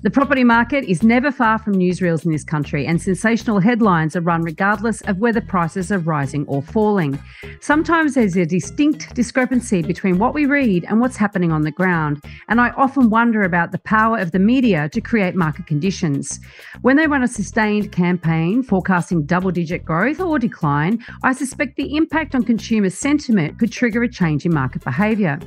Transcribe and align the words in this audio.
The 0.00 0.10
property 0.10 0.44
market 0.44 0.84
is 0.84 1.02
never 1.02 1.32
far 1.32 1.58
from 1.58 1.74
newsreels 1.74 2.24
in 2.24 2.30
this 2.30 2.44
country, 2.44 2.86
and 2.86 3.02
sensational 3.02 3.58
headlines 3.58 4.14
are 4.14 4.20
run 4.20 4.42
regardless 4.42 5.00
of 5.02 5.18
whether 5.18 5.40
prices 5.40 5.90
are 5.90 5.98
rising 5.98 6.46
or 6.46 6.62
falling. 6.62 7.18
Sometimes 7.60 8.14
there's 8.14 8.36
a 8.36 8.46
distinct 8.46 9.12
discrepancy 9.16 9.82
between 9.82 10.20
what 10.20 10.34
we 10.34 10.46
read 10.46 10.84
and 10.84 11.00
what's 11.00 11.16
happening 11.16 11.50
on 11.50 11.62
the 11.62 11.72
ground, 11.72 12.22
and 12.46 12.60
I 12.60 12.70
often 12.76 13.10
wonder 13.10 13.42
about 13.42 13.72
the 13.72 13.80
power 13.80 14.18
of 14.18 14.30
the 14.30 14.38
media 14.38 14.88
to 14.90 15.00
create 15.00 15.34
market 15.34 15.66
conditions. 15.66 16.38
When 16.82 16.96
they 16.96 17.08
run 17.08 17.24
a 17.24 17.28
sustained 17.28 17.90
campaign 17.90 18.62
forecasting 18.62 19.26
double 19.26 19.50
digit 19.50 19.84
growth 19.84 20.20
or 20.20 20.38
decline, 20.38 21.04
I 21.24 21.32
suspect 21.32 21.74
the 21.74 21.96
impact 21.96 22.36
on 22.36 22.44
consumer 22.44 22.90
sentiment 22.90 23.58
could 23.58 23.72
trigger 23.72 24.04
a 24.04 24.08
change 24.08 24.46
in 24.46 24.54
market 24.54 24.84
behaviour. 24.84 25.40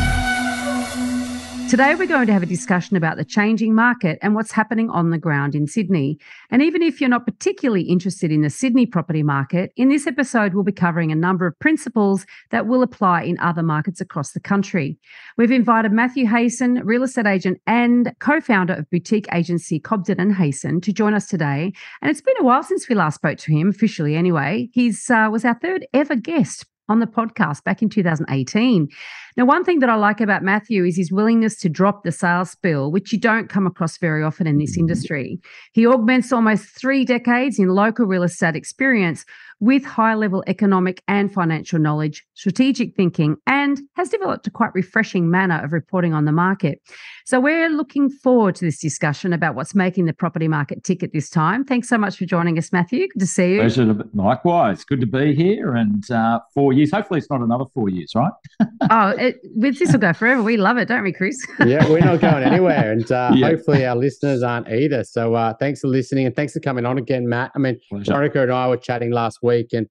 Today, 1.71 1.95
we're 1.95 2.05
going 2.05 2.27
to 2.27 2.33
have 2.33 2.43
a 2.43 2.47
discussion 2.47 2.97
about 2.97 3.15
the 3.15 3.23
changing 3.23 3.73
market 3.73 4.19
and 4.21 4.35
what's 4.35 4.51
happening 4.51 4.89
on 4.89 5.09
the 5.09 5.17
ground 5.17 5.55
in 5.55 5.67
Sydney. 5.67 6.19
And 6.49 6.61
even 6.61 6.81
if 6.81 6.99
you're 6.99 7.09
not 7.09 7.25
particularly 7.25 7.83
interested 7.83 8.29
in 8.29 8.41
the 8.41 8.49
Sydney 8.49 8.85
property 8.85 9.23
market, 9.23 9.71
in 9.77 9.87
this 9.87 10.05
episode, 10.05 10.53
we'll 10.53 10.65
be 10.65 10.73
covering 10.73 11.13
a 11.13 11.15
number 11.15 11.47
of 11.47 11.57
principles 11.59 12.25
that 12.49 12.67
will 12.67 12.83
apply 12.83 13.23
in 13.23 13.39
other 13.39 13.63
markets 13.63 14.01
across 14.01 14.33
the 14.33 14.41
country. 14.41 14.99
We've 15.37 15.49
invited 15.49 15.93
Matthew 15.93 16.25
Hayson, 16.25 16.81
real 16.83 17.03
estate 17.03 17.25
agent 17.25 17.61
and 17.65 18.11
co 18.19 18.41
founder 18.41 18.73
of 18.73 18.89
boutique 18.89 19.33
agency 19.33 19.79
Cobden 19.79 20.19
and 20.19 20.35
Hayson, 20.35 20.81
to 20.81 20.91
join 20.91 21.13
us 21.13 21.27
today. 21.27 21.71
And 22.01 22.11
it's 22.11 22.19
been 22.19 22.35
a 22.37 22.43
while 22.43 22.63
since 22.63 22.89
we 22.89 22.95
last 22.95 23.15
spoke 23.15 23.37
to 23.37 23.53
him, 23.53 23.69
officially 23.69 24.17
anyway. 24.17 24.67
He's 24.73 25.09
uh, 25.09 25.29
was 25.31 25.45
our 25.45 25.57
third 25.57 25.87
ever 25.93 26.17
guest 26.17 26.65
on 26.89 26.99
the 26.99 27.07
podcast 27.07 27.63
back 27.63 27.81
in 27.81 27.89
2018. 27.89 28.89
Now, 29.37 29.45
one 29.45 29.63
thing 29.63 29.79
that 29.79 29.89
I 29.89 29.95
like 29.95 30.21
about 30.21 30.43
Matthew 30.43 30.83
is 30.83 30.97
his 30.97 31.11
willingness 31.11 31.55
to 31.59 31.69
drop 31.69 32.03
the 32.03 32.11
sales 32.11 32.51
spiel, 32.51 32.91
which 32.91 33.13
you 33.13 33.19
don't 33.19 33.49
come 33.49 33.65
across 33.65 33.97
very 33.97 34.23
often 34.23 34.47
in 34.47 34.57
this 34.57 34.75
mm. 34.75 34.81
industry. 34.81 35.39
He 35.73 35.87
augments 35.87 36.31
almost 36.31 36.65
three 36.65 37.05
decades 37.05 37.57
in 37.59 37.69
local 37.69 38.05
real 38.05 38.23
estate 38.23 38.55
experience 38.55 39.25
with 39.61 39.85
high 39.85 40.15
level 40.15 40.43
economic 40.47 41.01
and 41.07 41.31
financial 41.31 41.79
knowledge, 41.79 42.25
strategic 42.33 42.95
thinking, 42.95 43.37
and 43.45 43.79
has 43.95 44.09
developed 44.09 44.47
a 44.47 44.51
quite 44.51 44.71
refreshing 44.73 45.29
manner 45.29 45.63
of 45.63 45.71
reporting 45.71 46.13
on 46.13 46.25
the 46.25 46.31
market. 46.31 46.81
So, 47.25 47.39
we're 47.39 47.69
looking 47.69 48.09
forward 48.09 48.55
to 48.55 48.65
this 48.65 48.79
discussion 48.79 49.31
about 49.31 49.55
what's 49.55 49.75
making 49.75 50.05
the 50.05 50.13
property 50.13 50.47
market 50.47 50.83
tick 50.83 51.03
at 51.03 51.13
this 51.13 51.29
time. 51.29 51.63
Thanks 51.63 51.87
so 51.87 51.97
much 51.97 52.17
for 52.17 52.25
joining 52.25 52.57
us, 52.57 52.73
Matthew. 52.73 53.07
Good 53.07 53.19
to 53.19 53.27
see 53.27 53.53
you. 53.53 53.59
Pleasure. 53.59 53.93
To, 53.93 54.09
likewise. 54.15 54.83
Good 54.83 54.99
to 55.01 55.07
be 55.07 55.35
here. 55.35 55.75
And 55.75 56.09
uh, 56.09 56.39
four 56.53 56.73
years. 56.73 56.91
Hopefully, 56.91 57.19
it's 57.19 57.29
not 57.29 57.41
another 57.41 57.65
four 57.73 57.89
years, 57.89 58.13
right? 58.15 58.31
oh, 58.89 59.09
it, 59.09 59.39
with 59.55 59.77
this 59.77 59.91
will 59.91 59.99
go 59.99 60.11
forever. 60.11 60.41
We 60.41 60.57
love 60.57 60.77
it, 60.77 60.87
don't 60.87 61.03
we, 61.03 61.13
Chris? 61.13 61.37
yeah, 61.65 61.87
we're 61.87 61.99
not 61.99 62.19
going 62.19 62.43
anywhere. 62.43 62.91
And 62.91 63.09
uh, 63.11 63.31
yeah. 63.35 63.49
hopefully, 63.49 63.85
our 63.85 63.95
listeners 63.95 64.41
aren't 64.41 64.67
either. 64.69 65.03
So, 65.03 65.35
uh, 65.35 65.53
thanks 65.53 65.81
for 65.81 65.87
listening 65.87 66.25
and 66.25 66.35
thanks 66.35 66.53
for 66.53 66.59
coming 66.59 66.87
on 66.87 66.97
again, 66.97 67.29
Matt. 67.29 67.51
I 67.55 67.59
mean, 67.59 67.79
Monica 67.91 68.41
and 68.41 68.51
I 68.51 68.67
were 68.67 68.77
chatting 68.77 69.11
last 69.11 69.39
week 69.43 69.50
and 69.73 69.87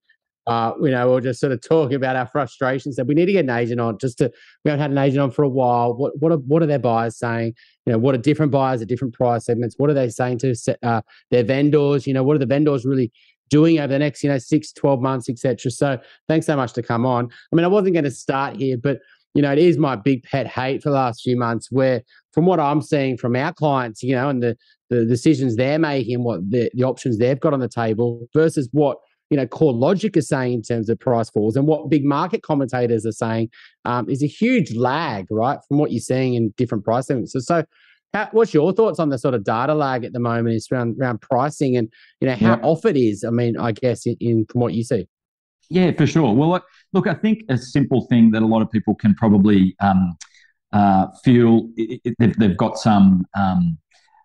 uh, 0.47 0.73
you 0.81 0.91
know, 0.91 1.09
we 1.11 1.17
are 1.17 1.21
just 1.21 1.39
sort 1.39 1.53
of 1.53 1.61
talking 1.61 1.95
about 1.95 2.17
our 2.17 2.27
frustrations 2.27 2.97
that 2.97 3.07
we 3.07 3.15
need 3.15 3.27
to 3.27 3.33
get 3.33 3.45
an 3.45 3.51
agent 3.51 3.81
on 3.81 3.99
just 3.99 4.19
to, 4.19 4.33
we 4.65 4.71
haven't 4.71 4.83
had 4.83 4.91
an 4.91 4.99
agent 4.99 5.21
on 5.21 5.31
for 5.31 5.45
a 5.45 5.49
while. 5.49 5.95
What, 5.95 6.19
what 6.19 6.33
are, 6.33 6.39
what 6.39 6.63
are 6.63 6.67
their 6.67 6.79
buyers 6.79 7.19
saying? 7.19 7.55
You 7.87 7.93
know, 7.93 7.99
what 7.99 8.15
are 8.15 8.19
different 8.19 8.51
buyers 8.51 8.81
at 8.83 8.89
different 8.89 9.15
price 9.15 9.45
segments? 9.45 9.77
What 9.79 9.91
are 9.91 9.95
they 9.95 10.09
saying 10.09 10.39
to 10.39 10.55
uh, 10.83 11.03
their 11.31 11.45
vendors? 11.45 12.07
You 12.07 12.15
know, 12.15 12.25
what 12.25 12.35
are 12.35 12.41
the 12.41 12.47
vendors 12.47 12.85
really 12.85 13.13
doing 13.51 13.79
over 13.79 13.93
the 13.93 13.99
next, 13.99 14.23
you 14.23 14.31
know, 14.31 14.39
six, 14.39 14.73
12 14.73 15.01
months, 15.01 15.29
etc. 15.29 15.71
So 15.71 15.99
thanks 16.27 16.47
so 16.47 16.57
much 16.57 16.73
to 16.73 16.83
come 16.83 17.05
on. 17.05 17.27
I 17.27 17.57
mean, 17.57 17.65
I 17.65 17.69
wasn't 17.69 17.95
going 17.95 18.05
to 18.05 18.11
start 18.11 18.57
here, 18.57 18.77
but 18.77 18.99
you 19.35 19.43
know, 19.43 19.53
it 19.53 19.59
is 19.59 19.79
my 19.79 19.95
big 19.95 20.25
pet 20.25 20.49
hate 20.49 20.83
for 20.83 20.89
the 20.89 20.97
last 20.97 21.23
few 21.23 21.37
months 21.37 21.69
where 21.71 22.03
from 22.33 22.47
what 22.47 22.59
I'm 22.59 22.83
seeing 22.83 23.17
from 23.17 23.37
our 23.37 23.53
clients, 23.53 24.03
you 24.03 24.15
know, 24.15 24.29
and 24.29 24.43
the, 24.43 24.57
the 24.89 25.05
decisions 25.05 25.55
they're 25.55 25.79
making, 25.79 26.25
what 26.25 26.41
the, 26.51 26.71
the 26.75 26.83
options 26.83 27.19
they've 27.19 27.39
got 27.39 27.53
on 27.53 27.61
the 27.61 27.69
table 27.69 28.27
versus 28.35 28.69
what 28.73 28.99
you 29.31 29.37
know 29.37 29.47
CoreLogic 29.47 30.17
is 30.17 30.29
saying 30.29 30.53
in 30.53 30.63
terms 30.63 30.89
of 30.89 30.99
price 30.99 31.31
falls 31.31 31.57
and 31.57 31.67
what 31.67 31.89
big 31.89 32.05
market 32.05 32.43
commentators 32.43 33.07
are 33.07 33.13
saying 33.13 33.49
um, 33.85 34.09
is 34.11 34.23
a 34.23 34.27
huge 34.27 34.75
lag, 34.75 35.27
right, 35.31 35.59
from 35.69 35.79
what 35.79 35.93
you're 35.93 36.01
seeing 36.01 36.35
in 36.35 36.53
different 36.57 36.85
price 36.85 37.07
segments. 37.07 37.33
So, 37.33 37.41
so 37.41 37.65
how, 38.13 38.29
what's 38.33 38.53
your 38.53 38.73
thoughts 38.73 38.99
on 38.99 39.09
the 39.09 39.19
sort 39.19 39.35
of 39.35 39.45
data 39.45 39.75
lag 39.75 40.05
at 40.05 40.13
the 40.13 40.19
moment 40.19 40.57
is 40.57 40.69
around 40.71 40.97
around 41.01 41.21
pricing 41.21 41.77
and 41.77 41.93
you 42.21 42.29
know 42.29 42.35
how 42.35 42.57
yeah. 42.57 42.63
off 42.63 42.85
it 42.85 42.97
is? 42.97 43.25
I 43.25 43.31
mean, 43.31 43.57
I 43.57 43.73
guess 43.73 44.07
in, 44.07 44.17
in, 44.21 44.47
from 44.47 44.61
what 44.61 44.75
you 44.75 44.83
see. 44.83 45.07
Yeah, 45.71 45.93
for 45.93 46.07
sure. 46.07 46.35
Well, 46.35 46.51
look, 46.51 46.65
look, 46.93 47.07
I 47.07 47.15
think 47.15 47.45
a 47.49 47.57
simple 47.57 48.07
thing 48.09 48.33
that 48.33 48.43
a 48.43 48.47
lot 48.47 48.61
of 48.61 48.71
people 48.73 48.97
can 48.97 49.15
probably 49.15 49.77
um, 49.79 50.17
uh, 50.73 51.07
feel 51.23 51.69
it, 51.77 52.01
it, 52.05 52.15
they've, 52.19 52.37
they've, 52.37 52.57
got 52.57 52.77
some 52.77 53.25
um, 53.39 53.79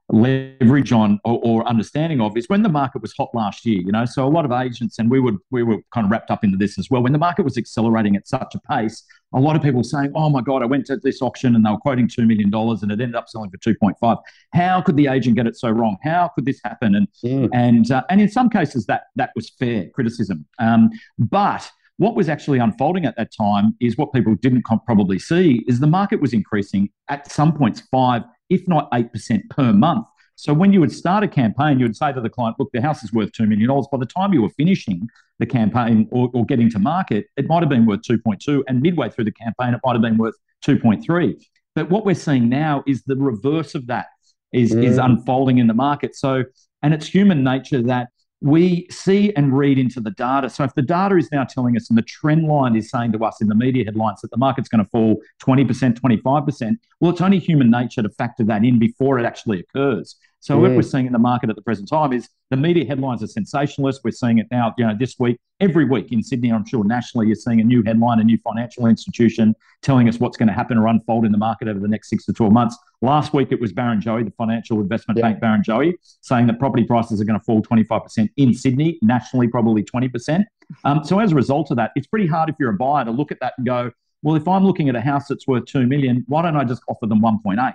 leverage 0.10 0.92
on 0.92 1.20
or, 1.24 1.40
or, 1.44 1.68
understanding 1.68 2.22
of 2.22 2.38
is 2.38 2.48
when 2.48 2.62
the 2.62 2.70
market 2.70 3.02
was 3.02 3.14
hot 3.18 3.30
last 3.34 3.66
year. 3.66 3.82
You 3.82 3.92
know, 3.92 4.06
so 4.06 4.26
a 4.26 4.30
lot 4.30 4.46
of 4.46 4.52
agents 4.52 5.00
and 5.00 5.10
we 5.10 5.20
were 5.20 5.34
we 5.50 5.64
were 5.64 5.80
kind 5.94 6.06
of 6.06 6.12
wrapped 6.12 6.30
up 6.30 6.44
into 6.44 6.58
this 6.58 6.78
as 6.78 6.90
well. 6.90 7.02
When 7.02 7.12
the 7.12 7.20
market 7.20 7.44
was 7.44 7.58
accelerating 7.58 8.16
at 8.16 8.28
such 8.28 8.54
a 8.54 8.60
pace, 8.72 9.04
a 9.34 9.40
lot 9.40 9.56
of 9.56 9.64
people 9.64 9.84
saying, 9.84 10.12
"Oh 10.16 10.30
my 10.30 10.42
God, 10.42 10.62
I 10.62 10.66
went 10.66 10.86
to 10.88 10.98
this 10.98 11.22
auction 11.22 11.56
and 11.56 11.66
they 11.66 11.72
were 11.72 11.78
quoting 11.78 12.08
two 12.08 12.26
million 12.26 12.50
dollars 12.50 12.84
and 12.84 12.92
it 12.92 13.02
ended 13.02 13.16
up 13.16 13.28
selling 13.28 13.50
for 13.50 13.58
two 13.58 13.76
point 13.76 13.98
five. 14.00 14.18
How 14.54 14.82
could 14.82 14.96
the 14.96 15.08
agent 15.08 15.36
get 15.36 15.48
it 15.48 15.58
so 15.58 15.70
wrong? 15.70 15.98
How 16.04 16.30
could 16.36 16.46
this 16.46 16.60
happen?" 16.64 16.96
And 16.96 17.08
mm. 17.24 17.50
and 17.54 17.90
uh, 17.92 18.04
and 18.10 18.22
in 18.22 18.30
some 18.30 18.50
cases 18.50 18.86
that 18.86 19.06
that 19.16 19.32
was 19.36 19.50
fair 19.58 19.90
criticism, 19.90 20.46
um, 20.60 20.92
but 21.18 21.70
what 21.98 22.16
was 22.16 22.28
actually 22.28 22.60
unfolding 22.60 23.06
at 23.06 23.16
that 23.16 23.32
time 23.36 23.74
is 23.80 23.98
what 23.98 24.12
people 24.12 24.36
didn't 24.36 24.64
probably 24.86 25.18
see 25.18 25.64
is 25.68 25.80
the 25.80 25.88
market 25.88 26.20
was 26.20 26.34
increasing 26.34 26.90
at 27.08 27.32
some 27.32 27.54
points 27.54 27.82
five 27.90 28.24
if 28.50 28.68
not 28.68 28.90
8% 28.92 29.50
per 29.50 29.74
month. 29.74 30.06
So 30.36 30.54
when 30.54 30.74
you 30.74 30.82
would 30.82 30.92
start 30.92 31.24
a 31.24 31.28
campaign, 31.28 31.80
you 31.80 31.86
would 31.86 31.96
say 31.96 32.12
to 32.12 32.20
the 32.20 32.30
client, 32.30 32.58
look, 32.60 32.70
the 32.74 32.82
house 32.82 33.04
is 33.04 33.14
worth 33.14 33.32
$2 33.32 33.48
million. 33.48 33.68
By 33.92 33.98
the 33.98 34.06
time 34.06 34.34
you 34.34 34.42
were 34.42 34.50
finishing 34.50 35.08
the 35.40 35.46
campaign 35.46 36.08
or, 36.12 36.30
or 36.34 36.46
getting 36.46 36.70
to 36.72 36.80
market, 36.80 37.28
it 37.38 37.48
might 37.48 37.62
have 37.62 37.70
been 37.70 37.86
worth 37.86 38.02
2.2. 38.02 38.64
And 38.68 38.82
midway 38.82 39.10
through 39.10 39.26
the 39.26 39.32
campaign, 39.32 39.74
it 39.74 39.80
might 39.84 39.94
have 39.94 40.02
been 40.02 40.18
worth 40.18 40.36
2.3. 40.66 41.42
But 41.74 41.90
what 41.90 42.06
we're 42.06 42.16
seeing 42.16 42.50
now 42.50 42.84
is 42.86 43.04
the 43.04 43.16
reverse 43.16 43.76
of 43.76 43.88
that 43.88 44.08
is, 44.52 44.74
mm. 44.74 44.84
is 44.84 44.98
unfolding 44.98 45.58
in 45.58 45.68
the 45.68 45.74
market. 45.74 46.16
So, 46.16 46.44
and 46.82 46.94
it's 46.94 47.08
human 47.08 47.44
nature 47.44 47.82
that 47.84 48.10
we 48.42 48.88
see 48.90 49.34
and 49.36 49.58
read 49.58 49.80
into 49.80 50.00
the 50.00 50.12
data. 50.12 50.50
So 50.50 50.64
if 50.64 50.74
the 50.76 50.82
data 50.82 51.16
is 51.16 51.30
now 51.32 51.46
telling 51.46 51.76
us 51.76 51.90
and 51.90 51.98
the 51.98 52.04
trend 52.04 52.48
line 52.48 52.76
is 52.76 52.90
saying 52.90 53.14
to 53.14 53.26
us 53.26 53.42
in 53.42 53.48
the 53.48 53.56
media 53.56 53.86
headlines 53.86 54.22
that 54.22 54.32
the 54.32 54.38
market's 54.38 54.70
going 54.70 54.84
to 54.84 54.90
fall 54.90 55.22
20%, 55.42 56.00
25%, 56.00 56.78
well, 57.00 57.12
it's 57.12 57.22
only 57.22 57.40
human 57.40 57.72
nature 57.72 58.04
to 58.04 58.10
factor 58.10 58.44
that 58.44 58.64
in 58.64 58.78
before 58.78 59.18
it 59.20 59.26
actually 59.26 59.60
occurs. 59.62 60.16
So 60.46 60.60
what 60.60 60.76
we're 60.76 60.84
seeing 60.84 61.08
in 61.08 61.12
the 61.12 61.18
market 61.18 61.50
at 61.50 61.56
the 61.56 61.62
present 61.64 61.90
time 61.90 62.14
is 62.14 62.30
the 62.52 62.56
media 62.56 62.86
headlines 62.86 63.24
are 63.24 63.28
sensationalist. 63.28 64.02
We're 64.04 64.12
seeing 64.12 64.38
it 64.38 64.46
now, 64.52 64.76
you 64.78 64.86
know, 64.86 64.94
this 64.96 65.16
week, 65.18 65.40
every 65.60 65.86
week 65.86 66.12
in 66.12 66.22
Sydney, 66.22 66.52
I'm 66.52 66.64
sure 66.68 66.84
nationally, 66.84 67.26
you're 67.26 67.36
seeing 67.36 67.62
a 67.62 67.64
new 67.64 67.82
headline, 67.82 68.20
a 68.20 68.24
new 68.24 68.38
financial 68.44 68.86
institution 68.86 69.56
telling 69.82 70.08
us 70.08 70.20
what's 70.20 70.38
going 70.38 70.46
to 70.46 70.54
happen 70.54 70.78
or 70.78 70.86
unfold 70.86 71.26
in 71.26 71.32
the 71.32 71.38
market 71.40 71.68
over 71.68 71.80
the 71.80 71.88
next 71.88 72.12
six 72.12 72.26
to 72.26 72.34
12 72.34 72.54
months. 72.54 72.78
Last 73.02 73.34
week, 73.34 73.52
it 73.52 73.60
was 73.60 73.74
Barrenjoey, 73.74 74.24
the 74.24 74.34
financial 74.38 74.80
investment 74.82 75.18
yeah. 75.18 75.32
bank 75.32 75.42
Barrenjoey, 75.42 75.94
saying 76.22 76.46
that 76.46 76.60
property 76.60 76.84
prices 76.84 77.20
are 77.20 77.26
going 77.26 77.40
to 77.40 77.44
fall 77.44 77.64
25% 77.64 78.30
in 78.38 78.54
Sydney, 78.54 79.00
nationally, 79.02 79.48
probably 79.48 79.82
20%. 79.82 80.46
Um, 80.84 81.04
so 81.04 81.18
as 81.18 81.32
a 81.32 81.36
result 81.36 81.72
of 81.72 81.78
that, 81.78 81.90
it's 81.96 82.06
pretty 82.06 82.28
hard 82.28 82.50
if 82.50 82.56
you're 82.60 82.70
a 82.70 82.78
buyer 82.78 83.04
to 83.04 83.10
look 83.10 83.32
at 83.32 83.40
that 83.40 83.54
and 83.58 83.66
go, 83.66 83.90
well, 84.22 84.36
if 84.36 84.48
I'm 84.48 84.64
looking 84.64 84.90
at 84.90 84.96
a 84.96 85.02
house 85.02 85.28
that's 85.28 85.48
worth 85.48 85.66
2 85.66 85.88
million, 85.88 86.24
why 86.28 86.44
don't 86.44 86.56
I 86.56 86.66
just 86.66 86.84
offer 86.88 87.08
them 87.08 87.22
1.8? 87.24 87.74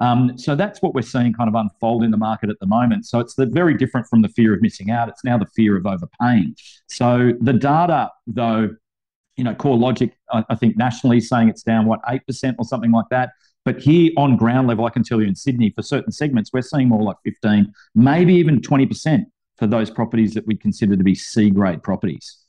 Um, 0.00 0.36
so 0.38 0.54
that's 0.56 0.80
what 0.80 0.94
we're 0.94 1.02
seeing 1.02 1.32
kind 1.32 1.48
of 1.48 1.54
unfold 1.54 2.02
in 2.02 2.10
the 2.10 2.16
market 2.16 2.50
at 2.50 2.58
the 2.58 2.66
moment. 2.66 3.06
So 3.06 3.20
it's 3.20 3.34
the, 3.34 3.46
very 3.46 3.76
different 3.76 4.06
from 4.06 4.22
the 4.22 4.28
fear 4.28 4.54
of 4.54 4.62
missing 4.62 4.90
out. 4.90 5.08
It's 5.08 5.24
now 5.24 5.36
the 5.36 5.46
fear 5.46 5.76
of 5.76 5.86
overpaying. 5.86 6.56
So 6.88 7.32
the 7.40 7.52
data, 7.52 8.10
though, 8.26 8.70
you 9.36 9.44
know, 9.44 9.54
CoreLogic, 9.54 10.12
I, 10.32 10.44
I 10.48 10.54
think 10.54 10.76
nationally 10.76 11.18
is 11.18 11.28
saying 11.28 11.50
it's 11.50 11.62
down 11.62 11.86
what 11.86 12.00
eight 12.08 12.26
percent 12.26 12.56
or 12.58 12.64
something 12.64 12.92
like 12.92 13.06
that. 13.10 13.30
But 13.64 13.78
here 13.78 14.10
on 14.16 14.36
ground 14.36 14.68
level, 14.68 14.86
I 14.86 14.90
can 14.90 15.04
tell 15.04 15.20
you 15.20 15.28
in 15.28 15.34
Sydney, 15.34 15.70
for 15.70 15.82
certain 15.82 16.12
segments, 16.12 16.50
we're 16.52 16.62
seeing 16.62 16.88
more 16.88 17.02
like 17.02 17.16
15, 17.24 17.70
maybe 17.94 18.34
even 18.34 18.60
20% 18.60 19.24
for 19.58 19.66
those 19.66 19.90
properties 19.90 20.32
that 20.32 20.46
we 20.46 20.56
consider 20.56 20.96
to 20.96 21.04
be 21.04 21.14
C 21.14 21.50
grade 21.50 21.82
properties. 21.82 22.39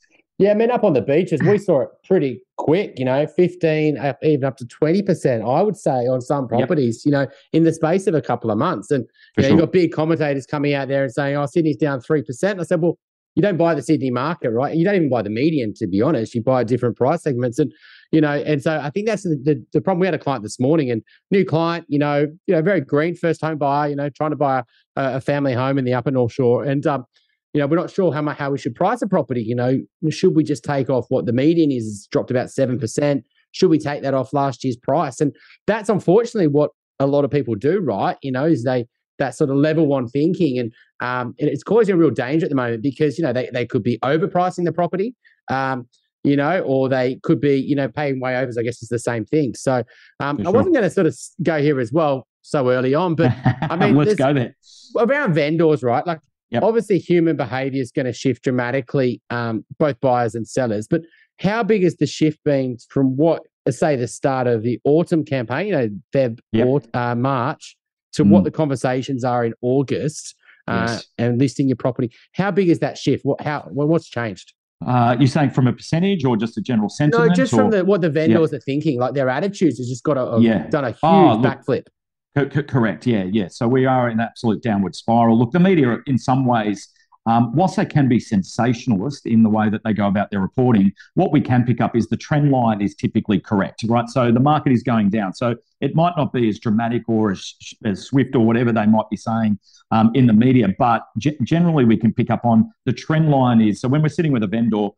Yeah, 0.42 0.50
I 0.50 0.54
mean, 0.54 0.72
up 0.72 0.82
on 0.82 0.92
the 0.92 1.02
beaches, 1.02 1.40
we 1.40 1.56
saw 1.56 1.82
it 1.82 1.90
pretty 2.02 2.40
quick, 2.56 2.98
you 2.98 3.04
know, 3.04 3.28
15, 3.28 3.96
even 4.24 4.44
up 4.44 4.56
to 4.56 4.64
20%, 4.64 5.48
I 5.48 5.62
would 5.62 5.76
say, 5.76 6.08
on 6.08 6.20
some 6.20 6.48
properties, 6.48 7.06
yep. 7.06 7.06
you 7.06 7.12
know, 7.12 7.26
in 7.52 7.62
the 7.62 7.72
space 7.72 8.08
of 8.08 8.16
a 8.16 8.20
couple 8.20 8.50
of 8.50 8.58
months. 8.58 8.90
And 8.90 9.04
you 9.36 9.42
know, 9.42 9.48
sure. 9.48 9.50
you've 9.50 9.60
got 9.60 9.72
big 9.72 9.92
commentators 9.92 10.44
coming 10.44 10.74
out 10.74 10.88
there 10.88 11.04
and 11.04 11.12
saying, 11.12 11.36
oh, 11.36 11.46
Sydney's 11.46 11.76
down 11.76 12.00
3%. 12.00 12.42
And 12.42 12.60
I 12.60 12.64
said, 12.64 12.80
well, 12.80 12.98
you 13.36 13.42
don't 13.42 13.56
buy 13.56 13.72
the 13.76 13.82
Sydney 13.82 14.10
market, 14.10 14.50
right? 14.50 14.74
You 14.74 14.84
don't 14.84 14.96
even 14.96 15.08
buy 15.08 15.22
the 15.22 15.30
median, 15.30 15.74
to 15.74 15.86
be 15.86 16.02
honest. 16.02 16.34
You 16.34 16.42
buy 16.42 16.64
different 16.64 16.96
price 16.96 17.22
segments, 17.22 17.60
and 17.60 17.72
you 18.10 18.20
know, 18.20 18.32
and 18.32 18.62
so 18.62 18.78
I 18.78 18.90
think 18.90 19.06
that's 19.06 19.22
the, 19.22 19.40
the, 19.42 19.64
the 19.72 19.80
problem. 19.80 20.00
We 20.00 20.06
had 20.06 20.14
a 20.14 20.18
client 20.18 20.42
this 20.42 20.60
morning, 20.60 20.90
and 20.90 21.02
new 21.30 21.42
client, 21.42 21.86
you 21.88 21.98
know, 21.98 22.26
you 22.46 22.54
know, 22.54 22.60
very 22.60 22.82
green, 22.82 23.14
first 23.14 23.40
home 23.40 23.56
buyer, 23.56 23.88
you 23.88 23.96
know, 23.96 24.10
trying 24.10 24.32
to 24.32 24.36
buy 24.36 24.58
a, 24.58 24.64
a 24.96 25.20
family 25.22 25.54
home 25.54 25.78
in 25.78 25.86
the 25.86 25.94
Upper 25.94 26.10
North 26.10 26.32
Shore, 26.32 26.64
and 26.64 26.86
um, 26.86 27.06
you 27.54 27.60
know, 27.60 27.66
we're 27.66 27.76
not 27.76 27.90
sure 27.90 28.12
how 28.12 28.22
much 28.22 28.38
how 28.38 28.50
we 28.50 28.58
should 28.58 28.74
price 28.74 29.02
a 29.02 29.06
property. 29.06 29.42
You 29.42 29.54
know, 29.54 29.78
should 30.10 30.34
we 30.34 30.44
just 30.44 30.64
take 30.64 30.88
off 30.88 31.06
what 31.08 31.26
the 31.26 31.32
median 31.32 31.70
is? 31.70 32.08
Dropped 32.10 32.30
about 32.30 32.50
seven 32.50 32.78
percent. 32.78 33.24
Should 33.52 33.70
we 33.70 33.78
take 33.78 34.02
that 34.02 34.14
off 34.14 34.32
last 34.32 34.64
year's 34.64 34.76
price? 34.76 35.20
And 35.20 35.34
that's 35.66 35.88
unfortunately 35.88 36.48
what 36.48 36.70
a 36.98 37.06
lot 37.06 37.24
of 37.24 37.30
people 37.30 37.54
do, 37.54 37.80
right? 37.80 38.16
You 38.22 38.32
know, 38.32 38.44
is 38.46 38.64
they 38.64 38.86
that 39.18 39.34
sort 39.34 39.50
of 39.50 39.56
level 39.56 39.86
one 39.86 40.08
thinking. 40.08 40.58
And, 40.58 40.72
um, 41.00 41.34
and 41.38 41.48
it's 41.48 41.62
causing 41.62 41.94
a 41.94 41.98
real 41.98 42.10
danger 42.10 42.46
at 42.46 42.50
the 42.50 42.56
moment 42.56 42.82
because, 42.82 43.18
you 43.18 43.24
know, 43.24 43.32
they, 43.32 43.48
they 43.52 43.66
could 43.66 43.82
be 43.82 43.98
overpricing 43.98 44.64
the 44.64 44.72
property, 44.72 45.14
um, 45.50 45.86
you 46.24 46.36
know, 46.36 46.60
or 46.60 46.88
they 46.88 47.18
could 47.22 47.40
be, 47.40 47.56
you 47.56 47.74
know, 47.74 47.88
paying 47.88 48.20
way 48.20 48.36
overs, 48.36 48.58
I 48.58 48.62
guess 48.62 48.82
is 48.82 48.88
the 48.88 48.98
same 48.98 49.24
thing. 49.24 49.54
So 49.54 49.82
um, 50.20 50.38
sure. 50.38 50.46
I 50.46 50.50
wasn't 50.50 50.74
going 50.74 50.84
to 50.84 50.90
sort 50.90 51.06
of 51.06 51.16
go 51.42 51.60
here 51.60 51.80
as 51.80 51.92
well 51.92 52.26
so 52.42 52.68
early 52.70 52.94
on, 52.94 53.14
but 53.14 53.32
I 53.62 53.76
mean, 53.76 53.94
let's 53.96 54.14
go 54.14 54.32
there. 54.32 54.56
Around 54.96 55.34
vendors, 55.34 55.82
right? 55.82 56.06
Like, 56.06 56.20
yep. 56.52 56.62
obviously, 56.62 56.98
human 56.98 57.36
behavior 57.36 57.80
is 57.80 57.90
going 57.90 58.06
to 58.06 58.12
shift 58.12 58.44
dramatically, 58.44 59.20
um, 59.30 59.64
both 59.78 60.00
buyers 60.00 60.34
and 60.34 60.46
sellers. 60.46 60.86
But 60.88 61.02
how 61.38 61.62
big 61.62 61.82
has 61.82 61.96
the 61.96 62.06
shift 62.06 62.38
been 62.44 62.76
from 62.88 63.16
what, 63.16 63.42
say, 63.68 63.96
the 63.96 64.08
start 64.08 64.46
of 64.46 64.62
the 64.62 64.80
autumn 64.84 65.24
campaign, 65.24 65.66
you 65.66 65.72
know, 65.72 65.88
Feb, 66.14 66.38
yep. 66.52 66.66
or, 66.66 66.82
uh, 66.94 67.14
March, 67.14 67.76
to 68.12 68.24
mm. 68.24 68.30
what 68.30 68.44
the 68.44 68.50
conversations 68.50 69.24
are 69.24 69.44
in 69.44 69.54
August 69.62 70.34
uh, 70.68 70.86
yes. 70.88 71.06
and 71.18 71.38
listing 71.38 71.68
your 71.68 71.76
property. 71.76 72.12
How 72.34 72.50
big 72.50 72.68
is 72.68 72.78
that 72.80 72.98
shift? 72.98 73.24
What 73.24 73.40
how 73.40 73.66
what's 73.70 74.08
changed? 74.08 74.52
Uh, 74.86 75.16
you're 75.18 75.28
saying 75.28 75.50
from 75.50 75.66
a 75.68 75.72
percentage 75.72 76.24
or 76.24 76.36
just 76.36 76.58
a 76.58 76.60
general 76.60 76.88
sentiment? 76.88 77.28
No, 77.28 77.34
just 77.34 77.52
or? 77.52 77.56
from 77.56 77.70
the, 77.70 77.84
what 77.84 78.00
the 78.00 78.10
vendors 78.10 78.50
yeah. 78.50 78.58
are 78.58 78.60
thinking. 78.60 78.98
Like 78.98 79.14
their 79.14 79.28
attitudes 79.28 79.78
has 79.78 79.88
just 79.88 80.02
got 80.02 80.16
a, 80.16 80.22
a 80.22 80.40
yeah. 80.40 80.66
done 80.68 80.84
a 80.84 80.90
huge 80.90 80.98
oh, 81.04 81.40
backflip. 81.42 81.86
Co- 82.34 82.48
co- 82.48 82.62
correct. 82.62 83.06
Yeah, 83.06 83.24
yeah. 83.24 83.48
So 83.48 83.68
we 83.68 83.84
are 83.84 84.08
in 84.08 84.20
absolute 84.20 84.62
downward 84.62 84.94
spiral. 84.94 85.38
Look, 85.38 85.52
the 85.52 85.60
media, 85.60 85.98
in 86.06 86.18
some 86.18 86.46
ways, 86.46 86.88
um, 87.26 87.54
whilst 87.54 87.76
they 87.76 87.84
can 87.84 88.08
be 88.08 88.18
sensationalist 88.18 89.26
in 89.26 89.42
the 89.42 89.50
way 89.50 89.68
that 89.70 89.82
they 89.84 89.92
go 89.92 90.08
about 90.08 90.30
their 90.30 90.40
reporting, 90.40 90.92
what 91.14 91.30
we 91.30 91.40
can 91.40 91.64
pick 91.64 91.80
up 91.80 91.94
is 91.94 92.08
the 92.08 92.16
trend 92.16 92.50
line 92.50 92.80
is 92.80 92.94
typically 92.94 93.38
correct, 93.38 93.84
right? 93.86 94.08
So 94.08 94.32
the 94.32 94.40
market 94.40 94.72
is 94.72 94.82
going 94.82 95.10
down. 95.10 95.34
So 95.34 95.54
it 95.80 95.94
might 95.94 96.14
not 96.16 96.32
be 96.32 96.48
as 96.48 96.58
dramatic 96.58 97.08
or 97.08 97.30
as, 97.30 97.54
as 97.84 98.02
swift 98.02 98.34
or 98.34 98.44
whatever 98.44 98.72
they 98.72 98.86
might 98.86 99.08
be 99.08 99.16
saying 99.16 99.58
um, 99.92 100.10
in 100.14 100.26
the 100.26 100.32
media, 100.32 100.68
but 100.78 101.02
g- 101.18 101.36
generally 101.42 101.84
we 101.84 101.96
can 101.96 102.12
pick 102.12 102.30
up 102.30 102.44
on 102.44 102.72
the 102.86 102.92
trend 102.92 103.30
line 103.30 103.60
is 103.60 103.80
so 103.80 103.88
when 103.88 104.02
we're 104.02 104.08
sitting 104.08 104.32
with 104.32 104.42
a 104.42 104.48
vendor, 104.48 104.88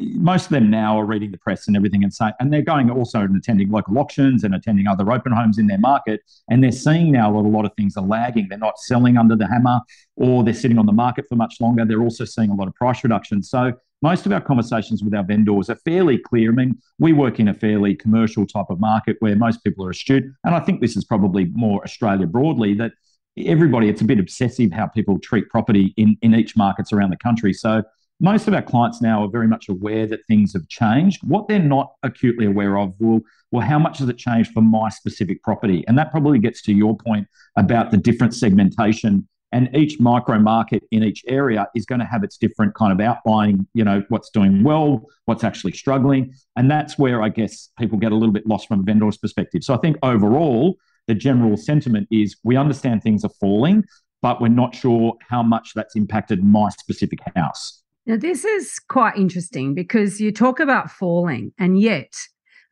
most 0.00 0.46
of 0.46 0.50
them 0.50 0.70
now 0.70 0.98
are 0.98 1.04
reading 1.04 1.30
the 1.30 1.38
press 1.38 1.66
and 1.66 1.76
everything 1.76 2.04
and 2.04 2.12
say, 2.12 2.32
and 2.40 2.52
they're 2.52 2.62
going 2.62 2.90
also 2.90 3.20
and 3.20 3.36
attending 3.36 3.70
local 3.70 3.98
auctions 3.98 4.44
and 4.44 4.54
attending 4.54 4.86
other 4.86 5.10
open 5.10 5.32
homes 5.32 5.58
in 5.58 5.66
their 5.66 5.78
market. 5.78 6.20
And 6.48 6.62
they're 6.62 6.72
seeing 6.72 7.12
now 7.12 7.32
that 7.32 7.38
a 7.38 7.48
lot 7.48 7.64
of 7.64 7.72
things 7.76 7.96
are 7.96 8.04
lagging. 8.04 8.48
They're 8.48 8.58
not 8.58 8.78
selling 8.78 9.16
under 9.16 9.36
the 9.36 9.46
hammer 9.46 9.80
or 10.16 10.44
they're 10.44 10.54
sitting 10.54 10.78
on 10.78 10.86
the 10.86 10.92
market 10.92 11.26
for 11.28 11.36
much 11.36 11.56
longer. 11.60 11.84
They're 11.84 12.02
also 12.02 12.24
seeing 12.24 12.50
a 12.50 12.54
lot 12.54 12.68
of 12.68 12.74
price 12.74 13.02
reductions. 13.02 13.50
So 13.50 13.72
most 14.02 14.26
of 14.26 14.32
our 14.32 14.40
conversations 14.40 15.02
with 15.02 15.14
our 15.14 15.24
vendors 15.24 15.70
are 15.70 15.76
fairly 15.76 16.18
clear. 16.18 16.52
I 16.52 16.54
mean, 16.54 16.78
we 16.98 17.12
work 17.12 17.40
in 17.40 17.48
a 17.48 17.54
fairly 17.54 17.94
commercial 17.94 18.46
type 18.46 18.66
of 18.68 18.78
market 18.78 19.16
where 19.20 19.34
most 19.34 19.64
people 19.64 19.86
are 19.86 19.90
astute. 19.90 20.24
And 20.44 20.54
I 20.54 20.60
think 20.60 20.80
this 20.80 20.96
is 20.96 21.04
probably 21.04 21.46
more 21.46 21.82
Australia 21.82 22.26
broadly 22.26 22.74
that 22.74 22.92
everybody, 23.36 23.88
it's 23.88 24.02
a 24.02 24.04
bit 24.04 24.20
obsessive 24.20 24.72
how 24.72 24.86
people 24.86 25.18
treat 25.18 25.48
property 25.48 25.94
in, 25.96 26.16
in 26.22 26.34
each 26.34 26.56
markets 26.56 26.92
around 26.92 27.10
the 27.10 27.16
country. 27.16 27.52
So 27.52 27.82
most 28.20 28.46
of 28.48 28.54
our 28.54 28.62
clients 28.62 29.02
now 29.02 29.24
are 29.24 29.28
very 29.28 29.48
much 29.48 29.68
aware 29.68 30.06
that 30.06 30.20
things 30.26 30.52
have 30.52 30.68
changed. 30.68 31.20
What 31.24 31.48
they're 31.48 31.58
not 31.58 31.92
acutely 32.02 32.46
aware 32.46 32.78
of 32.78 32.94
will, 32.98 33.20
well, 33.50 33.66
how 33.66 33.78
much 33.78 33.98
has 33.98 34.08
it 34.08 34.18
changed 34.18 34.52
for 34.52 34.60
my 34.60 34.88
specific 34.88 35.42
property? 35.42 35.84
And 35.88 35.98
that 35.98 36.10
probably 36.10 36.38
gets 36.38 36.62
to 36.62 36.72
your 36.72 36.96
point 36.96 37.26
about 37.56 37.90
the 37.90 37.96
different 37.96 38.34
segmentation. 38.34 39.28
And 39.52 39.74
each 39.76 40.00
micro 40.00 40.38
market 40.38 40.82
in 40.90 41.04
each 41.04 41.22
area 41.28 41.68
is 41.76 41.86
going 41.86 42.00
to 42.00 42.06
have 42.06 42.24
its 42.24 42.36
different 42.36 42.74
kind 42.74 42.92
of 42.92 43.00
outlining, 43.00 43.68
you 43.74 43.84
know, 43.84 44.02
what's 44.08 44.30
doing 44.30 44.64
well, 44.64 45.06
what's 45.26 45.44
actually 45.44 45.72
struggling. 45.72 46.34
And 46.56 46.68
that's 46.70 46.98
where 46.98 47.22
I 47.22 47.28
guess 47.28 47.68
people 47.78 47.98
get 47.98 48.10
a 48.10 48.16
little 48.16 48.32
bit 48.32 48.46
lost 48.46 48.66
from 48.66 48.80
a 48.80 48.82
vendor's 48.82 49.16
perspective. 49.16 49.62
So 49.62 49.74
I 49.74 49.76
think 49.76 49.96
overall, 50.02 50.76
the 51.06 51.14
general 51.14 51.56
sentiment 51.56 52.08
is 52.10 52.36
we 52.42 52.56
understand 52.56 53.02
things 53.02 53.24
are 53.24 53.30
falling, 53.40 53.84
but 54.22 54.40
we're 54.40 54.48
not 54.48 54.74
sure 54.74 55.14
how 55.28 55.42
much 55.42 55.72
that's 55.74 55.94
impacted 55.94 56.42
my 56.42 56.70
specific 56.70 57.20
house. 57.36 57.83
Now, 58.06 58.16
this 58.16 58.44
is 58.44 58.78
quite 58.88 59.16
interesting 59.16 59.74
because 59.74 60.20
you 60.20 60.30
talk 60.30 60.60
about 60.60 60.90
falling, 60.90 61.52
and 61.58 61.80
yet, 61.80 62.12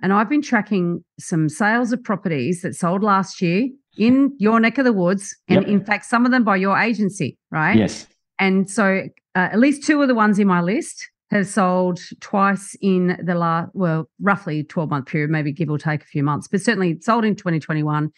and 0.02 0.12
I've 0.12 0.28
been 0.28 0.42
tracking 0.42 1.04
some 1.18 1.48
sales 1.48 1.92
of 1.92 2.04
properties 2.04 2.60
that 2.62 2.74
sold 2.74 3.02
last 3.02 3.40
year 3.40 3.68
in 3.96 4.34
your 4.38 4.60
neck 4.60 4.78
of 4.78 4.84
the 4.84 4.92
woods, 4.92 5.34
and 5.48 5.62
yep. 5.62 5.70
in 5.70 5.84
fact, 5.84 6.04
some 6.04 6.26
of 6.26 6.32
them 6.32 6.44
by 6.44 6.56
your 6.56 6.78
agency, 6.78 7.38
right? 7.50 7.76
Yes. 7.76 8.06
And 8.38 8.68
so, 8.68 9.08
uh, 9.34 9.38
at 9.52 9.58
least 9.58 9.86
two 9.86 10.02
of 10.02 10.08
the 10.08 10.14
ones 10.14 10.38
in 10.38 10.46
my 10.46 10.60
list 10.60 11.08
have 11.30 11.46
sold 11.46 11.98
twice 12.20 12.76
in 12.82 13.18
the 13.22 13.34
last, 13.34 13.70
well, 13.72 14.10
roughly 14.20 14.64
12 14.64 14.90
month 14.90 15.06
period, 15.06 15.30
maybe 15.30 15.50
give 15.50 15.70
or 15.70 15.78
take 15.78 16.02
a 16.02 16.06
few 16.06 16.22
months, 16.22 16.46
but 16.46 16.60
certainly 16.60 17.00
sold 17.00 17.24
in 17.24 17.34
2021 17.36 18.12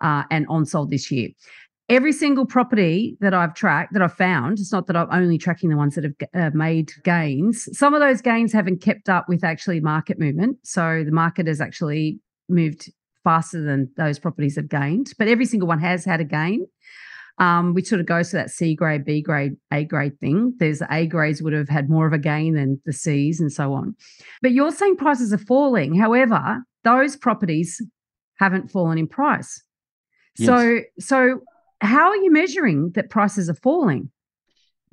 uh, 0.00 0.22
and 0.30 0.46
on 0.48 0.64
sold 0.64 0.90
this 0.90 1.10
year 1.10 1.30
every 1.88 2.12
single 2.12 2.46
property 2.46 3.16
that 3.20 3.34
I've 3.34 3.54
tracked, 3.54 3.92
that 3.92 4.02
I've 4.02 4.14
found, 4.14 4.58
it's 4.58 4.72
not 4.72 4.86
that 4.86 4.96
I'm 4.96 5.08
only 5.10 5.38
tracking 5.38 5.70
the 5.70 5.76
ones 5.76 5.94
that 5.94 6.04
have 6.04 6.14
uh, 6.34 6.56
made 6.56 6.92
gains. 7.04 7.68
Some 7.76 7.94
of 7.94 8.00
those 8.00 8.20
gains 8.20 8.52
haven't 8.52 8.82
kept 8.82 9.08
up 9.08 9.28
with 9.28 9.44
actually 9.44 9.80
market 9.80 10.18
movement. 10.18 10.58
So 10.62 11.02
the 11.04 11.12
market 11.12 11.46
has 11.46 11.60
actually 11.60 12.18
moved 12.48 12.90
faster 13.24 13.62
than 13.62 13.90
those 13.96 14.18
properties 14.18 14.56
have 14.56 14.68
gained, 14.68 15.12
but 15.18 15.28
every 15.28 15.44
single 15.44 15.68
one 15.68 15.80
has 15.80 16.04
had 16.04 16.20
a 16.20 16.24
gain. 16.24 16.66
Um, 17.38 17.72
which 17.72 17.86
sort 17.86 18.00
of 18.00 18.06
goes 18.06 18.28
to 18.30 18.36
that 18.36 18.50
C 18.50 18.74
grade, 18.74 19.06
B 19.06 19.22
grade, 19.22 19.52
A 19.72 19.84
grade 19.84 20.20
thing. 20.20 20.54
There's 20.58 20.82
A 20.90 21.06
grades 21.06 21.42
would 21.42 21.54
have 21.54 21.68
had 21.68 21.88
more 21.88 22.06
of 22.06 22.12
a 22.12 22.18
gain 22.18 22.54
than 22.54 22.78
the 22.84 22.92
C's 22.92 23.40
and 23.40 23.50
so 23.50 23.72
on. 23.72 23.96
But 24.42 24.52
you're 24.52 24.70
saying 24.70 24.96
prices 24.96 25.32
are 25.32 25.38
falling. 25.38 25.94
However, 25.94 26.62
those 26.84 27.16
properties 27.16 27.80
haven't 28.36 28.70
fallen 28.70 28.98
in 28.98 29.08
price. 29.08 29.62
Yes. 30.38 30.46
So, 30.46 30.80
so 31.00 31.40
how 31.82 32.08
are 32.08 32.16
you 32.16 32.32
measuring 32.32 32.90
that 32.92 33.10
prices 33.10 33.50
are 33.50 33.54
falling? 33.54 34.10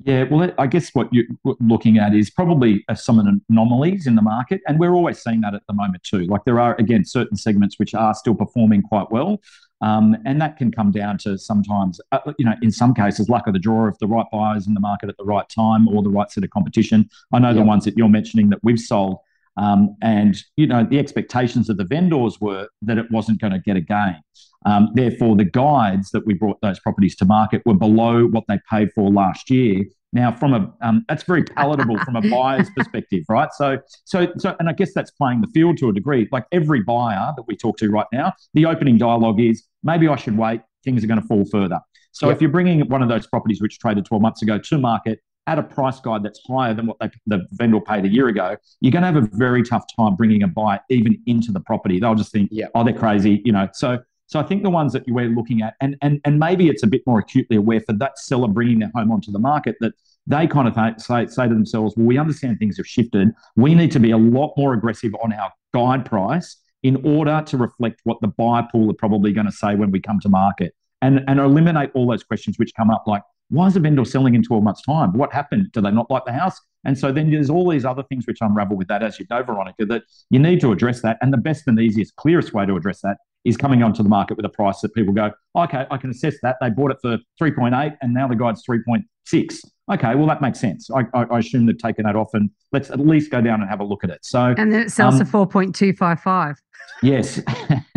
Yeah, 0.02 0.24
well, 0.24 0.50
I 0.58 0.66
guess 0.66 0.94
what 0.94 1.12
you're 1.12 1.26
looking 1.60 1.98
at 1.98 2.14
is 2.14 2.30
probably 2.30 2.84
some 2.94 3.42
anomalies 3.50 4.06
in 4.06 4.14
the 4.14 4.22
market, 4.22 4.62
and 4.66 4.78
we're 4.78 4.94
always 4.94 5.22
seeing 5.22 5.42
that 5.42 5.54
at 5.54 5.62
the 5.68 5.74
moment 5.74 6.02
too. 6.02 6.20
Like 6.20 6.44
there 6.46 6.58
are 6.58 6.74
again 6.78 7.04
certain 7.04 7.36
segments 7.36 7.78
which 7.78 7.94
are 7.94 8.14
still 8.14 8.34
performing 8.34 8.82
quite 8.82 9.10
well, 9.10 9.42
um, 9.82 10.16
and 10.24 10.40
that 10.40 10.56
can 10.56 10.72
come 10.72 10.90
down 10.90 11.18
to 11.18 11.36
sometimes, 11.36 12.00
uh, 12.12 12.18
you 12.38 12.46
know, 12.46 12.54
in 12.62 12.70
some 12.70 12.94
cases, 12.94 13.28
luck 13.28 13.46
of 13.46 13.52
the 13.52 13.58
draw 13.58 13.88
if 13.88 13.98
the 13.98 14.06
right 14.06 14.26
buyers 14.32 14.66
in 14.66 14.72
the 14.72 14.80
market 14.80 15.10
at 15.10 15.18
the 15.18 15.24
right 15.24 15.48
time 15.50 15.86
or 15.86 16.02
the 16.02 16.10
right 16.10 16.30
set 16.30 16.44
of 16.44 16.50
competition. 16.50 17.08
I 17.32 17.38
know 17.38 17.48
yep. 17.48 17.56
the 17.56 17.62
ones 17.64 17.84
that 17.84 17.96
you're 17.96 18.08
mentioning 18.08 18.48
that 18.50 18.60
we've 18.62 18.80
sold, 18.80 19.18
um, 19.60 19.94
and 20.00 20.36
you 20.56 20.66
know 20.66 20.84
the 20.88 20.98
expectations 20.98 21.68
of 21.68 21.76
the 21.76 21.84
vendors 21.84 22.40
were 22.40 22.68
that 22.82 22.96
it 22.96 23.06
wasn't 23.10 23.40
going 23.40 23.52
to 23.52 23.58
get 23.58 23.76
a 23.76 23.80
gain. 23.80 24.20
Um, 24.64 24.88
therefore, 24.94 25.36
the 25.36 25.44
guides 25.44 26.10
that 26.10 26.26
we 26.26 26.34
brought 26.34 26.60
those 26.62 26.80
properties 26.80 27.14
to 27.16 27.26
market 27.26 27.62
were 27.66 27.74
below 27.74 28.26
what 28.26 28.44
they 28.48 28.58
paid 28.70 28.90
for 28.94 29.10
last 29.10 29.50
year. 29.50 29.84
Now, 30.12 30.32
from 30.32 30.54
a 30.54 30.72
um, 30.80 31.04
that's 31.08 31.22
very 31.24 31.44
palatable 31.44 31.98
from 31.98 32.16
a 32.16 32.22
buyer's 32.22 32.68
perspective, 32.76 33.24
right? 33.28 33.50
So, 33.52 33.78
so, 34.04 34.28
so, 34.38 34.56
and 34.58 34.68
I 34.68 34.72
guess 34.72 34.92
that's 34.94 35.10
playing 35.10 35.42
the 35.42 35.46
field 35.48 35.76
to 35.78 35.90
a 35.90 35.92
degree. 35.92 36.26
Like 36.32 36.46
every 36.52 36.82
buyer 36.82 37.32
that 37.36 37.44
we 37.46 37.54
talk 37.54 37.76
to 37.78 37.90
right 37.90 38.08
now, 38.12 38.32
the 38.54 38.64
opening 38.64 38.96
dialogue 38.96 39.40
is 39.40 39.62
maybe 39.82 40.08
I 40.08 40.16
should 40.16 40.38
wait. 40.38 40.62
Things 40.84 41.04
are 41.04 41.06
going 41.06 41.20
to 41.20 41.26
fall 41.26 41.44
further. 41.44 41.80
So, 42.12 42.26
yep. 42.26 42.36
if 42.36 42.42
you're 42.42 42.50
bringing 42.50 42.80
one 42.88 43.02
of 43.02 43.08
those 43.10 43.26
properties 43.26 43.60
which 43.60 43.78
traded 43.78 44.06
12 44.06 44.22
months 44.22 44.42
ago 44.42 44.58
to 44.58 44.78
market 44.78 45.20
at 45.46 45.58
a 45.58 45.62
price 45.62 46.00
guide 46.00 46.22
that's 46.22 46.40
higher 46.46 46.74
than 46.74 46.86
what 46.86 46.98
they, 47.00 47.10
the 47.26 47.46
vendor 47.52 47.80
paid 47.80 48.04
a 48.04 48.08
year 48.08 48.28
ago, 48.28 48.56
you're 48.80 48.92
going 48.92 49.02
to 49.02 49.06
have 49.06 49.16
a 49.16 49.28
very 49.32 49.62
tough 49.62 49.84
time 49.96 50.14
bringing 50.14 50.42
a 50.42 50.48
buyer 50.48 50.80
even 50.90 51.20
into 51.26 51.50
the 51.50 51.60
property. 51.60 51.98
They'll 51.98 52.14
just 52.14 52.32
think, 52.32 52.50
yep. 52.52 52.70
oh, 52.74 52.84
they're 52.84 52.92
crazy, 52.92 53.42
you 53.44 53.52
know. 53.52 53.68
So 53.72 53.98
so 54.26 54.38
I 54.38 54.44
think 54.44 54.62
the 54.62 54.70
ones 54.70 54.92
that 54.92 55.02
we're 55.08 55.28
looking 55.28 55.60
at, 55.60 55.74
and 55.80 55.96
and 56.02 56.20
and 56.24 56.38
maybe 56.38 56.68
it's 56.68 56.84
a 56.84 56.86
bit 56.86 57.02
more 57.04 57.18
acutely 57.18 57.56
aware 57.56 57.80
for 57.80 57.92
that 57.94 58.16
seller 58.16 58.46
bringing 58.46 58.78
their 58.78 58.92
home 58.94 59.10
onto 59.10 59.32
the 59.32 59.40
market 59.40 59.74
that 59.80 59.92
they 60.26 60.46
kind 60.46 60.68
of 60.68 60.74
th- 60.74 61.00
say, 61.00 61.26
say 61.26 61.48
to 61.48 61.54
themselves, 61.54 61.94
well, 61.96 62.06
we 62.06 62.16
understand 62.16 62.58
things 62.58 62.76
have 62.76 62.86
shifted. 62.86 63.32
We 63.56 63.74
need 63.74 63.90
to 63.90 63.98
be 63.98 64.12
a 64.12 64.16
lot 64.16 64.52
more 64.56 64.72
aggressive 64.74 65.12
on 65.20 65.32
our 65.32 65.50
guide 65.74 66.04
price 66.04 66.56
in 66.84 67.04
order 67.04 67.42
to 67.46 67.56
reflect 67.56 68.00
what 68.04 68.20
the 68.20 68.28
buyer 68.28 68.66
pool 68.70 68.90
are 68.90 68.94
probably 68.94 69.32
going 69.32 69.46
to 69.46 69.52
say 69.52 69.74
when 69.74 69.90
we 69.90 70.00
come 70.00 70.20
to 70.20 70.28
market 70.28 70.74
and, 71.02 71.24
and 71.26 71.40
eliminate 71.40 71.90
all 71.94 72.06
those 72.06 72.22
questions 72.22 72.58
which 72.58 72.72
come 72.76 72.90
up 72.90 73.04
like, 73.06 73.22
why 73.50 73.66
is 73.66 73.76
a 73.76 73.80
vendor 73.80 74.04
selling 74.04 74.34
in 74.34 74.42
12 74.42 74.62
months' 74.62 74.82
time? 74.82 75.12
What 75.12 75.32
happened? 75.32 75.72
Do 75.72 75.80
they 75.80 75.90
not 75.90 76.10
like 76.10 76.24
the 76.24 76.32
house? 76.32 76.58
And 76.84 76.98
so 76.98 77.12
then 77.12 77.30
there's 77.30 77.50
all 77.50 77.68
these 77.68 77.84
other 77.84 78.02
things 78.04 78.26
which 78.26 78.38
unravel 78.40 78.76
with 78.76 78.88
that, 78.88 79.02
as 79.02 79.18
you 79.18 79.26
know, 79.28 79.42
Veronica, 79.42 79.84
that 79.86 80.04
you 80.30 80.38
need 80.38 80.60
to 80.60 80.72
address 80.72 81.02
that. 81.02 81.18
And 81.20 81.32
the 81.32 81.38
best 81.38 81.66
and 81.66 81.78
easiest, 81.78 82.16
clearest 82.16 82.54
way 82.54 82.64
to 82.64 82.76
address 82.76 83.00
that 83.02 83.18
is 83.44 83.56
coming 83.56 83.82
onto 83.82 84.02
the 84.02 84.08
market 84.08 84.36
with 84.36 84.46
a 84.46 84.50
price 84.50 84.80
that 84.80 84.94
people 84.94 85.12
go, 85.12 85.30
okay, 85.56 85.86
I 85.90 85.96
can 85.96 86.10
assess 86.10 86.36
that. 86.42 86.56
They 86.60 86.70
bought 86.70 86.90
it 86.90 86.98
for 87.02 87.18
3.8 87.40 87.96
and 88.00 88.14
now 88.14 88.28
the 88.28 88.36
guide's 88.36 88.62
3.6. 88.68 89.58
Okay, 89.92 90.14
well, 90.14 90.26
that 90.26 90.40
makes 90.40 90.60
sense. 90.60 90.88
I, 90.90 91.00
I, 91.14 91.24
I, 91.24 91.38
assume 91.40 91.66
they've 91.66 91.76
taken 91.76 92.04
that 92.04 92.14
off 92.14 92.28
and 92.34 92.48
let's 92.70 92.90
at 92.90 93.00
least 93.00 93.30
go 93.30 93.40
down 93.40 93.60
and 93.60 93.68
have 93.68 93.80
a 93.80 93.84
look 93.84 94.04
at 94.04 94.10
it. 94.10 94.20
So, 94.22 94.54
and 94.56 94.72
then 94.72 94.82
it 94.82 94.92
sells 94.92 95.20
um, 95.20 95.26
for 95.26 95.46
4.255. 95.46 96.56
Yes, 97.02 97.40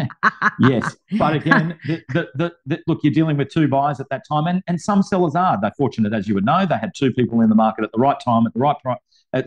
yes. 0.59 0.95
But 1.17 1.35
again, 1.35 1.77
the, 1.85 2.27
the, 2.35 2.53
the, 2.65 2.79
look, 2.87 2.99
you're 3.03 3.13
dealing 3.13 3.37
with 3.37 3.49
two 3.49 3.67
buyers 3.67 3.99
at 3.99 4.07
that 4.09 4.23
time, 4.29 4.47
and, 4.47 4.63
and 4.67 4.79
some 4.79 5.03
sellers 5.03 5.35
are. 5.35 5.59
They're 5.61 5.73
fortunate, 5.77 6.13
as 6.13 6.27
you 6.27 6.35
would 6.35 6.45
know. 6.45 6.65
They 6.65 6.77
had 6.77 6.91
two 6.95 7.11
people 7.11 7.41
in 7.41 7.49
the 7.49 7.55
market 7.55 7.83
at 7.83 7.91
the 7.91 7.99
right 7.99 8.17
time, 8.23 8.45
at 8.47 8.53
the 8.53 8.59
right 8.59 8.75
price, 8.81 8.99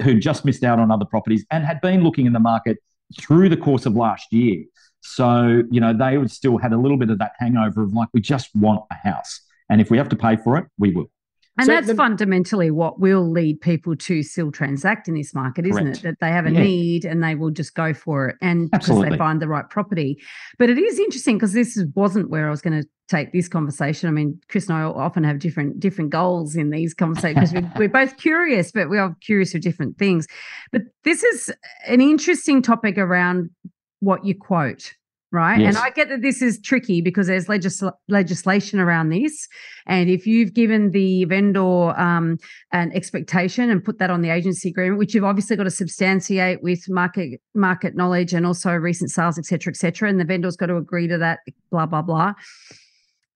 who 0.02 0.18
just 0.18 0.44
missed 0.44 0.64
out 0.64 0.78
on 0.78 0.90
other 0.90 1.04
properties 1.04 1.44
and 1.50 1.64
had 1.64 1.80
been 1.80 2.02
looking 2.02 2.26
in 2.26 2.32
the 2.32 2.40
market 2.40 2.78
through 3.18 3.48
the 3.48 3.56
course 3.56 3.86
of 3.86 3.94
last 3.94 4.32
year. 4.32 4.64
So, 5.00 5.62
you 5.70 5.80
know, 5.80 5.92
they 5.92 6.18
would 6.18 6.30
still 6.30 6.58
had 6.58 6.72
a 6.72 6.76
little 6.76 6.96
bit 6.96 7.10
of 7.10 7.18
that 7.18 7.32
hangover 7.38 7.82
of 7.82 7.92
like, 7.92 8.08
we 8.12 8.20
just 8.20 8.50
want 8.54 8.82
a 8.90 8.94
house. 8.94 9.40
And 9.70 9.80
if 9.80 9.90
we 9.90 9.98
have 9.98 10.08
to 10.10 10.16
pay 10.16 10.36
for 10.36 10.58
it, 10.58 10.66
we 10.78 10.92
will. 10.92 11.10
And 11.58 11.66
so 11.66 11.72
that's 11.72 11.86
the, 11.86 11.94
fundamentally 11.94 12.70
what 12.70 13.00
will 13.00 13.30
lead 13.30 13.60
people 13.60 13.96
to 13.96 14.22
still 14.22 14.52
transact 14.52 15.08
in 15.08 15.14
this 15.14 15.34
market, 15.34 15.66
isn't 15.66 15.82
correct. 15.82 15.98
it? 15.98 16.02
That 16.02 16.20
they 16.20 16.28
have 16.28 16.46
a 16.46 16.52
yeah. 16.52 16.62
need 16.62 17.04
and 17.04 17.22
they 17.22 17.34
will 17.34 17.50
just 17.50 17.74
go 17.74 17.94
for 17.94 18.28
it 18.28 18.36
and 18.42 18.68
Absolutely. 18.72 19.06
because 19.06 19.14
they 19.14 19.18
find 19.18 19.40
the 19.40 19.48
right 19.48 19.68
property. 19.68 20.18
But 20.58 20.68
it 20.68 20.78
is 20.78 20.98
interesting 20.98 21.36
because 21.36 21.54
this 21.54 21.82
wasn't 21.94 22.28
where 22.28 22.46
I 22.46 22.50
was 22.50 22.60
going 22.60 22.82
to 22.82 22.88
take 23.08 23.32
this 23.32 23.48
conversation. 23.48 24.08
I 24.08 24.12
mean, 24.12 24.38
Chris 24.48 24.68
and 24.68 24.76
I 24.76 24.82
often 24.82 25.24
have 25.24 25.38
different 25.38 25.80
different 25.80 26.10
goals 26.10 26.56
in 26.56 26.70
these 26.70 26.92
conversations 26.92 27.52
because 27.52 27.62
we're, 27.62 27.72
we're 27.78 27.88
both 27.88 28.18
curious, 28.18 28.70
but 28.72 28.90
we 28.90 28.98
are 28.98 29.16
curious 29.22 29.52
for 29.52 29.58
different 29.58 29.98
things. 29.98 30.26
But 30.72 30.82
this 31.04 31.22
is 31.22 31.52
an 31.86 32.00
interesting 32.00 32.60
topic 32.60 32.98
around 32.98 33.50
what 34.00 34.24
you 34.24 34.34
quote 34.38 34.92
right? 35.36 35.60
Yes. 35.60 35.76
And 35.76 35.84
I 35.84 35.90
get 35.90 36.08
that 36.08 36.22
this 36.22 36.42
is 36.42 36.58
tricky 36.60 37.00
because 37.00 37.28
there's 37.28 37.48
legis- 37.48 37.82
legislation 38.08 38.80
around 38.80 39.10
this. 39.10 39.46
And 39.86 40.10
if 40.10 40.26
you've 40.26 40.54
given 40.54 40.90
the 40.90 41.26
vendor 41.26 41.90
um, 42.00 42.38
an 42.72 42.90
expectation 42.92 43.70
and 43.70 43.84
put 43.84 43.98
that 43.98 44.10
on 44.10 44.22
the 44.22 44.30
agency 44.30 44.70
agreement, 44.70 44.98
which 44.98 45.14
you've 45.14 45.24
obviously 45.24 45.56
got 45.56 45.64
to 45.64 45.70
substantiate 45.70 46.62
with 46.62 46.88
market 46.88 47.40
market 47.54 47.94
knowledge 47.94 48.32
and 48.32 48.46
also 48.46 48.72
recent 48.72 49.10
sales, 49.10 49.38
et 49.38 49.44
cetera, 49.44 49.70
et 49.70 49.76
cetera, 49.76 50.08
and 50.08 50.18
the 50.18 50.24
vendor's 50.24 50.56
got 50.56 50.66
to 50.66 50.76
agree 50.76 51.06
to 51.06 51.18
that, 51.18 51.40
blah, 51.70 51.86
blah, 51.86 52.02
blah. 52.02 52.32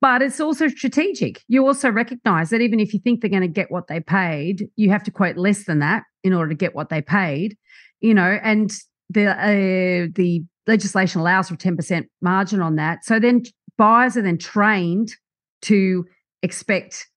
But 0.00 0.22
it's 0.22 0.40
also 0.40 0.68
strategic. 0.68 1.42
You 1.48 1.66
also 1.66 1.90
recognize 1.90 2.48
that 2.50 2.62
even 2.62 2.80
if 2.80 2.94
you 2.94 3.00
think 3.00 3.20
they're 3.20 3.28
going 3.28 3.42
to 3.42 3.48
get 3.48 3.70
what 3.70 3.86
they 3.86 4.00
paid, 4.00 4.66
you 4.76 4.88
have 4.88 5.04
to 5.04 5.10
quote 5.10 5.36
less 5.36 5.66
than 5.66 5.80
that 5.80 6.04
in 6.24 6.32
order 6.32 6.48
to 6.48 6.54
get 6.54 6.74
what 6.74 6.88
they 6.88 7.02
paid, 7.02 7.56
you 8.00 8.14
know, 8.14 8.38
and 8.42 8.72
the 9.10 9.26
uh, 9.26 10.08
the 10.14 10.42
legislation 10.70 11.20
allows 11.20 11.48
for 11.48 11.56
10% 11.56 12.06
margin 12.20 12.60
on 12.60 12.76
that. 12.76 13.04
So 13.04 13.18
then 13.18 13.42
buyers 13.76 14.16
are 14.16 14.22
then 14.22 14.38
trained 14.38 15.14
to 15.62 16.06
expect 16.42 17.08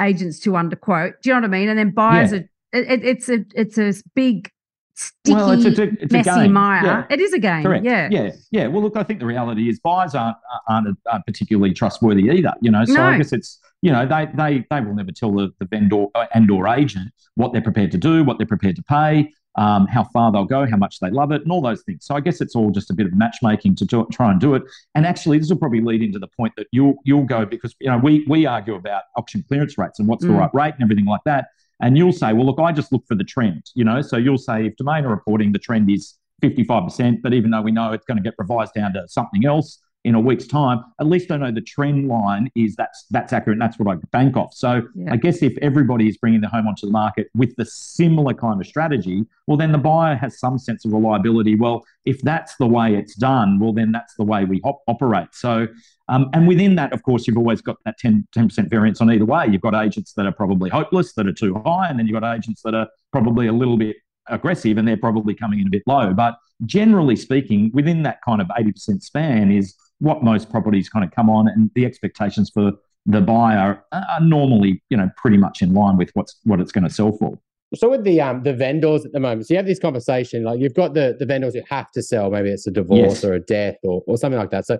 agents 0.00 0.38
to 0.40 0.50
underquote. 0.50 1.14
Do 1.22 1.30
you 1.30 1.34
know 1.34 1.40
what 1.40 1.46
I 1.46 1.58
mean? 1.58 1.68
And 1.68 1.78
then 1.78 1.90
buyers 1.90 2.32
yeah. 2.32 2.38
are 2.38 2.48
it, 2.72 3.04
it's 3.04 3.28
a 3.28 3.44
it's 3.54 3.78
a 3.78 3.92
big 4.14 4.50
sticky, 4.94 5.34
well, 5.34 5.50
it's 5.50 5.78
a, 5.78 5.82
it's 5.82 6.12
messy 6.12 6.30
a 6.30 6.48
mire. 6.48 6.84
Yeah. 6.84 7.04
It 7.10 7.20
is 7.20 7.32
a 7.32 7.38
game. 7.38 7.62
Correct. 7.62 7.84
Yeah. 7.84 8.08
Yeah. 8.10 8.30
Yeah. 8.50 8.66
Well, 8.68 8.82
look, 8.82 8.96
I 8.96 9.02
think 9.02 9.20
the 9.20 9.26
reality 9.26 9.68
is 9.68 9.80
buyers 9.80 10.14
aren't, 10.14 10.36
aren't, 10.68 10.98
aren't 11.10 11.26
particularly 11.26 11.74
trustworthy 11.74 12.30
either, 12.30 12.52
you 12.60 12.70
know, 12.70 12.84
so 12.84 12.94
no. 12.94 13.04
I 13.04 13.18
guess 13.18 13.32
it's, 13.32 13.58
you 13.80 13.90
know, 13.90 14.06
they, 14.06 14.28
they, 14.34 14.66
they 14.70 14.80
will 14.80 14.94
never 14.94 15.12
tell 15.12 15.32
the, 15.32 15.52
the 15.58 15.66
vendor 15.66 16.06
uh, 16.14 16.26
and 16.34 16.50
or 16.50 16.68
agent 16.68 17.10
what 17.34 17.52
they're 17.52 17.62
prepared 17.62 17.90
to 17.92 17.98
do, 17.98 18.22
what 18.24 18.38
they're 18.38 18.46
prepared 18.46 18.76
to 18.76 18.82
pay 18.82 19.30
um, 19.56 19.86
how 19.86 20.04
far 20.04 20.32
they'll 20.32 20.44
go, 20.44 20.66
how 20.66 20.76
much 20.76 21.00
they 21.00 21.10
love 21.10 21.32
it, 21.32 21.42
and 21.42 21.52
all 21.52 21.60
those 21.60 21.82
things. 21.82 22.04
So 22.04 22.14
I 22.14 22.20
guess 22.20 22.40
it's 22.40 22.56
all 22.56 22.70
just 22.70 22.90
a 22.90 22.94
bit 22.94 23.06
of 23.06 23.14
matchmaking 23.14 23.76
to 23.76 23.84
do, 23.84 24.06
try 24.12 24.30
and 24.30 24.40
do 24.40 24.54
it. 24.54 24.62
And 24.94 25.06
actually, 25.06 25.38
this 25.38 25.50
will 25.50 25.58
probably 25.58 25.80
lead 25.80 26.02
into 26.02 26.18
the 26.18 26.28
point 26.28 26.54
that 26.56 26.66
you'll 26.72 26.94
you'll 27.04 27.24
go 27.24 27.44
because 27.44 27.74
you 27.80 27.88
know 27.88 27.98
we 27.98 28.24
we 28.28 28.46
argue 28.46 28.74
about 28.74 29.04
auction 29.16 29.44
clearance 29.46 29.76
rates 29.76 29.98
and 29.98 30.08
what's 30.08 30.24
mm. 30.24 30.28
the 30.28 30.34
right 30.34 30.50
rate 30.54 30.74
and 30.74 30.82
everything 30.82 31.06
like 31.06 31.22
that. 31.24 31.48
And 31.80 31.98
you'll 31.98 32.12
say, 32.12 32.32
well, 32.32 32.46
look, 32.46 32.60
I 32.60 32.70
just 32.70 32.92
look 32.92 33.04
for 33.08 33.16
the 33.16 33.24
trend, 33.24 33.64
you 33.74 33.84
know. 33.84 34.02
So 34.02 34.16
you'll 34.16 34.38
say 34.38 34.66
if 34.66 34.76
Domain 34.76 35.04
are 35.04 35.10
reporting 35.10 35.52
the 35.52 35.58
trend 35.58 35.90
is 35.90 36.14
55%, 36.42 37.22
but 37.22 37.34
even 37.34 37.50
though 37.50 37.62
we 37.62 37.72
know 37.72 37.92
it's 37.92 38.06
going 38.06 38.18
to 38.18 38.22
get 38.22 38.34
revised 38.38 38.74
down 38.74 38.92
to 38.94 39.06
something 39.08 39.44
else, 39.44 39.80
in 40.04 40.14
a 40.14 40.20
week's 40.20 40.46
time, 40.46 40.82
at 41.00 41.06
least 41.06 41.30
I 41.30 41.36
know 41.36 41.52
the 41.52 41.60
trend 41.60 42.08
line 42.08 42.50
is 42.56 42.74
that's 42.74 43.04
that's 43.10 43.32
accurate 43.32 43.54
and 43.54 43.62
that's 43.62 43.78
what 43.78 43.94
I 43.94 43.98
bank 44.10 44.36
off. 44.36 44.52
So 44.52 44.82
yeah. 44.94 45.12
I 45.12 45.16
guess 45.16 45.42
if 45.42 45.56
everybody 45.62 46.08
is 46.08 46.16
bringing 46.16 46.40
the 46.40 46.48
home 46.48 46.66
onto 46.66 46.86
the 46.86 46.92
market 46.92 47.28
with 47.34 47.54
the 47.56 47.64
similar 47.64 48.34
kind 48.34 48.60
of 48.60 48.66
strategy, 48.66 49.24
well, 49.46 49.56
then 49.56 49.70
the 49.70 49.78
buyer 49.78 50.16
has 50.16 50.38
some 50.40 50.58
sense 50.58 50.84
of 50.84 50.92
reliability. 50.92 51.54
Well, 51.54 51.84
if 52.04 52.20
that's 52.22 52.56
the 52.56 52.66
way 52.66 52.96
it's 52.96 53.14
done, 53.14 53.60
well, 53.60 53.72
then 53.72 53.92
that's 53.92 54.14
the 54.16 54.24
way 54.24 54.44
we 54.44 54.60
op- 54.62 54.82
operate. 54.88 55.28
So, 55.32 55.68
um, 56.08 56.30
and 56.32 56.48
within 56.48 56.74
that, 56.76 56.92
of 56.92 57.04
course, 57.04 57.28
you've 57.28 57.38
always 57.38 57.60
got 57.60 57.76
that 57.84 57.96
10, 57.98 58.26
percent 58.34 58.70
variance 58.70 59.00
on 59.00 59.10
either 59.10 59.24
way. 59.24 59.46
You've 59.50 59.60
got 59.60 59.74
agents 59.74 60.14
that 60.14 60.26
are 60.26 60.32
probably 60.32 60.68
hopeless, 60.68 61.12
that 61.14 61.28
are 61.28 61.32
too 61.32 61.62
high, 61.64 61.88
and 61.88 61.98
then 61.98 62.06
you've 62.06 62.20
got 62.20 62.34
agents 62.34 62.62
that 62.62 62.74
are 62.74 62.88
probably 63.12 63.46
a 63.46 63.52
little 63.52 63.76
bit 63.76 63.96
aggressive 64.28 64.78
and 64.78 64.86
they're 64.86 64.96
probably 64.96 65.34
coming 65.34 65.60
in 65.60 65.66
a 65.66 65.70
bit 65.70 65.82
low. 65.86 66.12
But 66.12 66.36
generally 66.64 67.16
speaking, 67.16 67.70
within 67.74 68.02
that 68.04 68.18
kind 68.24 68.40
of 68.40 68.48
80% 68.48 69.02
span 69.02 69.50
is 69.50 69.74
what 70.02 70.24
most 70.24 70.50
properties 70.50 70.88
kind 70.88 71.04
of 71.04 71.12
come 71.12 71.30
on, 71.30 71.48
and 71.48 71.70
the 71.74 71.86
expectations 71.86 72.50
for 72.52 72.72
the 73.06 73.20
buyer 73.20 73.82
are 73.92 74.20
normally, 74.20 74.82
you 74.90 74.96
know, 74.96 75.08
pretty 75.16 75.36
much 75.36 75.62
in 75.62 75.72
line 75.72 75.96
with 75.96 76.10
what's 76.14 76.36
what 76.44 76.60
it's 76.60 76.72
going 76.72 76.84
to 76.84 76.90
sell 76.90 77.12
for. 77.12 77.38
So 77.74 77.88
with 77.88 78.04
the 78.04 78.20
um 78.20 78.42
the 78.42 78.52
vendors 78.52 79.04
at 79.04 79.12
the 79.12 79.20
moment, 79.20 79.46
so 79.46 79.54
you 79.54 79.58
have 79.58 79.66
this 79.66 79.78
conversation, 79.78 80.44
like 80.44 80.60
you've 80.60 80.74
got 80.74 80.94
the 80.94 81.16
the 81.18 81.24
vendors 81.24 81.54
who 81.54 81.62
have 81.70 81.90
to 81.92 82.02
sell, 82.02 82.30
maybe 82.30 82.50
it's 82.50 82.66
a 82.66 82.70
divorce 82.70 83.22
yes. 83.22 83.24
or 83.24 83.34
a 83.34 83.40
death 83.40 83.76
or 83.84 84.02
or 84.06 84.18
something 84.18 84.38
like 84.38 84.50
that. 84.50 84.66
So 84.66 84.78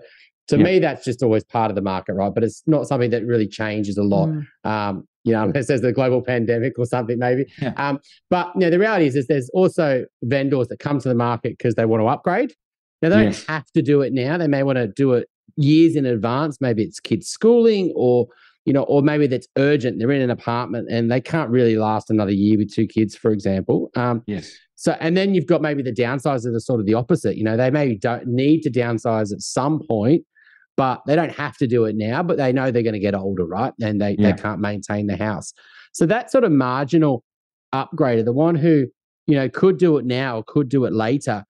to 0.48 0.56
yep. 0.56 0.64
me, 0.64 0.78
that's 0.80 1.04
just 1.04 1.22
always 1.22 1.44
part 1.44 1.70
of 1.70 1.76
the 1.76 1.82
market, 1.82 2.14
right? 2.14 2.34
But 2.34 2.42
it's 2.42 2.62
not 2.66 2.88
something 2.88 3.10
that 3.10 3.24
really 3.24 3.46
changes 3.46 3.96
a 3.96 4.02
lot. 4.02 4.28
Mm. 4.28 4.46
Um, 4.64 5.08
you 5.24 5.32
know, 5.32 5.42
unless 5.44 5.68
there's 5.68 5.82
the 5.82 5.92
global 5.92 6.20
pandemic 6.20 6.78
or 6.78 6.84
something, 6.84 7.18
maybe. 7.18 7.46
Yeah. 7.60 7.72
Um, 7.76 8.00
but 8.28 8.50
you 8.54 8.62
know, 8.62 8.70
the 8.70 8.78
reality 8.78 9.06
is, 9.06 9.14
is 9.14 9.28
there's 9.28 9.48
also 9.54 10.04
vendors 10.22 10.68
that 10.68 10.80
come 10.80 10.98
to 10.98 11.08
the 11.08 11.14
market 11.14 11.56
because 11.56 11.76
they 11.76 11.84
want 11.84 12.02
to 12.02 12.06
upgrade. 12.08 12.54
Now 13.02 13.08
they 13.10 13.24
don't 13.24 13.44
have 13.48 13.70
to 13.72 13.82
do 13.82 14.00
it 14.00 14.12
now. 14.12 14.38
They 14.38 14.48
may 14.48 14.62
want 14.62 14.76
to 14.76 14.88
do 14.88 15.12
it 15.12 15.28
years 15.56 15.96
in 15.96 16.06
advance. 16.06 16.58
Maybe 16.60 16.82
it's 16.82 17.00
kids 17.00 17.28
schooling 17.28 17.92
or 17.94 18.28
you 18.64 18.72
know, 18.72 18.84
or 18.84 19.02
maybe 19.02 19.26
that's 19.26 19.48
urgent. 19.58 19.98
They're 19.98 20.12
in 20.12 20.22
an 20.22 20.30
apartment 20.30 20.88
and 20.90 21.10
they 21.10 21.20
can't 21.20 21.50
really 21.50 21.76
last 21.76 22.10
another 22.10 22.30
year 22.30 22.58
with 22.58 22.72
two 22.72 22.86
kids, 22.86 23.16
for 23.16 23.32
example. 23.32 23.90
Um, 23.96 24.22
yes. 24.26 24.52
So, 24.76 24.96
and 25.00 25.16
then 25.16 25.34
you've 25.34 25.46
got 25.46 25.62
maybe 25.62 25.82
the 25.82 25.92
downsides 25.92 26.46
of 26.46 26.52
the 26.52 26.60
sort 26.60 26.80
of 26.80 26.86
the 26.86 26.94
opposite. 26.94 27.36
You 27.36 27.44
know, 27.44 27.56
they 27.56 27.70
maybe 27.70 27.96
don't 27.96 28.26
need 28.26 28.62
to 28.62 28.70
downsize 28.70 29.32
at 29.32 29.40
some 29.40 29.80
point, 29.88 30.24
but 30.76 31.02
they 31.06 31.14
don't 31.14 31.32
have 31.32 31.56
to 31.58 31.66
do 31.66 31.84
it 31.84 31.96
now. 31.96 32.22
But 32.22 32.36
they 32.36 32.52
know 32.52 32.70
they're 32.70 32.82
going 32.82 32.94
to 32.94 33.00
get 33.00 33.14
older, 33.14 33.46
right? 33.46 33.72
And 33.80 34.00
they 34.00 34.16
yeah. 34.18 34.32
they 34.32 34.42
can't 34.42 34.60
maintain 34.60 35.06
the 35.06 35.16
house. 35.16 35.52
So 35.92 36.06
that 36.06 36.30
sort 36.30 36.44
of 36.44 36.52
marginal 36.52 37.24
upgrader, 37.74 38.24
the 38.24 38.32
one 38.32 38.54
who 38.54 38.86
you 39.26 39.36
know 39.36 39.48
could 39.48 39.78
do 39.78 39.98
it 39.98 40.04
now 40.04 40.38
or 40.38 40.44
could 40.44 40.68
do 40.68 40.84
it 40.84 40.92
later, 40.92 41.44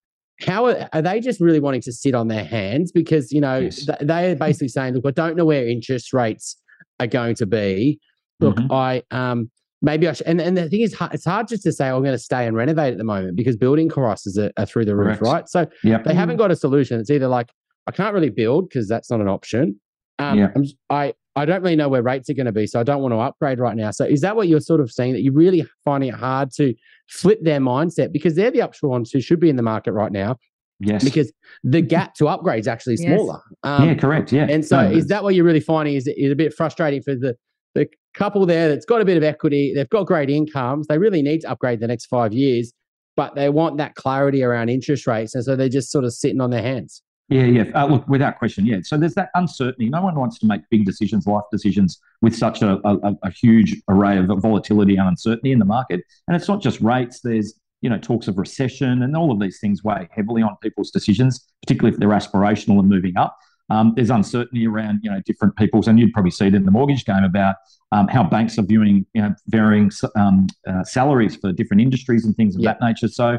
how 0.44 0.66
are, 0.66 0.88
are, 0.92 1.02
they 1.02 1.20
just 1.20 1.40
really 1.40 1.60
wanting 1.60 1.80
to 1.80 1.92
sit 1.92 2.14
on 2.14 2.28
their 2.28 2.44
hands 2.44 2.92
because 2.92 3.32
you 3.32 3.40
know 3.40 3.58
yes. 3.58 3.86
th- 3.86 3.98
they 4.00 4.30
are 4.30 4.36
basically 4.36 4.68
saying 4.68 4.94
look 4.94 5.06
i 5.06 5.10
don't 5.10 5.36
know 5.36 5.44
where 5.44 5.66
interest 5.66 6.12
rates 6.12 6.56
are 7.00 7.06
going 7.06 7.34
to 7.34 7.46
be 7.46 7.98
look 8.40 8.56
mm-hmm. 8.56 8.72
i 8.72 9.02
um 9.10 9.50
maybe 9.80 10.08
i 10.08 10.12
should 10.12 10.26
and, 10.26 10.40
and 10.40 10.56
the 10.56 10.68
thing 10.68 10.80
is 10.80 10.94
it's 11.12 11.24
hard 11.24 11.48
just 11.48 11.62
to 11.62 11.72
say 11.72 11.88
oh, 11.88 11.96
i'm 11.96 12.02
going 12.02 12.14
to 12.14 12.18
stay 12.18 12.46
and 12.46 12.56
renovate 12.56 12.92
at 12.92 12.98
the 12.98 13.04
moment 13.04 13.36
because 13.36 13.56
building 13.56 13.88
costs 13.88 14.38
are, 14.38 14.52
are 14.56 14.66
through 14.66 14.84
the 14.84 14.96
roof 14.96 15.18
Correct. 15.18 15.32
right 15.32 15.48
so 15.48 15.66
yep. 15.82 16.04
they 16.04 16.14
haven't 16.14 16.36
got 16.36 16.50
a 16.50 16.56
solution 16.56 17.00
it's 17.00 17.10
either 17.10 17.28
like 17.28 17.50
i 17.86 17.90
can't 17.90 18.14
really 18.14 18.30
build 18.30 18.68
because 18.68 18.88
that's 18.88 19.10
not 19.10 19.20
an 19.20 19.28
option 19.28 19.80
um, 20.22 20.38
yeah. 20.38 20.48
i 20.90 21.14
I 21.34 21.46
don't 21.46 21.62
really 21.62 21.76
know 21.76 21.88
where 21.88 22.02
rates 22.02 22.28
are 22.28 22.34
going 22.34 22.46
to 22.46 22.52
be, 22.52 22.66
so 22.66 22.78
I 22.78 22.82
don't 22.82 23.00
want 23.00 23.12
to 23.12 23.18
upgrade 23.18 23.58
right 23.58 23.74
now. 23.74 23.90
So, 23.90 24.04
is 24.04 24.20
that 24.20 24.36
what 24.36 24.48
you're 24.48 24.60
sort 24.60 24.80
of 24.80 24.90
saying 24.92 25.14
that 25.14 25.22
you're 25.22 25.32
really 25.32 25.66
finding 25.84 26.10
it 26.10 26.14
hard 26.14 26.50
to 26.56 26.74
flip 27.08 27.38
their 27.42 27.60
mindset 27.60 28.12
because 28.12 28.34
they're 28.34 28.50
the 28.50 28.60
upshot 28.60 28.90
ones 28.90 29.10
who 29.10 29.20
should 29.20 29.40
be 29.40 29.48
in 29.48 29.56
the 29.56 29.62
market 29.62 29.92
right 29.92 30.12
now? 30.12 30.36
Yes. 30.80 31.04
Because 31.04 31.32
the 31.62 31.80
gap 31.80 32.14
to 32.16 32.28
upgrade 32.28 32.60
is 32.60 32.68
actually 32.68 32.96
smaller. 32.96 33.40
Yes. 33.50 33.58
Um, 33.62 33.88
yeah, 33.88 33.94
correct. 33.94 34.32
Yeah. 34.32 34.46
And 34.50 34.64
so, 34.64 34.82
no, 34.82 34.90
is 34.90 35.06
that 35.06 35.22
what 35.22 35.34
you're 35.34 35.44
really 35.44 35.60
finding? 35.60 35.94
Is 35.94 36.06
it 36.06 36.18
is 36.18 36.32
a 36.32 36.36
bit 36.36 36.52
frustrating 36.52 37.02
for 37.02 37.14
the 37.14 37.34
the 37.74 37.86
couple 38.14 38.44
there 38.44 38.68
that's 38.68 38.84
got 38.84 39.00
a 39.00 39.04
bit 39.04 39.16
of 39.16 39.22
equity? 39.22 39.72
They've 39.74 39.88
got 39.88 40.06
great 40.06 40.28
incomes. 40.28 40.86
They 40.88 40.98
really 40.98 41.22
need 41.22 41.42
to 41.42 41.50
upgrade 41.50 41.80
the 41.80 41.86
next 41.86 42.06
five 42.06 42.34
years, 42.34 42.74
but 43.16 43.36
they 43.36 43.48
want 43.48 43.78
that 43.78 43.94
clarity 43.94 44.42
around 44.42 44.68
interest 44.68 45.06
rates, 45.06 45.34
and 45.34 45.42
so 45.44 45.56
they're 45.56 45.70
just 45.70 45.90
sort 45.90 46.04
of 46.04 46.12
sitting 46.12 46.42
on 46.42 46.50
their 46.50 46.62
hands. 46.62 47.02
Yeah, 47.32 47.44
yeah. 47.44 47.64
Uh, 47.74 47.86
look, 47.86 48.08
without 48.08 48.38
question, 48.38 48.66
yeah. 48.66 48.78
So 48.82 48.96
there's 48.96 49.14
that 49.14 49.30
uncertainty. 49.34 49.88
No 49.88 50.02
one 50.02 50.14
wants 50.14 50.38
to 50.40 50.46
make 50.46 50.62
big 50.70 50.84
decisions, 50.84 51.26
life 51.26 51.44
decisions, 51.50 52.00
with 52.20 52.36
such 52.36 52.62
a, 52.62 52.80
a, 52.86 53.14
a 53.22 53.30
huge 53.30 53.76
array 53.88 54.18
of 54.18 54.26
volatility 54.38 54.96
and 54.96 55.08
uncertainty 55.08 55.52
in 55.52 55.58
the 55.58 55.64
market. 55.64 56.02
And 56.28 56.36
it's 56.36 56.48
not 56.48 56.62
just 56.62 56.80
rates. 56.80 57.20
There's 57.20 57.54
you 57.82 57.90
know, 57.90 57.98
talks 57.98 58.28
of 58.28 58.38
recession 58.38 59.02
and 59.02 59.16
all 59.16 59.30
of 59.30 59.40
these 59.40 59.58
things 59.60 59.84
weigh 59.84 60.08
heavily 60.12 60.40
on 60.40 60.56
people's 60.62 60.90
decisions, 60.90 61.44
particularly 61.62 61.92
if 61.92 62.00
they're 62.00 62.08
aspirational 62.10 62.78
and 62.78 62.88
moving 62.88 63.16
up. 63.16 63.36
Um, 63.70 63.92
there's 63.96 64.10
uncertainty 64.10 64.66
around 64.66 65.00
you 65.02 65.10
know 65.10 65.20
different 65.24 65.56
people's, 65.56 65.88
and 65.88 65.98
you'd 65.98 66.12
probably 66.12 66.30
see 66.30 66.46
it 66.46 66.54
in 66.54 66.64
the 66.64 66.70
mortgage 66.70 67.04
game 67.04 67.24
about 67.24 67.56
um, 67.90 68.08
how 68.08 68.22
banks 68.22 68.58
are 68.58 68.62
viewing 68.62 69.06
you 69.14 69.22
know 69.22 69.34
varying 69.48 69.90
um, 70.16 70.46
uh, 70.66 70.84
salaries 70.84 71.36
for 71.36 71.52
different 71.52 71.80
industries 71.80 72.24
and 72.24 72.36
things 72.36 72.54
of 72.54 72.62
yep. 72.62 72.78
that 72.78 72.86
nature. 72.86 73.08
So, 73.08 73.38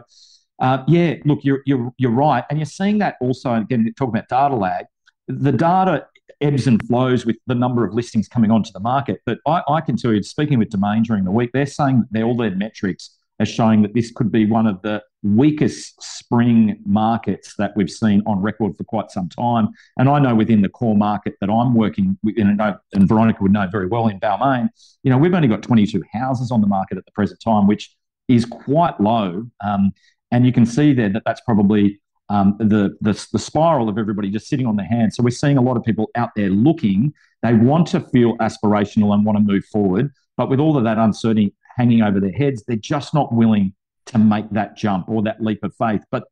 uh, 0.63 0.81
yeah, 0.87 1.15
look, 1.25 1.39
you're 1.43 1.61
you're 1.65 1.91
you're 1.97 2.09
right, 2.09 2.45
and 2.49 2.57
you're 2.57 2.65
seeing 2.65 2.97
that 2.99 3.17
also. 3.19 3.53
Again, 3.53 3.93
talking 3.97 4.15
about 4.15 4.29
data 4.29 4.55
lag, 4.55 4.85
the 5.27 5.51
data 5.51 6.07
ebbs 6.39 6.67
and 6.67 6.81
flows 6.87 7.25
with 7.25 7.35
the 7.47 7.55
number 7.55 7.85
of 7.85 7.93
listings 7.93 8.29
coming 8.29 8.49
onto 8.49 8.71
the 8.71 8.79
market. 8.79 9.19
But 9.25 9.39
I, 9.45 9.61
I 9.67 9.81
can 9.81 9.97
tell 9.97 10.13
you, 10.13 10.23
speaking 10.23 10.59
with 10.59 10.69
Domain 10.69 11.03
during 11.03 11.25
the 11.25 11.31
week, 11.31 11.51
they're 11.53 11.65
saying 11.65 11.99
that 11.99 12.07
they're, 12.11 12.23
all 12.23 12.37
their 12.37 12.55
metrics 12.55 13.17
are 13.41 13.45
showing 13.45 13.81
that 13.81 13.93
this 13.93 14.11
could 14.11 14.31
be 14.31 14.45
one 14.45 14.65
of 14.65 14.81
the 14.83 15.03
weakest 15.21 16.01
spring 16.01 16.79
markets 16.85 17.55
that 17.57 17.73
we've 17.75 17.89
seen 17.89 18.23
on 18.25 18.41
record 18.41 18.77
for 18.77 18.85
quite 18.85 19.11
some 19.11 19.27
time. 19.27 19.67
And 19.97 20.07
I 20.07 20.19
know 20.19 20.33
within 20.33 20.61
the 20.61 20.69
core 20.69 20.95
market 20.95 21.33
that 21.41 21.49
I'm 21.49 21.73
working 21.75 22.17
in, 22.37 22.57
and 22.93 23.07
Veronica 23.09 23.41
would 23.41 23.51
know 23.51 23.67
very 23.69 23.87
well 23.87 24.07
in 24.07 24.17
Balmain, 24.19 24.69
you 25.03 25.11
know, 25.11 25.17
we've 25.17 25.33
only 25.33 25.49
got 25.49 25.61
22 25.61 26.03
houses 26.13 26.51
on 26.51 26.61
the 26.61 26.67
market 26.67 26.97
at 26.97 27.05
the 27.05 27.11
present 27.11 27.41
time, 27.41 27.67
which 27.67 27.93
is 28.27 28.45
quite 28.45 28.99
low. 28.99 29.45
Um, 29.61 29.91
and 30.33 30.45
you 30.47 30.51
can 30.51 30.65
see 30.65 30.93
there 30.93 31.09
that 31.09 31.21
that's 31.25 31.41
probably 31.41 32.01
um, 32.29 32.55
the, 32.57 32.97
the, 33.01 33.27
the 33.31 33.39
spiral 33.39 33.87
of 33.87 33.99
everybody 33.99 34.31
just 34.31 34.47
sitting 34.47 34.65
on 34.65 34.75
their 34.75 34.87
hands. 34.87 35.15
So 35.15 35.23
we're 35.23 35.29
seeing 35.29 35.57
a 35.57 35.61
lot 35.61 35.77
of 35.77 35.83
people 35.83 36.09
out 36.15 36.31
there 36.35 36.49
looking. 36.49 37.13
They 37.43 37.53
want 37.53 37.87
to 37.89 37.99
feel 37.99 38.35
aspirational 38.37 39.13
and 39.13 39.23
want 39.23 39.37
to 39.37 39.43
move 39.43 39.63
forward, 39.65 40.11
but 40.35 40.49
with 40.49 40.59
all 40.59 40.75
of 40.75 40.83
that 40.85 40.97
uncertainty 40.97 41.53
hanging 41.77 42.01
over 42.01 42.19
their 42.19 42.31
heads, 42.31 42.63
they're 42.67 42.77
just 42.77 43.13
not 43.13 43.31
willing 43.31 43.73
to 44.07 44.17
make 44.17 44.49
that 44.49 44.75
jump 44.75 45.07
or 45.07 45.21
that 45.21 45.39
leap 45.39 45.63
of 45.63 45.73
faith. 45.75 46.01
But 46.09 46.23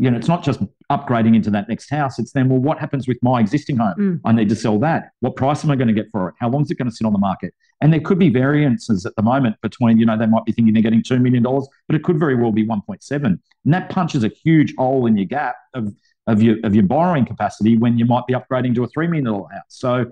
you 0.00 0.10
know, 0.10 0.16
it's 0.16 0.28
not 0.28 0.42
just 0.42 0.60
upgrading 0.90 1.36
into 1.36 1.50
that 1.50 1.68
next 1.68 1.90
house. 1.90 2.18
It's 2.18 2.32
then, 2.32 2.48
well, 2.48 2.58
what 2.58 2.78
happens 2.78 3.06
with 3.06 3.18
my 3.20 3.38
existing 3.38 3.76
home? 3.76 3.94
Mm. 3.98 4.20
I 4.24 4.32
need 4.32 4.48
to 4.48 4.56
sell 4.56 4.78
that. 4.78 5.10
What 5.20 5.36
price 5.36 5.62
am 5.62 5.70
I 5.70 5.76
going 5.76 5.88
to 5.88 5.94
get 5.94 6.06
for 6.10 6.30
it? 6.30 6.34
How 6.40 6.48
long 6.48 6.62
is 6.62 6.70
it 6.70 6.78
going 6.78 6.88
to 6.88 6.96
sit 6.96 7.06
on 7.06 7.12
the 7.12 7.18
market? 7.18 7.52
And 7.82 7.92
there 7.92 8.00
could 8.00 8.18
be 8.18 8.30
variances 8.30 9.04
at 9.04 9.14
the 9.16 9.22
moment 9.22 9.56
between, 9.60 9.98
you 9.98 10.06
know, 10.06 10.16
they 10.16 10.24
might 10.24 10.46
be 10.46 10.52
thinking 10.52 10.72
they're 10.72 10.82
getting 10.82 11.02
$2 11.02 11.20
million, 11.20 11.42
but 11.42 11.94
it 11.94 12.02
could 12.02 12.18
very 12.18 12.34
well 12.34 12.50
be 12.50 12.66
1.7. 12.66 13.24
And 13.24 13.40
that 13.66 13.90
punches 13.90 14.24
a 14.24 14.28
huge 14.28 14.74
hole 14.78 15.04
in 15.04 15.18
your 15.18 15.26
gap 15.26 15.56
of, 15.74 15.92
of 16.26 16.42
your 16.42 16.56
of 16.64 16.74
your 16.74 16.84
borrowing 16.84 17.26
capacity 17.26 17.76
when 17.76 17.98
you 17.98 18.06
might 18.06 18.26
be 18.26 18.32
upgrading 18.32 18.74
to 18.76 18.84
a 18.84 18.88
$3 18.88 19.10
million 19.10 19.26
house. 19.26 19.48
So 19.68 20.06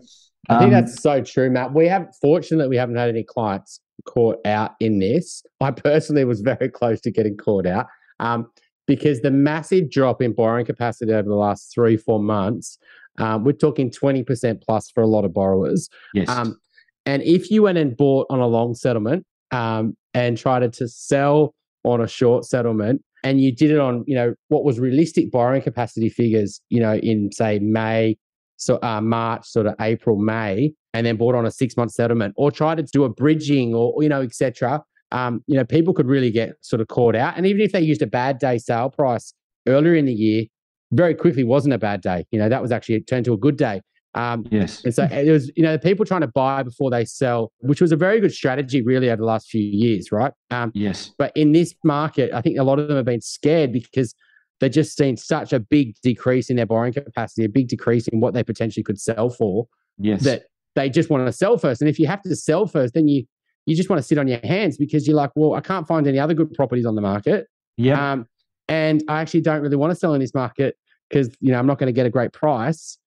I 0.51 0.59
think 0.59 0.65
um, 0.65 0.71
that's 0.71 1.03
so 1.03 1.23
true, 1.23 1.49
Matt. 1.49 1.73
We 1.73 1.89
have 1.89 2.09
fortunately 2.21 2.69
we 2.69 2.77
haven't 2.77 2.97
had 2.97 3.09
any 3.09 3.25
clients 3.25 3.81
caught 4.05 4.47
out 4.47 4.73
in 4.81 4.99
this. 4.99 5.43
I 5.63 5.71
personally 5.71 6.25
was 6.25 6.43
very 6.43 6.69
close 6.69 7.01
to 7.03 7.11
getting 7.11 7.39
caught 7.39 7.67
out. 7.67 7.87
Um, 8.21 8.51
because 8.89 9.21
the 9.21 9.31
massive 9.31 9.91
drop 9.91 10.21
in 10.21 10.33
borrowing 10.33 10.65
capacity 10.65 11.13
over 11.13 11.29
the 11.29 11.37
last 11.37 11.73
three, 11.73 11.97
four 11.97 12.19
months, 12.19 12.79
um, 13.19 13.45
we're 13.45 13.53
talking 13.53 13.91
20% 13.91 14.63
plus 14.63 14.91
for 14.91 15.03
a 15.03 15.07
lot 15.07 15.25
of 15.25 15.33
borrowers. 15.33 15.89
Yes. 16.15 16.29
Um, 16.29 16.59
and 17.07 17.23
if 17.23 17.51
you 17.51 17.63
went 17.63 17.79
and 17.79 17.97
bought 17.97 18.27
on 18.31 18.41
a 18.41 18.47
long 18.47 18.75
settlement 18.75 19.25
um, 19.51 19.95
and 20.15 20.37
tried 20.37 20.73
to 20.73 20.89
sell 20.89 21.55
on 21.85 22.01
a 22.01 22.09
short 22.09 22.45
settlement, 22.45 23.03
and 23.25 23.41
you 23.41 23.55
did 23.55 23.71
it 23.71 23.79
on, 23.79 24.05
you 24.07 24.15
know, 24.15 24.35
what 24.49 24.65
was 24.65 24.81
realistic 24.81 25.31
borrowing 25.31 25.61
capacity 25.61 26.09
figures, 26.09 26.61
you 26.71 26.81
know, 26.81 26.95
in 26.95 27.31
say 27.33 27.59
May, 27.59 28.17
so 28.57 28.79
uh, 28.83 29.01
March, 29.01 29.47
sort 29.47 29.67
of 29.67 29.75
April, 29.81 30.17
May, 30.17 30.73
and 30.95 31.05
then 31.05 31.17
bought 31.17 31.35
on 31.35 31.45
a 31.45 31.51
six 31.51 31.77
month 31.77 31.91
settlement, 31.91 32.33
or 32.37 32.51
tried 32.51 32.77
to 32.77 32.85
do 32.85 33.05
a 33.05 33.09
bridging, 33.09 33.75
or 33.75 34.03
you 34.03 34.09
know, 34.09 34.23
etc 34.23 34.83
um, 35.13 35.43
you 35.47 35.57
know, 35.57 35.65
people 35.65 35.95
could 35.95 36.07
really 36.07 36.31
get 36.31 36.55
sort 36.61 36.81
of 36.81 36.89
caught 36.89 37.17
out. 37.17 37.37
And 37.37 37.47
even 37.47 37.63
if 37.63 37.73
they 37.73 37.81
used 37.81 38.03
a 38.03 38.07
bad 38.07 38.39
day 38.39 38.59
sale 38.59 38.91
price 38.91 39.33
earlier 39.67 39.95
in 39.95 40.05
the 40.05 40.13
year, 40.13 40.45
very 40.93 41.15
quickly 41.15 41.45
wasn't 41.45 41.75
a 41.75 41.79
bad 41.79 42.01
day. 42.01 42.27
You 42.31 42.39
know, 42.39 42.49
that 42.49 42.63
was 42.63 42.73
actually 42.73 42.97
it 42.97 43.07
turned 43.07 43.25
to 43.27 43.33
a 43.33 43.39
good 43.39 43.57
day. 43.57 43.81
Um, 44.15 44.47
yes. 44.51 44.83
And 44.85 44.95
so 44.95 45.05
it 45.05 45.31
was, 45.31 45.53
you 45.55 45.63
know, 45.63 45.73
the 45.73 45.79
people 45.79 46.05
trying 46.05 46.23
to 46.23 46.29
buy 46.29 46.63
before 46.63 46.91
they 46.91 47.05
sell, 47.05 47.53
which 47.61 47.81
was 47.81 47.93
a 47.93 47.97
very 47.97 48.21
good 48.21 48.33
strategy 48.33 48.83
really 48.83 49.11
over 49.11 49.19
the 49.19 49.27
last 49.27 49.49
few 49.49 49.63
years, 49.63 50.11
right? 50.11 50.33
Um, 50.51 50.73
yes. 50.75 51.13
But 51.19 51.33
in 51.37 51.53
this 51.53 51.75
market, 51.85 52.33
I 52.33 52.41
think 52.41 52.59
a 52.59 52.65
lot 52.65 52.79
of 52.79 52.89
them 52.89 52.97
have 52.97 53.07
been 53.07 53.21
scared 53.21 53.73
because 53.73 54.15
they've 54.61 54.73
just 54.73 54.97
seen 54.97 55.17
such 55.17 55.53
a 55.53 55.61
big 55.61 55.95
decrease 56.03 56.51
in 56.51 56.57
their 56.57 56.67
borrowing 56.67 56.95
capacity, 56.95 57.45
a 57.45 57.49
big 57.49 57.69
decrease 57.69 58.09
in 58.09 58.21
what 58.21 58.35
they 58.35 58.43
potentially 58.43 58.83
could 58.83 58.99
sell 58.99 59.31
for. 59.31 59.69
Yes. 59.99 60.25
That 60.25 60.45
they 60.75 60.89
just 60.89 61.11
want 61.11 61.27
to 61.27 61.33
sell 61.33 61.59
first. 61.59 61.81
And 61.81 61.89
if 61.89 61.99
you 61.99 62.07
have 62.07 62.23
to 62.23 62.35
sell 62.35 62.67
first, 62.67 62.95
then 62.95 63.09
you 63.09 63.25
you 63.69 63.77
just 63.77 63.91
want 63.91 63.99
to 63.99 64.03
sit 64.03 64.17
on 64.17 64.27
your 64.27 64.41
hands 64.43 64.79
because 64.79 65.07
you're 65.07 65.17
like, 65.17 65.31
well, 65.35 65.55
I 65.55 65.61
can't 65.61 65.87
find 65.87 66.07
any 66.07 66.19
other 66.19 66.33
good 66.33 66.53
properties 66.55 66.87
on 66.87 66.95
the 66.95 67.03
market. 67.03 67.47
Yeah. 67.77 68.13
Um, 68.13 68.27
and 68.69 69.05
I 69.09 69.21
actually 69.21 69.43
don't 69.43 69.61
really 69.61 69.77
want 69.77 69.91
to 69.91 69.95
sell 69.95 70.15
in 70.15 70.21
this 70.21 70.35
market 70.35 70.77
because 71.09 71.29
you 71.41 71.53
know 71.53 71.59
I'm 71.59 71.67
not 71.67 71.79
going 71.79 71.89
to 71.89 71.93
get 71.93 72.07
a 72.07 72.11
great 72.11 72.33
price. 72.33 72.99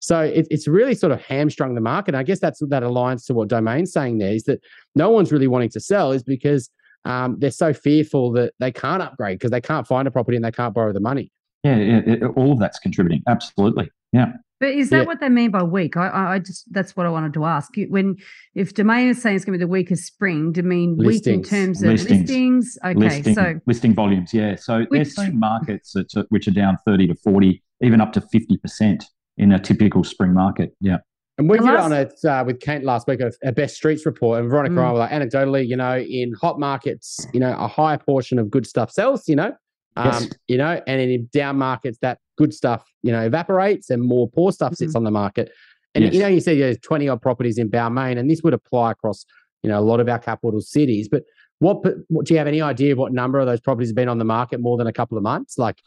So 0.00 0.20
it, 0.20 0.46
it's 0.50 0.66
really 0.68 0.94
sort 0.94 1.12
of 1.12 1.20
hamstrung 1.22 1.74
the 1.74 1.80
market. 1.80 2.14
I 2.14 2.24
guess 2.24 2.40
that's 2.40 2.60
that 2.60 2.82
aligns 2.82 3.26
to 3.26 3.34
what 3.34 3.48
Domain's 3.48 3.92
saying 3.92 4.18
there 4.18 4.32
is 4.32 4.44
that 4.44 4.60
no 4.94 5.10
one's 5.10 5.32
really 5.32 5.48
wanting 5.48 5.70
to 5.70 5.80
sell 5.80 6.12
is 6.12 6.22
because 6.22 6.68
um, 7.04 7.36
they're 7.38 7.50
so 7.50 7.72
fearful 7.72 8.32
that 8.32 8.54
they 8.58 8.72
can't 8.72 9.02
upgrade 9.02 9.38
because 9.38 9.52
they 9.52 9.60
can't 9.60 9.86
find 9.86 10.06
a 10.08 10.10
property 10.10 10.36
and 10.36 10.44
they 10.44 10.50
can't 10.50 10.74
borrow 10.74 10.92
the 10.92 11.00
money. 11.00 11.32
Yeah, 11.62 11.76
it, 11.76 12.08
it, 12.08 12.22
all 12.36 12.52
of 12.52 12.58
that's 12.58 12.78
contributing. 12.78 13.22
Absolutely. 13.26 13.90
Yeah. 14.12 14.32
But 14.60 14.70
is 14.70 14.90
that 14.90 14.98
yeah. 14.98 15.04
what 15.04 15.20
they 15.20 15.28
mean 15.28 15.52
by 15.52 15.62
weak? 15.62 15.96
I, 15.96 16.34
I 16.34 16.38
just 16.40 16.64
that's 16.72 16.96
what 16.96 17.06
I 17.06 17.10
wanted 17.10 17.32
to 17.34 17.44
ask. 17.44 17.70
When 17.88 18.16
if 18.54 18.74
Domain 18.74 19.08
is 19.08 19.22
saying 19.22 19.36
it's 19.36 19.44
going 19.44 19.58
to 19.58 19.58
be 19.58 19.64
the 19.64 19.70
weakest 19.70 20.04
spring, 20.04 20.50
do 20.50 20.62
you 20.62 20.66
mean 20.66 20.96
listings. 20.96 21.26
weak 21.26 21.34
in 21.34 21.42
terms 21.42 21.82
of 21.82 21.90
listings? 21.90 22.20
listings? 22.20 22.78
Okay, 22.84 22.94
listing, 22.94 23.34
so 23.34 23.60
listing 23.66 23.94
volumes, 23.94 24.34
yeah. 24.34 24.56
So 24.56 24.80
which, 24.80 24.88
there's 24.90 25.14
some 25.14 25.38
markets 25.38 25.92
that, 25.92 26.26
which 26.30 26.48
are 26.48 26.52
down 26.52 26.76
thirty 26.84 27.06
to 27.06 27.14
forty, 27.14 27.62
even 27.82 28.00
up 28.00 28.12
to 28.14 28.20
fifty 28.20 28.56
percent 28.56 29.04
in 29.36 29.52
a 29.52 29.60
typical 29.60 30.02
spring 30.02 30.34
market. 30.34 30.74
Yeah. 30.80 30.98
And 31.38 31.48
we 31.48 31.56
did 31.58 31.66
last... 31.66 31.84
on 31.84 31.92
it 31.92 32.24
uh, 32.24 32.42
with 32.44 32.58
Kent 32.58 32.82
last 32.82 33.06
week, 33.06 33.20
a, 33.20 33.30
a 33.44 33.52
best 33.52 33.76
streets 33.76 34.04
report, 34.04 34.40
and 34.40 34.50
Veronica 34.50 34.74
mm. 34.74 34.98
like 34.98 35.12
anecdotally, 35.12 35.68
you 35.68 35.76
know, 35.76 35.96
in 35.96 36.32
hot 36.34 36.58
markets, 36.58 37.24
you 37.32 37.38
know, 37.38 37.56
a 37.56 37.68
higher 37.68 37.96
portion 37.96 38.40
of 38.40 38.50
good 38.50 38.66
stuff 38.66 38.90
sells, 38.90 39.28
you 39.28 39.36
know, 39.36 39.52
um, 39.96 40.06
yes. 40.06 40.28
you 40.48 40.58
know, 40.58 40.82
and 40.88 41.00
in 41.00 41.28
down 41.32 41.56
markets, 41.56 41.98
that 42.02 42.18
good 42.38 42.54
stuff, 42.54 42.90
you 43.02 43.12
know, 43.12 43.26
evaporates 43.26 43.90
and 43.90 44.02
more 44.02 44.28
poor 44.30 44.52
stuff 44.52 44.74
sits 44.74 44.90
mm-hmm. 44.90 44.98
on 44.98 45.04
the 45.04 45.10
market. 45.10 45.52
And 45.94 46.04
yes. 46.04 46.14
you 46.14 46.20
know, 46.20 46.28
you 46.28 46.40
said 46.40 46.58
there's 46.58 46.78
20 46.78 47.08
odd 47.08 47.20
properties 47.20 47.58
in 47.58 47.68
Balmain, 47.68 48.18
and 48.18 48.30
this 48.30 48.42
would 48.42 48.54
apply 48.54 48.92
across, 48.92 49.26
you 49.62 49.68
know, 49.68 49.78
a 49.78 49.82
lot 49.82 50.00
of 50.00 50.08
our 50.08 50.18
capital 50.18 50.60
cities. 50.60 51.08
But 51.08 51.24
what, 51.58 51.82
what 52.08 52.24
do 52.24 52.34
you 52.34 52.38
have 52.38 52.46
any 52.46 52.62
idea 52.62 52.92
of 52.92 52.98
what 52.98 53.12
number 53.12 53.40
of 53.40 53.46
those 53.46 53.60
properties 53.60 53.90
have 53.90 53.96
been 53.96 54.08
on 54.08 54.18
the 54.18 54.24
market 54.24 54.60
more 54.60 54.78
than 54.78 54.86
a 54.86 54.92
couple 54.92 55.18
of 55.18 55.24
months? 55.24 55.58
Like, 55.58 55.82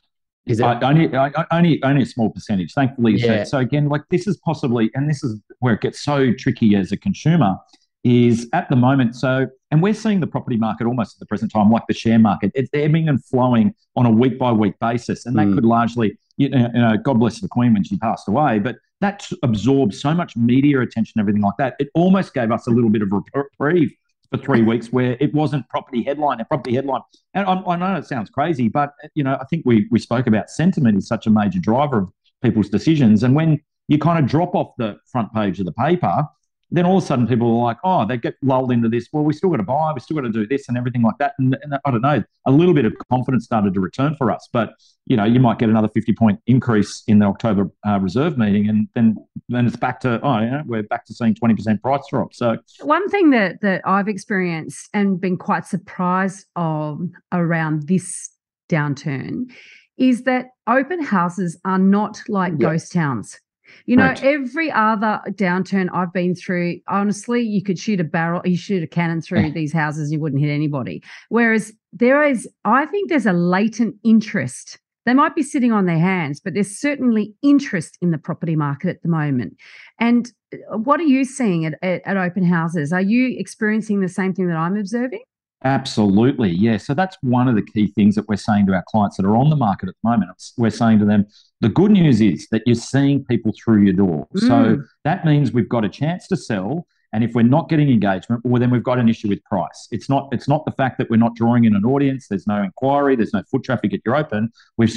is 0.45 0.59
it 0.59 0.63
I, 0.63 0.81
only 0.81 1.07
only 1.51 1.83
only 1.83 2.01
a 2.01 2.05
small 2.05 2.31
percentage? 2.31 2.73
Thankfully, 2.73 3.13
yeah. 3.13 3.43
so, 3.43 3.51
so 3.51 3.57
again, 3.59 3.89
like 3.89 4.01
this 4.09 4.25
is 4.27 4.37
possibly, 4.37 4.89
and 4.95 5.07
this 5.07 5.23
is 5.23 5.39
where 5.59 5.75
it 5.75 5.81
gets 5.81 6.01
so 6.01 6.33
tricky 6.33 6.75
as 6.75 6.91
a 6.91 6.97
consumer 6.97 7.57
is 8.03 8.49
at 8.53 8.69
the 8.69 8.75
moment. 8.75 9.15
So, 9.15 9.47
and 9.69 9.81
we're 9.81 9.93
seeing 9.93 10.19
the 10.19 10.27
property 10.27 10.57
market 10.57 10.87
almost 10.87 11.15
at 11.15 11.19
the 11.19 11.25
present 11.25 11.51
time, 11.51 11.69
like 11.69 11.83
the 11.87 11.93
share 11.93 12.19
market, 12.19 12.51
it's 12.55 12.69
ebbing 12.73 13.07
and 13.07 13.23
flowing 13.23 13.75
on 13.95 14.05
a 14.05 14.11
week 14.11 14.39
by 14.39 14.51
week 14.51 14.73
basis. 14.79 15.25
And 15.25 15.37
that 15.37 15.47
mm. 15.47 15.55
could 15.55 15.65
largely, 15.65 16.17
you 16.41 16.81
know, 16.81 16.97
God 16.97 17.19
bless 17.19 17.39
the 17.39 17.47
Queen 17.47 17.73
when 17.73 17.83
she 17.83 17.97
passed 17.97 18.27
away, 18.27 18.59
but 18.59 18.77
that 19.01 19.27
absorbed 19.43 19.93
so 19.93 20.13
much 20.13 20.35
media 20.35 20.79
attention, 20.81 21.19
everything 21.19 21.41
like 21.41 21.57
that. 21.57 21.75
It 21.79 21.89
almost 21.95 22.33
gave 22.33 22.51
us 22.51 22.67
a 22.67 22.69
little 22.69 22.89
bit 22.89 23.01
of 23.01 23.11
reprieve 23.11 23.91
for 24.29 24.37
three 24.37 24.61
weeks 24.61 24.93
where 24.93 25.17
it 25.19 25.33
wasn't 25.33 25.67
property 25.69 26.03
headline, 26.03 26.39
a 26.39 26.45
property 26.45 26.75
headline. 26.75 27.01
And 27.33 27.45
I, 27.47 27.53
I 27.53 27.75
know 27.75 27.95
it 27.95 28.05
sounds 28.05 28.29
crazy, 28.29 28.69
but, 28.69 28.93
you 29.15 29.23
know, 29.23 29.37
I 29.41 29.45
think 29.45 29.63
we, 29.65 29.87
we 29.91 29.99
spoke 29.99 30.27
about 30.27 30.49
sentiment 30.49 30.97
is 30.97 31.07
such 31.07 31.27
a 31.27 31.29
major 31.29 31.59
driver 31.59 31.97
of 31.97 32.11
people's 32.41 32.69
decisions. 32.69 33.23
And 33.23 33.35
when 33.35 33.59
you 33.87 33.97
kind 33.97 34.23
of 34.23 34.29
drop 34.29 34.55
off 34.55 34.73
the 34.77 34.97
front 35.11 35.33
page 35.33 35.59
of 35.59 35.65
the 35.65 35.73
paper, 35.73 36.25
then 36.71 36.85
all 36.85 36.97
of 36.97 37.03
a 37.03 37.05
sudden 37.05 37.27
people 37.27 37.53
were 37.53 37.63
like, 37.63 37.77
oh, 37.83 38.05
they 38.05 38.17
get 38.17 38.35
lulled 38.41 38.71
into 38.71 38.87
this. 38.87 39.09
Well, 39.11 39.23
we 39.23 39.33
still 39.33 39.49
got 39.49 39.57
to 39.57 39.63
buy, 39.63 39.91
we 39.93 39.99
still 39.99 40.15
got 40.15 40.21
to 40.23 40.31
do 40.31 40.47
this 40.47 40.69
and 40.69 40.77
everything 40.77 41.01
like 41.01 41.17
that. 41.19 41.33
And, 41.37 41.57
and, 41.61 41.77
I 41.83 41.91
don't 41.91 42.01
know, 42.01 42.23
a 42.45 42.51
little 42.51 42.73
bit 42.73 42.85
of 42.85 42.93
confidence 43.09 43.45
started 43.45 43.73
to 43.73 43.81
return 43.81 44.15
for 44.15 44.31
us. 44.31 44.47
But 44.51 44.73
you 45.05 45.17
know, 45.17 45.25
you 45.25 45.39
might 45.39 45.57
get 45.59 45.69
another 45.69 45.89
fifty 45.89 46.13
point 46.13 46.39
increase 46.47 47.03
in 47.07 47.19
the 47.19 47.25
October 47.25 47.69
uh, 47.85 47.99
reserve 47.99 48.37
meeting, 48.37 48.69
and 48.69 48.87
then 48.95 49.15
then 49.49 49.67
it's 49.67 49.75
back 49.75 49.99
to 50.01 50.21
oh, 50.21 50.39
yeah, 50.39 50.61
we're 50.65 50.83
back 50.83 51.05
to 51.05 51.13
seeing 51.13 51.35
twenty 51.35 51.55
percent 51.55 51.81
price 51.81 52.03
drop. 52.09 52.33
So 52.33 52.57
one 52.81 53.09
thing 53.09 53.31
that 53.31 53.61
that 53.61 53.81
I've 53.85 54.07
experienced 54.07 54.89
and 54.93 55.19
been 55.19 55.37
quite 55.37 55.65
surprised 55.65 56.45
of 56.55 57.01
around 57.31 57.87
this 57.87 58.29
downturn 58.69 59.51
is 59.97 60.23
that 60.23 60.47
open 60.67 61.03
houses 61.03 61.59
are 61.65 61.79
not 61.79 62.21
like 62.27 62.57
ghost 62.57 62.93
towns. 62.93 63.39
You 63.85 63.95
know, 63.95 64.07
right. 64.07 64.23
every 64.23 64.71
other 64.71 65.21
downturn 65.29 65.89
I've 65.93 66.13
been 66.13 66.35
through, 66.35 66.79
honestly, 66.87 67.41
you 67.41 67.63
could 67.63 67.79
shoot 67.79 67.99
a 67.99 68.03
barrel, 68.03 68.41
you 68.45 68.57
shoot 68.57 68.83
a 68.83 68.87
cannon 68.87 69.21
through 69.21 69.51
these 69.53 69.73
houses, 69.73 70.11
you 70.11 70.19
wouldn't 70.19 70.41
hit 70.41 70.51
anybody. 70.51 71.03
Whereas 71.29 71.73
there 71.93 72.23
is, 72.23 72.47
I 72.65 72.85
think 72.85 73.09
there's 73.09 73.25
a 73.25 73.33
latent 73.33 73.95
interest. 74.03 74.79
They 75.05 75.13
might 75.13 75.35
be 75.35 75.43
sitting 75.43 75.71
on 75.71 75.85
their 75.85 75.99
hands, 75.99 76.39
but 76.39 76.53
there's 76.53 76.77
certainly 76.77 77.33
interest 77.41 77.97
in 78.01 78.11
the 78.11 78.17
property 78.17 78.55
market 78.55 78.89
at 78.89 79.01
the 79.01 79.09
moment. 79.09 79.57
And 79.99 80.31
uh, 80.53 80.77
what 80.77 80.99
are 80.99 81.03
you 81.03 81.25
seeing 81.25 81.65
at, 81.65 81.73
at, 81.81 82.01
at 82.05 82.17
open 82.17 82.45
houses? 82.45 82.93
Are 82.93 83.01
you 83.01 83.35
experiencing 83.37 84.01
the 84.01 84.09
same 84.09 84.33
thing 84.33 84.47
that 84.47 84.57
I'm 84.57 84.77
observing? 84.77 85.23
Absolutely. 85.63 86.49
Yeah. 86.49 86.77
So 86.77 86.93
that's 86.93 87.17
one 87.21 87.47
of 87.47 87.55
the 87.55 87.61
key 87.61 87.87
things 87.87 88.15
that 88.15 88.27
we're 88.27 88.35
saying 88.35 88.65
to 88.67 88.73
our 88.73 88.83
clients 88.87 89.17
that 89.17 89.25
are 89.25 89.35
on 89.35 89.49
the 89.49 89.55
market 89.55 89.89
at 89.89 89.95
the 90.01 90.09
moment. 90.09 90.31
We're 90.57 90.71
saying 90.71 90.99
to 90.99 91.05
them, 91.05 91.27
the 91.59 91.69
good 91.69 91.91
news 91.91 92.19
is 92.19 92.47
that 92.51 92.63
you're 92.65 92.75
seeing 92.75 93.23
people 93.25 93.53
through 93.63 93.83
your 93.83 93.93
door. 93.93 94.27
Mm. 94.35 94.47
So 94.47 94.83
that 95.03 95.23
means 95.23 95.51
we've 95.51 95.69
got 95.69 95.85
a 95.85 95.89
chance 95.89 96.27
to 96.29 96.37
sell. 96.37 96.87
And 97.13 97.23
if 97.25 97.33
we're 97.33 97.43
not 97.43 97.67
getting 97.67 97.89
engagement, 97.89 98.41
well, 98.45 98.59
then 98.59 98.71
we've 98.71 98.83
got 98.83 98.97
an 98.97 99.09
issue 99.09 99.27
with 99.27 99.43
price. 99.43 99.87
It's 99.91 100.09
not 100.09 100.29
it's 100.31 100.47
not 100.47 100.63
the 100.63 100.71
fact 100.71 100.97
that 100.97 101.09
we're 101.09 101.17
not 101.17 101.35
drawing 101.35 101.65
in 101.65 101.75
an 101.75 101.83
audience. 101.83 102.27
There's 102.29 102.47
no 102.47 102.63
inquiry. 102.63 103.17
There's 103.17 103.33
no 103.33 103.43
foot 103.51 103.63
traffic 103.65 103.93
at 103.93 103.99
your 104.05 104.15
open. 104.15 104.49
We're 104.77 104.87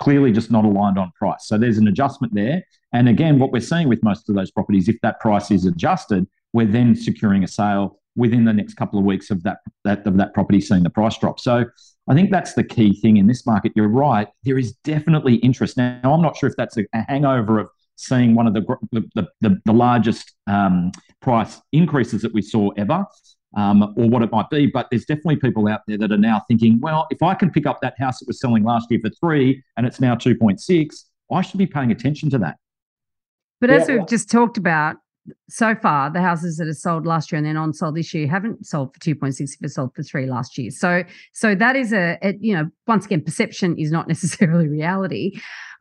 clearly 0.00 0.32
just 0.32 0.50
not 0.50 0.64
aligned 0.64 0.98
on 0.98 1.12
price. 1.12 1.46
So 1.46 1.56
there's 1.56 1.78
an 1.78 1.86
adjustment 1.86 2.34
there. 2.34 2.64
And 2.92 3.08
again, 3.08 3.38
what 3.38 3.52
we're 3.52 3.60
seeing 3.60 3.88
with 3.88 4.02
most 4.02 4.28
of 4.28 4.34
those 4.34 4.50
properties, 4.50 4.88
if 4.88 5.00
that 5.02 5.20
price 5.20 5.52
is 5.52 5.64
adjusted, 5.64 6.26
we're 6.52 6.66
then 6.66 6.96
securing 6.96 7.44
a 7.44 7.48
sale 7.48 7.99
within 8.16 8.44
the 8.44 8.52
next 8.52 8.74
couple 8.74 8.98
of 8.98 9.04
weeks 9.04 9.30
of 9.30 9.42
that, 9.44 9.58
that 9.84 10.06
of 10.06 10.16
that 10.16 10.34
property 10.34 10.60
seeing 10.60 10.82
the 10.82 10.90
price 10.90 11.16
drop. 11.18 11.40
So 11.40 11.64
I 12.08 12.14
think 12.14 12.30
that's 12.30 12.54
the 12.54 12.64
key 12.64 12.98
thing 13.00 13.16
in 13.16 13.26
this 13.26 13.46
market. 13.46 13.72
You're 13.74 13.88
right. 13.88 14.28
There 14.44 14.58
is 14.58 14.72
definitely 14.84 15.36
interest. 15.36 15.76
Now, 15.76 16.00
I'm 16.04 16.22
not 16.22 16.36
sure 16.36 16.48
if 16.48 16.56
that's 16.56 16.76
a, 16.76 16.84
a 16.92 17.02
hangover 17.08 17.58
of 17.58 17.68
seeing 17.96 18.34
one 18.34 18.46
of 18.46 18.54
the 18.54 18.62
the, 18.92 19.28
the, 19.40 19.60
the 19.64 19.72
largest 19.72 20.32
um, 20.46 20.90
price 21.20 21.60
increases 21.72 22.22
that 22.22 22.32
we 22.32 22.42
saw 22.42 22.70
ever, 22.76 23.04
um, 23.56 23.94
or 23.96 24.08
what 24.08 24.22
it 24.22 24.32
might 24.32 24.48
be. 24.50 24.66
But 24.66 24.88
there's 24.90 25.04
definitely 25.04 25.36
people 25.36 25.68
out 25.68 25.82
there 25.86 25.98
that 25.98 26.10
are 26.10 26.18
now 26.18 26.42
thinking, 26.48 26.80
well, 26.80 27.06
if 27.10 27.22
I 27.22 27.34
can 27.34 27.50
pick 27.50 27.66
up 27.66 27.80
that 27.82 27.94
house 27.98 28.18
that 28.20 28.26
was 28.26 28.40
selling 28.40 28.64
last 28.64 28.90
year 28.90 29.00
for 29.02 29.10
three 29.20 29.62
and 29.76 29.86
it's 29.86 30.00
now 30.00 30.14
2.6, 30.14 31.04
I 31.32 31.40
should 31.42 31.58
be 31.58 31.66
paying 31.66 31.92
attention 31.92 32.30
to 32.30 32.38
that. 32.38 32.56
But 33.60 33.70
as 33.70 33.88
we've 33.88 34.06
just 34.06 34.30
talked 34.30 34.56
about, 34.56 34.96
so 35.48 35.74
far, 35.74 36.10
the 36.10 36.20
houses 36.20 36.56
that 36.56 36.66
are 36.66 36.74
sold 36.74 37.06
last 37.06 37.30
year 37.30 37.38
and 37.38 37.46
then 37.46 37.56
on 37.56 37.72
sold 37.72 37.94
this 37.94 38.14
year 38.14 38.26
haven't 38.26 38.64
sold 38.66 38.94
for 38.94 39.00
2.6 39.00 39.40
if 39.40 39.56
it 39.62 39.68
sold 39.70 39.94
for 39.94 40.02
three 40.02 40.26
last 40.26 40.56
year. 40.56 40.70
So, 40.70 41.04
so 41.32 41.54
that 41.54 41.76
is 41.76 41.92
a, 41.92 42.18
a, 42.22 42.36
you 42.40 42.54
know, 42.54 42.70
once 42.86 43.06
again, 43.06 43.22
perception 43.22 43.76
is 43.78 43.90
not 43.90 44.08
necessarily 44.14 44.68
reality 44.68 45.40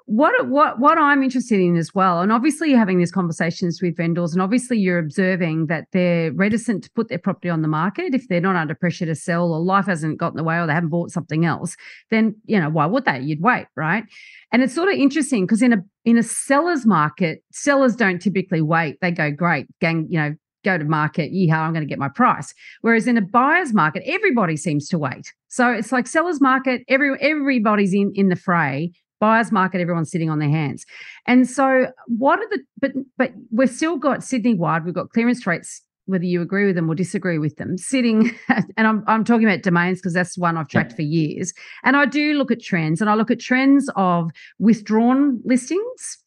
what 0.10 0.48
what 0.48 0.80
what 0.80 0.98
I'm 0.98 1.22
interested 1.22 1.60
in 1.60 1.78
as 1.78 1.94
well, 1.94 2.22
and 2.22 2.32
obviously 2.32 2.72
you're 2.72 2.80
having 2.80 2.98
these 2.98 3.12
conversations 3.12 3.80
with 3.80 3.96
vendors, 3.96 4.34
and 4.34 4.42
obviously 4.42 4.80
you're 4.80 4.98
observing 4.98 5.68
that 5.68 5.86
they're 5.92 6.32
reticent 6.34 6.84
to 6.86 6.92
put 6.92 7.10
their 7.10 7.20
property 7.20 7.48
on 7.48 7.62
the 7.62 7.68
market 7.68 8.16
if 8.16 8.28
they're 8.28 8.42
not 8.42 8.56
under 8.56 8.74
pressure 8.74 9.06
to 9.06 9.14
sell, 9.14 9.54
or 9.54 9.60
life 9.60 9.86
hasn't 9.86 10.18
got 10.18 10.32
in 10.32 10.38
the 10.38 10.44
way, 10.44 10.58
or 10.58 10.66
they 10.66 10.74
haven't 10.74 10.90
bought 10.90 11.12
something 11.12 11.46
else. 11.46 11.78
Then 12.10 12.36
you 12.46 12.60
know 12.60 12.72
why 12.72 12.88
would 12.88 13.06
they? 13.06 13.20
You'd 13.20 13.44
wait, 13.44 13.68
right? 13.76 14.04
And 14.52 14.64
it's 14.64 14.74
sort 14.74 14.90
of 14.90 14.96
interesting 14.96 15.46
because 15.46 15.62
in 15.62 15.74
a 15.74 15.78
in 16.06 16.18
a 16.18 16.24
seller's 16.24 16.88
market, 16.88 17.44
sellers 17.52 17.96
don't 17.96 18.20
typically 18.20 18.64
wait. 18.64 18.98
They 19.02 19.12
go, 19.12 19.30
great, 19.30 19.68
gang, 19.80 20.08
you 20.10 20.20
know, 20.20 20.36
go 20.66 20.80
to 20.80 20.86
market, 20.86 21.32
yeehaw, 21.32 21.60
I'm 21.60 21.74
going 21.74 21.86
to 21.86 21.90
get 21.90 22.00
my 22.00 22.10
price. 22.10 22.52
Whereas 22.82 23.06
in 23.06 23.16
a 23.16 23.22
buyer's 23.22 23.76
market, 23.76 24.02
everybody 24.08 24.58
seems 24.58 24.88
to 24.90 24.98
wait. 24.98 25.32
So 25.50 25.72
it's 25.72 25.92
like 25.92 26.08
seller's 26.08 26.42
market, 26.42 26.82
every 26.88 27.16
everybody's 27.22 27.94
in 27.94 28.12
in 28.16 28.30
the 28.30 28.36
fray 28.36 28.92
buyers 29.20 29.52
market 29.52 29.82
everyone's 29.82 30.12
sitting 30.12 30.30
on 30.30 30.40
their 30.40 30.50
hands. 30.50 30.86
And 31.28 31.50
so 31.50 31.88
what 32.08 32.40
are 32.40 32.50
the 32.50 32.60
but 32.80 32.92
but 33.18 33.34
we've 33.52 33.70
still 33.70 33.98
got 33.98 34.24
sydney 34.24 34.56
wide. 34.56 34.86
We've 34.86 34.94
got 34.94 35.10
clearance 35.10 35.46
rates 35.46 35.82
whether 36.06 36.26
you 36.26 36.42
agree 36.42 36.66
with 36.66 36.76
them 36.76 36.90
or 36.90 36.96
disagree 36.96 37.38
with 37.38 37.56
them 37.58 37.78
sitting 37.78 38.32
and 38.50 38.88
i'm, 38.88 39.04
I'm 39.06 39.24
talking 39.24 39.48
about 39.48 39.62
domains 39.62 40.00
because 40.00 40.14
that's 40.16 40.40
one 40.40 40.58
i've 40.58 40.68
tracked 40.68 40.94
for 40.94 41.04
years. 41.04 41.54
And 41.84 41.96
i 41.96 42.06
do 42.06 42.34
look 42.34 42.52
at 42.52 42.62
trends 42.62 43.00
and 43.00 43.10
i 43.10 43.14
look 43.14 43.30
at 43.30 43.40
trends 43.40 43.90
of 43.96 44.32
withdrawn 44.58 45.40
listings 45.46 46.18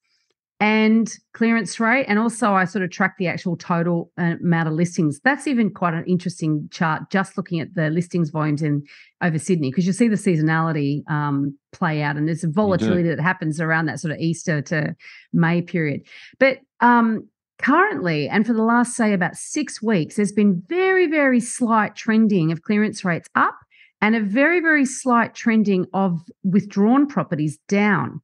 and 0.63 1.19
clearance 1.33 1.81
rate. 1.81 2.05
And 2.09 2.21
also, 2.21 2.53
I 2.53 2.67
sort 2.67 2.85
of 2.85 2.91
track 2.93 3.17
the 3.19 3.27
actual 3.27 3.57
total 3.57 4.13
uh, 4.17 4.37
amount 4.41 4.69
of 4.69 4.75
listings. 4.75 5.19
That's 5.25 5.49
even 5.49 5.71
quite 5.71 5.93
an 5.93 6.05
interesting 6.07 6.69
chart, 6.71 7.11
just 7.11 7.37
looking 7.37 7.59
at 7.59 7.75
the 7.75 7.91
listings 7.91 8.31
volumes 8.31 8.63
in 8.63 8.85
over 9.25 9.41
Sydney, 9.41 9.71
because 9.71 9.89
you 9.89 9.93
see 9.93 10.07
the 10.07 10.15
seasonality 10.15 11.03
um, 11.11 11.59
play 11.73 12.01
out, 12.01 12.17
and 12.17 12.29
there's 12.29 12.45
a 12.45 12.49
volatility 12.49 13.09
that 13.09 13.19
happens 13.19 13.61
around 13.61 13.87
that 13.87 13.99
sort 13.99 14.13
of 14.13 14.21
Easter 14.21 14.63
to 14.63 14.95
May 15.33 15.63
period. 15.63 16.03
But 16.39 16.59
um, 16.79 17.29
currently, 17.61 18.29
and 18.29 18.47
for 18.47 18.53
the 18.53 18.63
last 18.63 18.95
say 18.95 19.13
about 19.13 19.35
six 19.35 19.83
weeks, 19.83 20.15
there's 20.15 20.31
been 20.31 20.63
very, 20.69 21.09
very 21.09 21.41
slight 21.41 21.97
trending 21.97 22.53
of 22.53 22.63
clearance 22.63 23.05
rates 23.05 23.29
up, 23.35 23.59
and 24.01 24.15
a 24.15 24.21
very, 24.21 24.61
very 24.61 24.85
slight 24.85 25.35
trending 25.35 25.87
of 25.93 26.21
withdrawn 26.45 27.09
properties 27.09 27.59
down. 27.67 28.21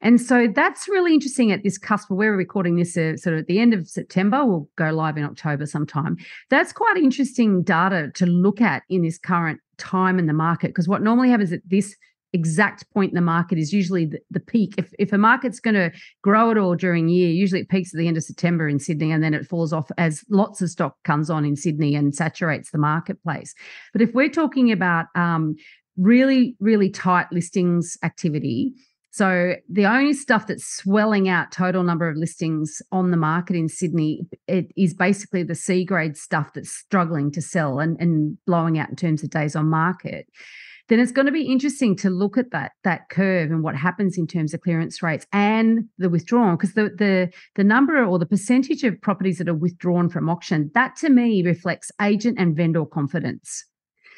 And 0.00 0.20
so 0.20 0.48
that's 0.54 0.88
really 0.88 1.14
interesting 1.14 1.52
at 1.52 1.62
this 1.62 1.78
cusp. 1.78 2.10
We're 2.10 2.36
recording 2.36 2.76
this 2.76 2.96
uh, 2.96 3.16
sort 3.16 3.34
of 3.34 3.40
at 3.40 3.46
the 3.46 3.60
end 3.60 3.74
of 3.74 3.88
September. 3.88 4.44
We'll 4.44 4.68
go 4.76 4.90
live 4.90 5.16
in 5.16 5.24
October 5.24 5.66
sometime. 5.66 6.16
That's 6.50 6.72
quite 6.72 6.96
interesting 6.96 7.62
data 7.62 8.10
to 8.14 8.26
look 8.26 8.60
at 8.60 8.82
in 8.88 9.02
this 9.02 9.18
current 9.18 9.60
time 9.78 10.18
in 10.18 10.26
the 10.26 10.32
market 10.32 10.68
because 10.68 10.88
what 10.88 11.02
normally 11.02 11.30
happens 11.30 11.52
at 11.52 11.60
this 11.66 11.94
exact 12.32 12.88
point 12.92 13.10
in 13.10 13.14
the 13.14 13.20
market 13.20 13.58
is 13.58 13.72
usually 13.72 14.04
the, 14.04 14.20
the 14.30 14.40
peak. 14.40 14.74
If, 14.76 14.92
if 14.98 15.12
a 15.12 15.18
market's 15.18 15.60
going 15.60 15.74
to 15.74 15.90
grow 16.22 16.50
at 16.50 16.58
all 16.58 16.74
during 16.74 17.08
year, 17.08 17.30
usually 17.30 17.62
it 17.62 17.68
peaks 17.68 17.94
at 17.94 17.98
the 17.98 18.08
end 18.08 18.16
of 18.16 18.22
September 18.22 18.68
in 18.68 18.78
Sydney 18.78 19.10
and 19.12 19.22
then 19.22 19.34
it 19.34 19.46
falls 19.46 19.72
off 19.72 19.90
as 19.96 20.24
lots 20.28 20.60
of 20.60 20.70
stock 20.70 20.96
comes 21.04 21.30
on 21.30 21.44
in 21.44 21.56
Sydney 21.56 21.94
and 21.94 22.14
saturates 22.14 22.70
the 22.70 22.78
marketplace. 22.78 23.54
But 23.92 24.02
if 24.02 24.12
we're 24.12 24.28
talking 24.28 24.70
about 24.70 25.06
um, 25.14 25.56
really, 25.96 26.54
really 26.60 26.90
tight 26.90 27.26
listings 27.32 27.96
activity, 28.02 28.74
so 29.18 29.56
the 29.68 29.84
only 29.84 30.12
stuff 30.12 30.46
that's 30.46 30.64
swelling 30.64 31.28
out 31.28 31.50
total 31.50 31.82
number 31.82 32.08
of 32.08 32.16
listings 32.16 32.80
on 32.92 33.10
the 33.10 33.16
market 33.16 33.56
in 33.56 33.68
Sydney 33.68 34.28
it 34.46 34.66
is 34.76 34.94
basically 34.94 35.42
the 35.42 35.56
C 35.56 35.84
grade 35.84 36.16
stuff 36.16 36.52
that's 36.54 36.70
struggling 36.70 37.32
to 37.32 37.42
sell 37.42 37.80
and, 37.80 38.00
and 38.00 38.38
blowing 38.46 38.78
out 38.78 38.90
in 38.90 38.94
terms 38.94 39.24
of 39.24 39.30
days 39.30 39.56
on 39.56 39.66
market. 39.66 40.28
Then 40.88 41.00
it's 41.00 41.10
going 41.10 41.26
to 41.26 41.32
be 41.32 41.50
interesting 41.50 41.96
to 41.96 42.10
look 42.10 42.38
at 42.38 42.52
that 42.52 42.70
that 42.84 43.08
curve 43.10 43.50
and 43.50 43.64
what 43.64 43.74
happens 43.74 44.16
in 44.16 44.28
terms 44.28 44.54
of 44.54 44.60
clearance 44.60 45.02
rates 45.02 45.26
and 45.32 45.80
the 45.98 46.08
withdrawn 46.08 46.54
because 46.54 46.74
the 46.74 46.84
the 46.96 47.28
the 47.56 47.64
number 47.64 48.04
or 48.04 48.20
the 48.20 48.24
percentage 48.24 48.84
of 48.84 49.00
properties 49.00 49.38
that 49.38 49.48
are 49.48 49.54
withdrawn 49.54 50.08
from 50.08 50.28
auction 50.28 50.70
that 50.74 50.94
to 50.98 51.10
me 51.10 51.42
reflects 51.42 51.90
agent 52.00 52.38
and 52.38 52.56
vendor 52.56 52.86
confidence. 52.86 53.64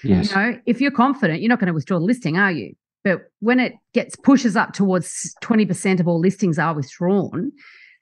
Yes. 0.05 0.29
You 0.29 0.37
know, 0.37 0.59
if 0.67 0.79
you're 0.79 0.91
confident, 0.91 1.41
you're 1.41 1.49
not 1.49 1.59
going 1.59 1.69
to 1.69 1.73
withdraw 1.73 1.99
the 1.99 2.05
listing, 2.05 2.37
are 2.37 2.53
you? 2.53 2.75
But 3.03 3.23
when 3.41 3.61
it 3.61 3.75
gets 3.95 4.17
pushes 4.17 4.57
up 4.57 4.73
towards 4.73 5.35
20% 5.43 6.01
of 6.01 6.09
all 6.09 6.21
listings 6.21 6.59
are 6.59 6.75
withdrawn, 6.75 7.53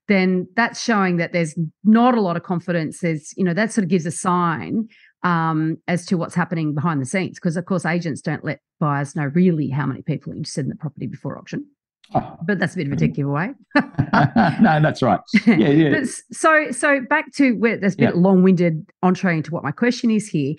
then 0.09 0.49
that's 0.57 0.83
showing 0.83 1.19
that 1.19 1.33
there's 1.33 1.55
not 1.85 2.17
a 2.17 2.21
lot 2.21 2.37
of 2.37 2.43
confidence. 2.43 3.01
There's, 3.01 3.33
you 3.37 3.45
know, 3.45 3.55
that 3.55 3.73
sort 3.73 3.85
of 3.85 3.91
gives 3.91 4.07
a 4.07 4.11
sign 4.11 4.89
um, 5.23 5.77
as 5.87 6.07
to 6.07 6.17
what's 6.17 6.35
happening 6.35 6.75
behind 6.75 7.01
the 7.01 7.07
scenes. 7.07 7.39
Because 7.39 7.57
of 7.57 7.67
course, 7.67 7.85
agents 7.87 8.21
don't 8.21 8.45
let 8.45 8.61
buyers 8.81 9.15
know 9.15 9.27
really 9.27 9.69
how 9.69 9.87
many 9.87 10.03
people 10.03 10.33
are 10.33 10.37
interested 10.37 10.65
in 10.65 10.71
the 10.71 10.77
property 10.77 11.07
before 11.07 11.39
auction. 11.39 11.67
Oh. 12.15 12.39
But 12.47 12.59
that's 12.59 12.73
a 12.73 12.79
bit 12.79 12.87
of 12.87 12.95
a 12.95 12.97
tick 12.97 13.15
giveaway. 13.15 13.51
no, 13.77 14.81
that's 14.81 15.03
right. 15.03 15.21
Yeah, 15.47 15.55
yeah. 15.57 16.05
so, 16.33 16.71
so 16.71 17.01
back 17.09 17.33
to 17.35 17.53
where 17.53 17.77
there's 17.77 17.95
a 17.95 17.99
bit 17.99 18.15
yeah. 18.15 18.21
long-winded 18.21 18.89
entree 19.03 19.37
into 19.37 19.51
what 19.51 19.63
my 19.63 19.73
question 19.73 20.11
is 20.11 20.27
here. 20.27 20.55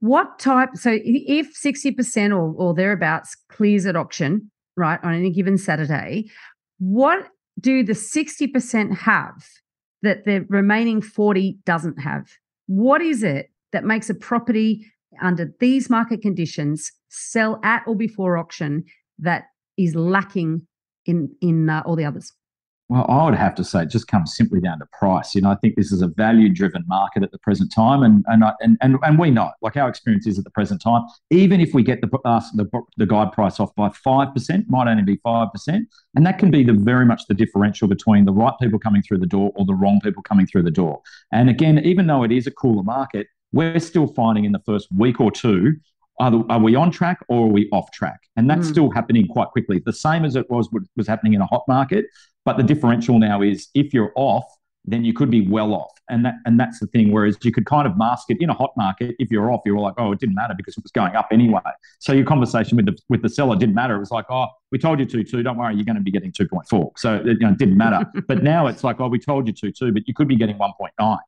What 0.00 0.38
type? 0.38 0.70
So 0.74 0.98
if 1.02 1.54
60% 1.54 2.30
or, 2.30 2.54
or 2.56 2.74
thereabouts 2.74 3.36
clears 3.48 3.86
at 3.86 3.96
auction, 3.96 4.50
right, 4.76 4.98
on 5.02 5.14
any 5.14 5.30
given 5.30 5.58
Saturday, 5.58 6.30
what 6.78 7.28
do 7.60 7.82
the 7.82 7.92
60% 7.92 8.96
have 8.96 9.34
that 10.02 10.24
the 10.24 10.46
remaining 10.48 11.02
40 11.02 11.58
doesn't 11.66 12.00
have? 12.00 12.26
What 12.66 13.02
is 13.02 13.22
it 13.22 13.50
that 13.72 13.84
makes 13.84 14.08
a 14.08 14.14
property 14.14 14.86
under 15.20 15.52
these 15.60 15.90
market 15.90 16.22
conditions 16.22 16.90
sell 17.08 17.60
at 17.62 17.82
or 17.86 17.94
before 17.94 18.38
auction 18.38 18.84
that 19.18 19.44
is 19.76 19.94
lacking 19.94 20.66
in 21.04 21.34
in 21.42 21.68
uh, 21.68 21.82
all 21.84 21.96
the 21.96 22.04
others? 22.04 22.32
Well, 22.90 23.06
I 23.08 23.24
would 23.24 23.36
have 23.36 23.54
to 23.54 23.62
say 23.62 23.84
it 23.84 23.88
just 23.88 24.08
comes 24.08 24.34
simply 24.34 24.58
down 24.60 24.80
to 24.80 24.86
price. 24.86 25.36
You 25.36 25.42
know, 25.42 25.50
I 25.52 25.54
think 25.54 25.76
this 25.76 25.92
is 25.92 26.02
a 26.02 26.08
value-driven 26.08 26.82
market 26.88 27.22
at 27.22 27.30
the 27.30 27.38
present 27.38 27.72
time, 27.72 28.02
and 28.02 28.24
and 28.26 28.42
and 28.58 28.76
and, 28.80 28.96
and 29.04 29.16
we 29.16 29.30
know, 29.30 29.52
like 29.62 29.76
our 29.76 29.88
experience 29.88 30.26
is 30.26 30.38
at 30.38 30.44
the 30.44 30.50
present 30.50 30.82
time, 30.82 31.02
even 31.30 31.60
if 31.60 31.72
we 31.72 31.84
get 31.84 32.00
the 32.00 32.08
uh, 32.24 32.40
the, 32.56 32.68
the 32.96 33.06
guide 33.06 33.30
price 33.30 33.60
off 33.60 33.72
by 33.76 33.90
five 33.90 34.34
percent, 34.34 34.66
might 34.68 34.88
only 34.88 35.04
be 35.04 35.20
five 35.22 35.52
percent, 35.52 35.86
and 36.16 36.26
that 36.26 36.40
can 36.40 36.50
be 36.50 36.64
the 36.64 36.72
very 36.72 37.06
much 37.06 37.22
the 37.28 37.34
differential 37.34 37.86
between 37.86 38.24
the 38.24 38.32
right 38.32 38.54
people 38.60 38.80
coming 38.80 39.02
through 39.02 39.18
the 39.18 39.26
door 39.26 39.52
or 39.54 39.64
the 39.64 39.74
wrong 39.74 40.00
people 40.02 40.24
coming 40.24 40.44
through 40.48 40.64
the 40.64 40.72
door. 40.72 41.00
And 41.30 41.48
again, 41.48 41.78
even 41.84 42.08
though 42.08 42.24
it 42.24 42.32
is 42.32 42.48
a 42.48 42.50
cooler 42.50 42.82
market, 42.82 43.28
we're 43.52 43.78
still 43.78 44.08
finding 44.08 44.44
in 44.44 44.50
the 44.50 44.62
first 44.66 44.88
week 44.90 45.20
or 45.20 45.30
two 45.30 45.76
are, 46.20 46.44
are 46.50 46.60
we 46.60 46.74
on 46.76 46.90
track 46.90 47.24
or 47.28 47.46
are 47.46 47.50
we 47.50 47.68
off 47.72 47.90
track? 47.92 48.20
And 48.36 48.48
that's 48.48 48.68
mm. 48.68 48.70
still 48.70 48.90
happening 48.90 49.26
quite 49.26 49.48
quickly. 49.48 49.82
The 49.84 49.92
same 49.92 50.24
as 50.24 50.36
it 50.36 50.48
was 50.50 50.68
was 50.96 51.08
happening 51.08 51.34
in 51.34 51.40
a 51.40 51.46
hot 51.46 51.64
market. 51.66 52.06
But 52.44 52.56
the 52.56 52.62
differential 52.62 53.18
now 53.18 53.42
is 53.42 53.68
if 53.74 53.92
you're 53.92 54.12
off, 54.16 54.44
then 54.84 55.04
you 55.04 55.12
could 55.12 55.30
be 55.30 55.46
well 55.46 55.74
off. 55.74 55.92
And 56.08 56.24
that 56.24 56.34
and 56.44 56.58
that's 56.58 56.80
the 56.80 56.86
thing. 56.88 57.12
Whereas 57.12 57.36
you 57.42 57.52
could 57.52 57.66
kind 57.66 57.86
of 57.86 57.96
mask 57.96 58.26
it 58.28 58.38
in 58.40 58.50
a 58.50 58.54
hot 58.54 58.72
market. 58.76 59.14
If 59.18 59.30
you're 59.30 59.50
off, 59.52 59.60
you're 59.64 59.78
like, 59.78 59.94
oh, 59.98 60.12
it 60.12 60.20
didn't 60.20 60.34
matter 60.34 60.54
because 60.56 60.76
it 60.76 60.82
was 60.82 60.92
going 60.92 61.16
up 61.16 61.28
anyway. 61.32 61.60
So 62.00 62.12
your 62.12 62.26
conversation 62.26 62.76
with 62.76 62.86
the 62.86 62.98
with 63.08 63.22
the 63.22 63.28
seller 63.28 63.56
didn't 63.56 63.74
matter. 63.74 63.96
It 63.96 64.00
was 64.00 64.10
like, 64.10 64.26
oh, 64.30 64.46
we 64.72 64.78
told 64.78 65.00
you 65.00 65.06
two 65.06 65.24
two. 65.24 65.42
Don't 65.42 65.56
worry, 65.56 65.74
you're 65.74 65.84
going 65.84 65.96
to 65.96 66.02
be 66.02 66.10
getting 66.10 66.32
two 66.32 66.48
point 66.48 66.68
four. 66.68 66.92
So 66.96 67.22
you 67.24 67.38
know, 67.38 67.50
it 67.50 67.58
didn't 67.58 67.76
matter. 67.76 68.04
but 68.28 68.42
now 68.42 68.66
it's 68.66 68.84
like, 68.84 69.00
oh, 69.00 69.08
we 69.08 69.18
told 69.18 69.46
you 69.46 69.52
two 69.52 69.72
two, 69.72 69.92
but 69.92 70.06
you 70.06 70.14
could 70.14 70.28
be 70.28 70.36
getting 70.36 70.58
one 70.58 70.72
point 70.78 70.92
nine. 70.98 71.18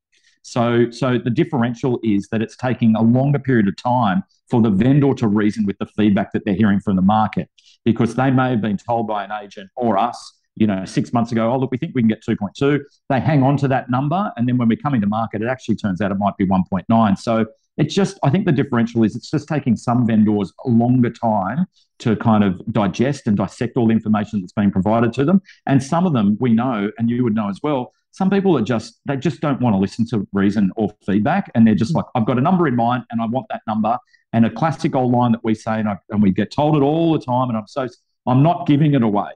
So, 0.43 0.91
so 0.91 1.19
the 1.19 1.31
differential 1.31 1.99
is 2.03 2.29
that 2.31 2.43
it's 2.43 2.57
taking 2.57 2.95
a 2.97 3.03
longer 3.03 3.39
period 3.39 3.69
of 3.69 3.77
time 3.77 4.23
for 4.51 4.61
the 4.61 4.71
vendor 4.71 5.15
to 5.15 5.29
reason 5.29 5.65
with 5.65 5.79
the 5.79 5.87
feedback 5.87 6.33
that 6.33 6.45
they're 6.45 6.55
hearing 6.55 6.81
from 6.81 6.97
the 6.97 7.03
market, 7.03 7.49
because 7.85 8.15
they 8.15 8.31
may 8.31 8.51
have 8.51 8.61
been 8.61 8.77
told 8.77 9.07
by 9.07 9.25
an 9.25 9.33
agent 9.33 9.71
or 9.77 9.97
us, 9.97 10.39
you 10.57 10.67
know, 10.67 10.85
six 10.85 11.13
months 11.13 11.33
ago, 11.33 11.51
oh 11.51 11.59
look, 11.59 11.71
we 11.71 11.79
think 11.79 11.95
we 11.95 12.03
can 12.03 12.09
get 12.09 12.23
2.2. 12.23 12.81
They 13.09 13.21
hang 13.21 13.43
on 13.43 13.57
to 13.59 13.69
that 13.69 13.91
number, 13.91 14.31
and 14.37 14.47
then 14.47 14.59
when 14.59 14.69
we're 14.69 14.77
coming 14.77 15.01
to 15.01 15.07
market, 15.07 15.43
it 15.43 15.49
actually 15.49 15.77
turns 15.77 16.01
out 16.01 16.11
it 16.11 16.19
might 16.19 16.37
be 16.37 16.47
1.9. 16.47 17.19
So 17.19 17.47
it's 17.79 17.95
just, 17.95 18.19
I 18.23 18.29
think 18.29 18.45
the 18.45 18.53
differential 18.53 19.03
is 19.03 19.17
it's 19.17 19.31
just 19.31 19.49
taking 19.49 19.77
some 19.77 20.07
vendors 20.07 20.53
a 20.67 20.69
longer 20.69 21.09
time 21.09 21.65
to 22.01 22.17
kind 22.17 22.45
of 22.45 22.61
digest 22.71 23.27
and 23.27 23.37
dissect 23.37 23.77
all 23.77 23.87
the 23.87 23.93
information 23.93 24.41
that's 24.41 24.53
being 24.53 24.71
provided 24.71 25.13
to 25.15 25.25
them. 25.25 25.41
And 25.67 25.83
some 25.83 26.07
of 26.07 26.13
them 26.13 26.37
we 26.39 26.53
know, 26.53 26.91
and 26.99 27.09
you 27.09 27.25
would 27.25 27.35
know 27.35 27.49
as 27.49 27.61
well, 27.63 27.95
some 28.13 28.31
people 28.31 28.57
are 28.57 28.63
just, 28.63 29.01
they 29.07 29.17
just 29.17 29.41
don't 29.41 29.61
want 29.61 29.75
to 29.75 29.79
listen 29.79 30.07
to 30.09 30.27
reason 30.33 30.71
or 30.77 30.91
feedback. 31.05 31.51
And 31.55 31.67
they're 31.67 31.75
just 31.75 31.95
like, 31.95 32.05
I've 32.15 32.27
got 32.27 32.39
a 32.39 32.43
number 32.43 32.69
in 32.69 32.77
mind 32.77 33.05
and 33.11 33.21
I 33.21 33.27
want 33.27 33.47
that 33.51 33.63
number. 33.67 33.99
And 34.33 34.47
a 34.47 34.51
classic 34.51 34.95
old 34.95 35.13
line 35.13 35.33
that 35.33 35.43
we 35.43 35.55
say, 35.55 35.81
and, 35.81 35.89
I, 35.89 35.99
and 36.11 36.23
we 36.23 36.31
get 36.31 36.51
told 36.51 36.77
it 36.77 36.81
all 36.81 37.13
the 37.13 37.19
time, 37.19 37.49
and 37.49 37.59
I'm 37.59 37.67
so, 37.67 37.87
I'm 38.27 38.43
not 38.43 38.67
giving 38.67 38.95
it 38.95 39.03
away. 39.03 39.31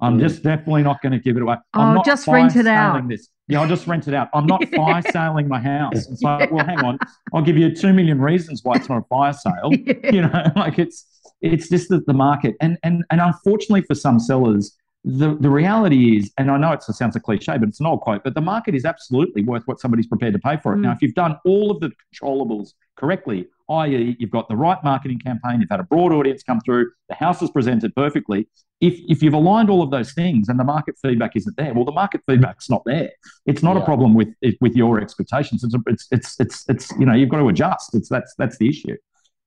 I'm 0.00 0.18
mm. 0.18 0.20
just 0.20 0.42
definitely 0.42 0.82
not 0.82 1.02
going 1.02 1.12
to 1.12 1.18
give 1.18 1.36
it 1.36 1.42
away. 1.42 1.56
I'm 1.74 1.98
oh, 1.98 2.02
just 2.04 2.26
rent 2.26 2.56
it 2.56 2.66
out. 2.66 3.06
This. 3.08 3.28
Yeah, 3.48 3.60
I'll 3.60 3.68
just 3.68 3.86
rent 3.86 4.08
it 4.08 4.14
out. 4.14 4.28
I'm 4.32 4.46
not 4.46 4.64
fire 4.76 5.02
selling 5.10 5.48
my 5.48 5.60
house. 5.60 6.08
It's 6.08 6.22
like, 6.22 6.48
yeah. 6.48 6.50
well, 6.54 6.64
hang 6.64 6.78
on, 6.80 6.98
I'll 7.34 7.42
give 7.42 7.58
you 7.58 7.74
two 7.74 7.92
million 7.92 8.20
reasons 8.20 8.60
why 8.62 8.76
it's 8.76 8.88
not 8.88 8.98
a 8.98 9.04
fire 9.08 9.32
sale. 9.32 9.70
Yeah. 9.72 9.94
You 10.10 10.22
know, 10.22 10.52
like 10.56 10.78
it's 10.78 11.06
it's 11.40 11.68
just 11.68 11.88
that 11.90 12.06
the 12.06 12.12
market 12.12 12.56
and 12.60 12.78
and 12.82 13.04
and 13.10 13.20
unfortunately 13.20 13.82
for 13.82 13.94
some 13.94 14.18
sellers, 14.18 14.76
the, 15.02 15.34
the 15.40 15.48
reality 15.48 16.18
is, 16.18 16.30
and 16.36 16.50
I 16.50 16.58
know 16.58 16.72
it 16.72 16.82
sounds 16.82 17.16
a 17.16 17.20
cliche, 17.20 17.56
but 17.56 17.68
it's 17.68 17.80
an 17.80 17.86
old 17.86 18.02
quote, 18.02 18.22
but 18.22 18.34
the 18.34 18.40
market 18.40 18.74
is 18.74 18.84
absolutely 18.84 19.42
worth 19.42 19.62
what 19.64 19.80
somebody's 19.80 20.06
prepared 20.06 20.34
to 20.34 20.38
pay 20.38 20.58
for 20.58 20.74
it. 20.74 20.76
Mm. 20.76 20.82
Now, 20.82 20.92
if 20.92 21.00
you've 21.00 21.14
done 21.14 21.38
all 21.44 21.70
of 21.70 21.80
the 21.80 21.90
controllables 22.14 22.74
correctly, 22.96 23.46
i.e., 23.70 24.16
you've 24.18 24.30
got 24.30 24.48
the 24.48 24.56
right 24.56 24.82
marketing 24.84 25.18
campaign, 25.18 25.60
you've 25.60 25.70
had 25.70 25.80
a 25.80 25.84
broad 25.84 26.12
audience 26.12 26.42
come 26.42 26.60
through, 26.60 26.90
the 27.08 27.14
house 27.14 27.40
is 27.40 27.50
presented 27.50 27.94
perfectly. 27.94 28.46
If, 28.82 28.98
if 29.08 29.22
you've 29.22 29.34
aligned 29.34 29.70
all 29.70 29.82
of 29.82 29.90
those 29.90 30.12
things 30.12 30.48
and 30.48 30.58
the 30.58 30.64
market 30.64 30.96
feedback 31.00 31.34
isn't 31.34 31.56
there, 31.56 31.72
well, 31.72 31.84
the 31.84 31.92
market 31.92 32.20
feedback's 32.26 32.68
not 32.68 32.82
there. 32.84 33.10
It's 33.46 33.62
not 33.62 33.76
yeah. 33.76 33.82
a 33.82 33.84
problem 33.84 34.14
with 34.14 34.28
with 34.60 34.74
your 34.74 35.00
expectations. 35.00 35.62
It's, 35.64 35.74
it's 35.86 36.08
it's 36.10 36.40
it's 36.40 36.64
it's 36.68 36.90
you 36.98 37.04
know 37.04 37.12
you've 37.12 37.28
got 37.28 37.38
to 37.38 37.48
adjust. 37.48 37.94
It's 37.94 38.08
that's 38.08 38.34
that's 38.38 38.56
the 38.56 38.70
issue. 38.70 38.96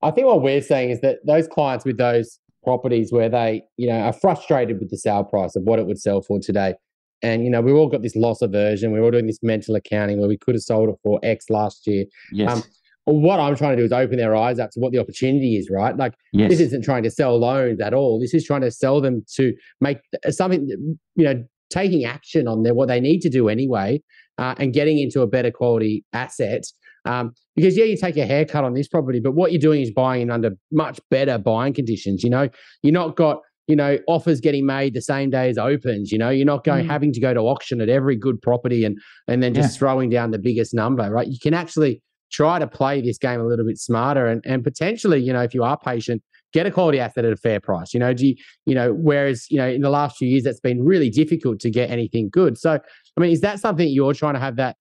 I 0.04 0.12
think 0.12 0.28
what 0.28 0.44
we're 0.44 0.62
saying 0.62 0.92
is 0.92 1.02
that 1.02 1.26
those 1.26 1.48
clients 1.48 1.84
with 1.84 1.98
those 1.98 2.40
properties 2.64 3.12
where 3.12 3.30
they, 3.30 3.64
you 3.78 3.88
know, 3.88 4.00
are 4.00 4.14
frustrated 4.14 4.80
with 4.80 4.90
the 4.90 4.98
sale 4.98 5.24
price 5.24 5.56
of 5.56 5.64
what 5.64 5.80
it 5.80 5.86
would 5.86 6.00
sell 6.00 6.22
for 6.22 6.40
today. 6.40 6.76
And, 7.22 7.44
you 7.44 7.50
know, 7.50 7.62
we've 7.62 7.76
all 7.76 7.88
got 7.88 8.02
this 8.02 8.16
loss 8.16 8.42
aversion. 8.42 8.92
We're 8.92 9.04
all 9.04 9.12
doing 9.12 9.28
this 9.28 9.40
mental 9.42 9.76
accounting 9.76 10.20
where 10.20 10.28
we 10.28 10.38
could 10.38 10.56
have 10.56 10.62
sold 10.62 10.90
it 10.90 10.96
for 11.04 11.20
X 11.24 11.50
last 11.50 11.88
year. 11.88 12.06
Yes. 12.32 12.52
Um, 12.52 12.64
what 13.06 13.40
I'm 13.40 13.56
trying 13.56 13.76
to 13.76 13.82
do 13.82 13.86
is 13.86 13.92
open 13.92 14.18
their 14.18 14.36
eyes 14.36 14.60
up 14.60 14.72
to 14.72 14.80
what 14.80 14.92
the 14.92 15.00
opportunity 15.00 15.58
is, 15.58 15.70
right? 15.70 15.96
Like, 15.96 16.14
yes. 16.32 16.50
this 16.50 16.60
isn't 16.60 16.84
trying 16.84 17.04
to 17.04 17.12
sell 17.12 17.38
loans 17.38 17.82
at 17.82 17.94
all. 17.94 18.20
This 18.20 18.34
is 18.34 18.46
trying 18.46 18.62
to 18.62 18.72
sell 18.72 19.02
them 19.02 19.26
to 19.36 19.54
make 19.82 19.98
something, 20.30 20.98
you 21.16 21.24
know, 21.26 21.44
taking 21.70 22.06
action 22.06 22.48
on 22.48 22.64
their 22.64 22.74
what 22.74 22.88
they 22.88 23.00
need 23.00 23.20
to 23.22 23.30
do 23.30 23.50
anyway, 23.50 24.02
uh, 24.38 24.56
and 24.58 24.74
getting 24.74 25.00
into 25.00 25.22
a 25.22 25.28
better 25.28 25.52
quality 25.52 26.06
asset 26.14 26.64
um, 27.06 27.34
because 27.56 27.78
yeah, 27.78 27.86
you 27.86 27.98
take 27.98 28.18
a 28.18 28.26
haircut 28.26 28.64
on 28.64 28.74
this 28.74 28.88
property, 28.88 29.20
but 29.20 29.34
what 29.34 29.52
you're 29.52 29.62
doing 29.62 29.82
is 29.82 29.92
buying 29.92 30.24
in 30.24 30.32
under 30.32 30.52
much 30.72 31.00
better 31.10 31.38
buying 31.38 31.74
conditions. 31.74 32.24
You 32.24 32.30
know, 32.30 32.50
you're 32.82 32.94
not 32.94 33.16
got 33.16 33.40
you 33.68 33.76
know 33.76 33.98
offers 34.08 34.42
getting 34.42 34.66
made 34.66 34.94
the 34.94 35.02
same 35.02 35.30
day 35.30 35.50
as 35.50 35.58
opens. 35.58 36.12
You 36.12 36.18
know, 36.18 36.30
you're 36.30 36.46
not 36.46 36.64
going 36.64 36.86
mm. 36.86 36.90
having 36.90 37.12
to 37.14 37.20
go 37.20 37.34
to 37.34 37.42
auction 37.42 37.82
at 37.82 37.90
every 37.90 38.16
good 38.16 38.42
property 38.42 38.86
and 38.86 38.98
and 39.28 39.44
then 39.44 39.54
just 39.54 39.76
yeah. 39.76 39.80
throwing 39.80 40.10
down 40.10 40.32
the 40.32 40.40
biggest 40.40 40.74
number. 40.74 41.10
Right? 41.10 41.28
You 41.28 41.38
can 41.42 41.54
actually 41.54 42.02
try 42.32 42.58
to 42.58 42.68
play 42.68 43.00
this 43.00 43.18
game 43.18 43.40
a 43.40 43.46
little 43.46 43.66
bit 43.66 43.78
smarter 43.78 44.28
and 44.28 44.42
and 44.46 44.64
potentially, 44.64 45.22
you 45.22 45.34
know, 45.34 45.42
if 45.42 45.54
you 45.54 45.64
are 45.64 45.78
patient, 45.78 46.24
get 46.54 46.66
a 46.66 46.72
quality 46.72 47.00
asset 47.00 47.26
at 47.26 47.34
a 47.34 47.38
fair 47.38 47.60
price. 47.60 47.94
You 47.94 48.00
know, 48.00 48.14
do 48.14 48.28
you, 48.28 48.36
you 48.66 48.76
know, 48.76 48.94
whereas, 48.94 49.48
you 49.50 49.58
know, 49.58 49.68
in 49.68 49.82
the 49.82 49.90
last 49.90 50.18
few 50.18 50.28
years, 50.28 50.44
that's 50.44 50.60
been 50.60 50.84
really 50.84 51.10
difficult 51.10 51.60
to 51.62 51.70
get 51.70 51.90
anything 51.90 52.30
good. 52.32 52.58
So, 52.58 52.80
I 53.18 53.22
mean, 53.22 53.32
is 53.32 53.42
that 53.42 53.60
something 53.60 53.88
you're 53.90 54.14
trying 54.14 54.36
to 54.36 54.40
have 54.40 54.56
that 54.58 54.78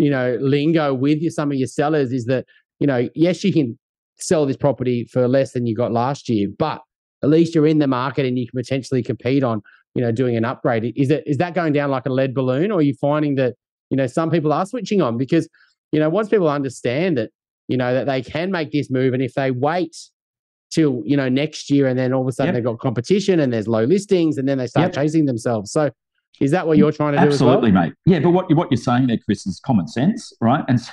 you 0.00 0.10
know, 0.10 0.38
lingo 0.40 0.94
with 0.94 1.20
your, 1.20 1.30
some 1.30 1.52
of 1.52 1.58
your 1.58 1.68
sellers 1.68 2.12
is 2.12 2.24
that, 2.24 2.46
you 2.78 2.86
know, 2.86 3.08
yes, 3.14 3.44
you 3.44 3.52
can 3.52 3.78
sell 4.18 4.46
this 4.46 4.56
property 4.56 5.04
for 5.04 5.28
less 5.28 5.52
than 5.52 5.66
you 5.66 5.74
got 5.74 5.92
last 5.92 6.28
year, 6.28 6.48
but 6.58 6.80
at 7.22 7.28
least 7.28 7.54
you're 7.54 7.66
in 7.66 7.78
the 7.78 7.86
market 7.86 8.24
and 8.24 8.38
you 8.38 8.46
can 8.46 8.58
potentially 8.58 9.02
compete 9.02 9.42
on, 9.44 9.60
you 9.94 10.02
know, 10.02 10.10
doing 10.10 10.36
an 10.36 10.44
upgrade. 10.44 10.92
Is 10.96 11.10
it 11.10 11.22
is 11.26 11.36
that 11.36 11.54
going 11.54 11.72
down 11.72 11.90
like 11.90 12.06
a 12.06 12.12
lead 12.12 12.34
balloon, 12.34 12.70
or 12.70 12.78
are 12.78 12.82
you 12.82 12.94
finding 13.00 13.34
that, 13.34 13.54
you 13.90 13.96
know, 13.96 14.06
some 14.06 14.30
people 14.30 14.52
are 14.52 14.64
switching 14.64 15.02
on 15.02 15.18
because, 15.18 15.48
you 15.92 16.00
know, 16.00 16.08
once 16.08 16.28
people 16.28 16.48
understand 16.48 17.18
that, 17.18 17.30
you 17.68 17.76
know, 17.76 17.92
that 17.92 18.06
they 18.06 18.22
can 18.22 18.50
make 18.50 18.72
this 18.72 18.90
move, 18.90 19.12
and 19.12 19.22
if 19.22 19.34
they 19.34 19.50
wait 19.50 19.96
till 20.70 21.02
you 21.04 21.16
know 21.16 21.28
next 21.28 21.70
year, 21.70 21.86
and 21.86 21.98
then 21.98 22.12
all 22.12 22.22
of 22.22 22.28
a 22.28 22.32
sudden 22.32 22.54
yep. 22.54 22.62
they've 22.62 22.72
got 22.72 22.78
competition 22.78 23.40
and 23.40 23.52
there's 23.52 23.68
low 23.68 23.84
listings, 23.84 24.38
and 24.38 24.48
then 24.48 24.58
they 24.58 24.66
start 24.66 24.94
yep. 24.94 25.04
chasing 25.04 25.26
themselves. 25.26 25.72
So 25.72 25.90
is 26.40 26.50
that 26.52 26.66
what 26.66 26.78
you're 26.78 26.92
trying 26.92 27.12
to 27.12 27.18
do? 27.18 27.26
Absolutely, 27.26 27.72
well? 27.72 27.84
mate. 27.84 27.94
Yeah, 28.06 28.20
but 28.20 28.30
what, 28.30 28.48
you're 28.48 28.56
what 28.56 28.70
you're 28.70 28.78
saying 28.78 29.08
there, 29.08 29.18
Chris, 29.18 29.46
is 29.46 29.60
common 29.60 29.88
sense, 29.88 30.32
right? 30.40 30.64
And 30.68 30.80
so 30.80 30.92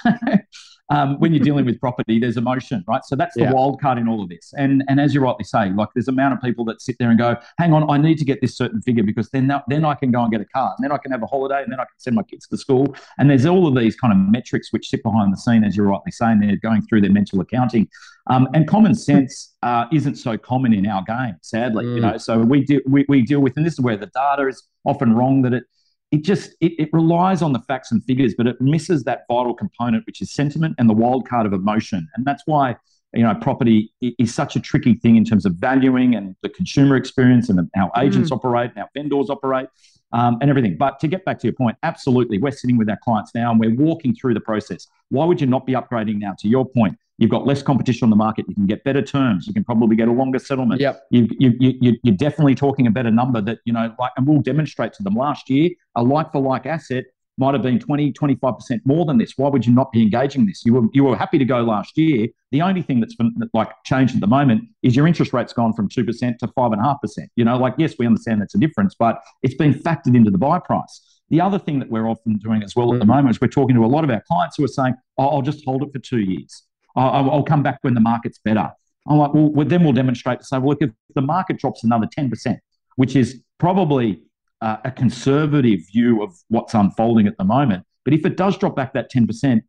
um, 0.89 1.19
when 1.19 1.33
you're 1.33 1.43
dealing 1.43 1.65
with 1.69 1.79
property, 1.79 2.19
there's 2.19 2.37
emotion, 2.37 2.83
right? 2.87 3.03
So 3.05 3.15
that's 3.15 3.35
the 3.35 3.43
yeah. 3.43 3.53
wild 3.53 3.79
card 3.81 3.97
in 3.97 4.07
all 4.07 4.21
of 4.21 4.29
this. 4.29 4.53
And 4.57 4.83
and 4.87 4.99
as 4.99 5.13
you 5.13 5.21
rightly 5.21 5.45
say, 5.45 5.69
like 5.69 5.89
there's 5.95 6.09
a 6.09 6.17
amount 6.17 6.33
of 6.33 6.41
people 6.41 6.65
that 6.65 6.81
sit 6.81 6.95
there 6.99 7.09
and 7.09 7.17
go, 7.17 7.37
hang 7.59 7.73
on, 7.73 7.89
I 7.89 7.97
need 7.97 8.17
to 8.17 8.25
get 8.25 8.41
this 8.41 8.57
certain 8.57 8.81
figure 8.81 9.03
because 9.03 9.29
then 9.29 9.51
then 9.67 9.85
I 9.85 9.93
can 9.93 10.11
go 10.11 10.21
and 10.21 10.31
get 10.31 10.41
a 10.41 10.45
car, 10.45 10.73
and 10.77 10.83
then 10.83 10.91
I 10.91 10.97
can 10.97 11.11
have 11.11 11.21
a 11.21 11.27
holiday, 11.27 11.61
and 11.61 11.71
then 11.71 11.79
I 11.79 11.83
can 11.83 11.97
send 11.97 12.15
my 12.15 12.23
kids 12.23 12.47
to 12.47 12.57
school. 12.57 12.95
And 13.17 13.29
there's 13.29 13.45
all 13.45 13.67
of 13.67 13.75
these 13.75 13.95
kind 13.95 14.11
of 14.11 14.19
metrics 14.19 14.73
which 14.73 14.89
sit 14.89 15.03
behind 15.03 15.31
the 15.31 15.37
scene, 15.37 15.63
as 15.63 15.77
you're 15.77 15.85
rightly 15.85 16.11
saying, 16.11 16.39
they're 16.39 16.57
going 16.57 16.81
through 16.83 17.01
their 17.01 17.11
mental 17.11 17.39
accounting. 17.39 17.87
Um, 18.29 18.47
and 18.53 18.67
common 18.67 18.93
sense 18.95 19.55
uh, 19.63 19.85
isn't 19.93 20.15
so 20.15 20.37
common 20.37 20.73
in 20.73 20.85
our 20.87 21.03
game, 21.03 21.35
sadly. 21.41 21.85
Mm. 21.85 21.95
You 21.95 22.01
know, 22.01 22.17
so 22.17 22.39
we 22.39 22.63
do 22.63 22.81
we, 22.87 23.05
we 23.07 23.21
deal 23.21 23.39
with, 23.39 23.55
and 23.57 23.65
this 23.65 23.73
is 23.73 23.81
where 23.81 23.97
the 23.97 24.07
data 24.07 24.47
is 24.47 24.63
often 24.85 25.13
wrong 25.13 25.43
that 25.43 25.53
it 25.53 25.63
it 26.11 26.23
just 26.23 26.51
it, 26.61 26.73
it 26.79 26.89
relies 26.93 27.41
on 27.41 27.53
the 27.53 27.59
facts 27.59 27.91
and 27.91 28.03
figures, 28.03 28.33
but 28.37 28.47
it 28.47 28.59
misses 28.61 29.03
that 29.03 29.25
vital 29.29 29.53
component, 29.53 30.05
which 30.05 30.21
is 30.21 30.31
sentiment 30.31 30.75
and 30.77 30.89
the 30.89 30.93
wild 30.93 31.27
card 31.27 31.45
of 31.45 31.53
emotion. 31.53 32.07
And 32.15 32.25
that's 32.25 32.43
why 32.45 32.75
you 33.13 33.23
know 33.23 33.35
property 33.35 33.91
is 34.01 34.33
such 34.33 34.55
a 34.55 34.59
tricky 34.59 34.95
thing 34.95 35.15
in 35.15 35.25
terms 35.25 35.45
of 35.45 35.53
valuing 35.55 36.15
and 36.15 36.35
the 36.43 36.49
consumer 36.49 36.95
experience 36.95 37.49
and 37.49 37.69
how 37.75 37.91
agents 37.97 38.29
mm. 38.31 38.35
operate 38.35 38.71
and 38.71 38.79
how 38.79 38.87
vendors 38.93 39.29
operate 39.29 39.67
um, 40.13 40.37
and 40.41 40.49
everything. 40.49 40.77
But 40.77 40.99
to 41.01 41.07
get 41.07 41.25
back 41.25 41.39
to 41.39 41.47
your 41.47 41.53
point, 41.53 41.77
absolutely, 41.83 42.37
we're 42.37 42.51
sitting 42.51 42.77
with 42.77 42.89
our 42.89 42.99
clients 43.03 43.31
now 43.35 43.51
and 43.51 43.59
we're 43.59 43.75
walking 43.75 44.15
through 44.15 44.33
the 44.33 44.41
process. 44.41 44.87
Why 45.09 45.25
would 45.25 45.41
you 45.41 45.47
not 45.47 45.65
be 45.65 45.73
upgrading 45.73 46.19
now? 46.19 46.35
To 46.39 46.47
your 46.47 46.65
point, 46.65 46.97
You've 47.17 47.31
got 47.31 47.47
less 47.47 47.63
competition 47.63 48.05
on 48.05 48.09
the 48.09 48.15
market. 48.15 48.45
You 48.47 48.55
can 48.55 48.67
get 48.67 48.83
better 48.83 49.01
terms. 49.01 49.47
You 49.47 49.53
can 49.53 49.63
probably 49.63 49.95
get 49.95 50.07
a 50.07 50.11
longer 50.11 50.39
settlement. 50.39 50.81
Yep. 50.81 51.01
You, 51.09 51.27
you, 51.39 51.53
you, 51.59 51.93
you're 52.03 52.15
definitely 52.15 52.53
talking 52.53 52.85
a 52.85 52.91
better 52.91 53.09
number 53.09 53.41
that, 53.41 53.59
you 53.65 53.73
know, 53.73 53.93
like, 53.99 54.11
and 54.17 54.27
we'll 54.27 54.41
demonstrate 54.41 54.93
to 54.93 55.03
them 55.03 55.15
last 55.15 55.49
year, 55.49 55.71
a 55.95 56.03
like 56.03 56.31
for 56.31 56.41
like 56.41 56.65
asset 56.65 57.05
might 57.37 57.53
have 57.53 57.61
been 57.61 57.79
20, 57.79 58.13
25% 58.13 58.79
more 58.85 59.05
than 59.05 59.17
this. 59.17 59.33
Why 59.37 59.49
would 59.49 59.65
you 59.65 59.73
not 59.73 59.91
be 59.91 60.01
engaging 60.01 60.47
this? 60.47 60.65
You 60.65 60.73
were, 60.73 60.87
you 60.93 61.03
were 61.03 61.15
happy 61.15 61.37
to 61.37 61.45
go 61.45 61.61
last 61.61 61.97
year. 61.97 62.27
The 62.51 62.61
only 62.61 62.81
thing 62.81 62.99
that's 62.99 63.15
been, 63.15 63.31
like 63.53 63.69
changed 63.85 64.15
at 64.15 64.21
the 64.21 64.27
moment 64.27 64.63
is 64.81 64.95
your 64.95 65.05
interest 65.07 65.33
rate's 65.33 65.53
gone 65.53 65.73
from 65.73 65.87
2% 65.87 66.37
to 66.37 66.47
5.5%. 66.47 66.97
You 67.35 67.45
know, 67.45 67.57
like, 67.57 67.75
yes, 67.77 67.93
we 67.99 68.07
understand 68.07 68.41
that's 68.41 68.55
a 68.55 68.57
difference, 68.57 68.95
but 68.97 69.21
it's 69.43 69.53
been 69.53 69.73
factored 69.73 70.15
into 70.15 70.31
the 70.31 70.39
buy 70.39 70.59
price. 70.59 71.01
The 71.29 71.41
other 71.41 71.59
thing 71.59 71.79
that 71.79 71.89
we're 71.89 72.07
often 72.07 72.37
doing 72.37 72.63
as 72.63 72.75
well 72.75 72.93
at 72.93 72.99
the 72.99 73.05
mm. 73.05 73.09
moment 73.09 73.31
is 73.31 73.41
we're 73.41 73.49
talking 73.49 73.75
to 73.75 73.85
a 73.85 73.87
lot 73.87 74.03
of 74.03 74.09
our 74.09 74.23
clients 74.27 74.55
who 74.57 74.63
are 74.63 74.69
saying, 74.69 74.95
oh, 75.17 75.27
I'll 75.27 75.41
just 75.41 75.63
hold 75.65 75.83
it 75.83 75.91
for 75.91 75.99
two 75.99 76.19
years. 76.19 76.63
I'll, 76.97 77.31
I'll 77.31 77.43
come 77.43 77.63
back 77.63 77.79
when 77.81 77.93
the 77.93 78.01
market's 78.01 78.39
better. 78.39 78.71
I'm 79.07 79.17
like, 79.17 79.31
well, 79.33 79.65
then 79.65 79.83
we'll 79.83 79.93
demonstrate 79.93 80.39
to 80.39 80.45
say, 80.45 80.57
well, 80.57 80.69
look, 80.69 80.81
if 80.81 80.89
the 81.15 81.21
market 81.21 81.59
drops 81.59 81.83
another 81.83 82.07
10%, 82.17 82.57
which 82.95 83.15
is 83.15 83.41
probably 83.57 84.21
uh, 84.61 84.77
a 84.83 84.91
conservative 84.91 85.79
view 85.93 86.21
of 86.21 86.33
what's 86.49 86.73
unfolding 86.73 87.27
at 87.27 87.37
the 87.37 87.43
moment, 87.45 87.85
but 88.03 88.13
if 88.13 88.25
it 88.25 88.35
does 88.35 88.57
drop 88.57 88.75
back 88.75 88.93
that 88.93 89.11
10%, 89.11 89.61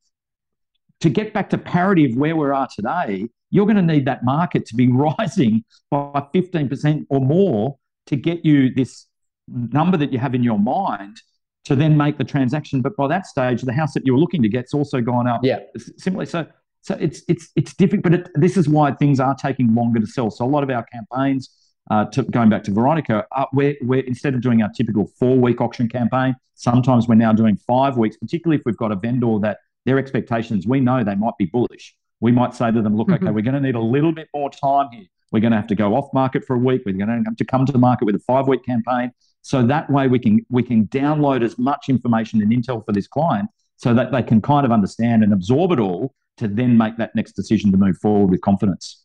to 1.01 1.09
get 1.09 1.33
back 1.33 1.51
to 1.51 1.59
parity 1.59 2.11
of 2.11 2.17
where 2.17 2.35
we 2.35 2.49
are 2.49 2.69
today, 2.75 3.29
you're 3.51 3.67
going 3.67 3.77
to 3.77 3.83
need 3.83 4.07
that 4.07 4.25
market 4.25 4.67
to 4.67 4.75
be 4.75 4.91
rising 4.93 5.65
by 5.91 6.27
15% 6.35 7.07
or 7.11 7.21
more 7.21 7.79
to 8.07 8.17
get 8.17 8.45
you 8.45 8.75
this 8.75 9.07
number 9.47 9.97
that 9.97 10.13
you 10.13 10.19
have 10.19 10.35
in 10.35 10.43
your 10.43 10.59
mind 10.59 11.21
to 11.65 11.77
then 11.77 11.97
make 11.97 12.19
the 12.19 12.25
transaction. 12.25 12.81
But 12.81 12.97
by 12.97 13.09
that 13.09 13.27
stage, 13.27 13.63
the 13.63 13.73
house 13.73 13.93
that 13.95 14.05
you're 14.07 14.19
looking 14.19 14.43
to 14.43 14.49
get's 14.49 14.75
also 14.75 15.01
gone 15.01 15.27
up. 15.27 15.41
Yeah. 15.43 15.61
Simply 15.97 16.27
so. 16.27 16.47
So 16.89 16.97
it's 16.99 17.23
it's 17.29 17.51
it's 17.55 17.75
difficult, 17.75 18.03
but 18.05 18.15
it, 18.15 18.31
this 18.35 18.57
is 18.57 18.67
why 18.67 18.93
things 18.93 19.21
are 19.21 19.35
taking 19.35 19.75
longer 19.75 20.01
to 20.01 20.07
sell. 20.07 20.31
So 20.31 20.47
a 20.47 20.49
lot 20.49 20.63
of 20.63 20.71
our 20.71 20.85
campaigns, 20.85 21.51
uh, 21.91 22.07
to, 22.07 22.23
going 22.23 22.49
back 22.49 22.65
to 22.65 22.71
Veronica, 22.71 23.27
uh, 23.37 23.45
we're, 23.53 23.77
we're 23.83 24.05
instead 24.05 24.33
of 24.33 24.41
doing 24.41 24.63
our 24.63 24.71
typical 24.71 25.07
four 25.19 25.37
week 25.37 25.61
auction 25.61 25.87
campaign, 25.87 26.35
sometimes 26.55 27.07
we're 27.07 27.17
now 27.17 27.35
doing 27.35 27.59
five 27.59 27.99
weeks. 27.99 28.17
Particularly 28.17 28.59
if 28.59 28.63
we've 28.65 28.79
got 28.79 28.91
a 28.91 28.97
vendor 28.97 29.39
that 29.41 29.59
their 29.85 29.99
expectations, 29.99 30.67
we 30.67 30.81
know 30.81 31.05
they 31.05 31.15
might 31.15 31.37
be 31.39 31.45
bullish. 31.45 31.95
We 32.21 32.33
might 32.33 32.55
say 32.55 32.73
to 32.73 32.81
them, 32.81 32.97
look, 32.97 33.09
mm-hmm. 33.09 33.27
okay, 33.27 33.35
we're 33.35 33.43
going 33.43 33.55
to 33.55 33.61
need 33.61 33.75
a 33.75 33.81
little 33.81 34.13
bit 34.13 34.29
more 34.35 34.49
time 34.49 34.89
here. 34.91 35.05
We're 35.31 35.41
going 35.41 35.51
to 35.51 35.59
have 35.59 35.67
to 35.67 35.75
go 35.75 35.95
off 35.95 36.09
market 36.15 36.47
for 36.47 36.57
a 36.57 36.59
week. 36.59 36.85
We're 36.87 36.97
going 36.97 37.09
to 37.09 37.23
have 37.23 37.37
to 37.37 37.45
come 37.45 37.67
to 37.67 37.73
the 37.73 37.79
market 37.79 38.07
with 38.07 38.15
a 38.15 38.21
five 38.21 38.49
week 38.49 38.65
campaign. 38.65 39.13
So 39.43 39.63
that 39.67 39.91
way 39.91 40.09
we 40.09 40.19
can 40.19 40.41
we 40.49 40.63
can 40.63 40.87
download 40.87 41.45
as 41.45 41.59
much 41.59 41.91
information 41.91 42.41
and 42.41 42.51
intel 42.51 42.83
for 42.87 42.93
this 42.93 43.07
client 43.07 43.51
so 43.77 43.93
that 43.93 44.11
they 44.11 44.23
can 44.23 44.41
kind 44.41 44.65
of 44.65 44.73
understand 44.73 45.23
and 45.23 45.35
absorb 45.35 45.73
it 45.73 45.81
all 45.81 46.15
to 46.39 46.49
then 46.49 46.77
make 46.77 46.97
that 46.97 47.15
next 47.15 47.33
decision 47.33 47.71
to 47.73 47.79
move 47.79 47.99
forward 47.99 48.31
with 48.31 48.41
confidence. 48.41 49.05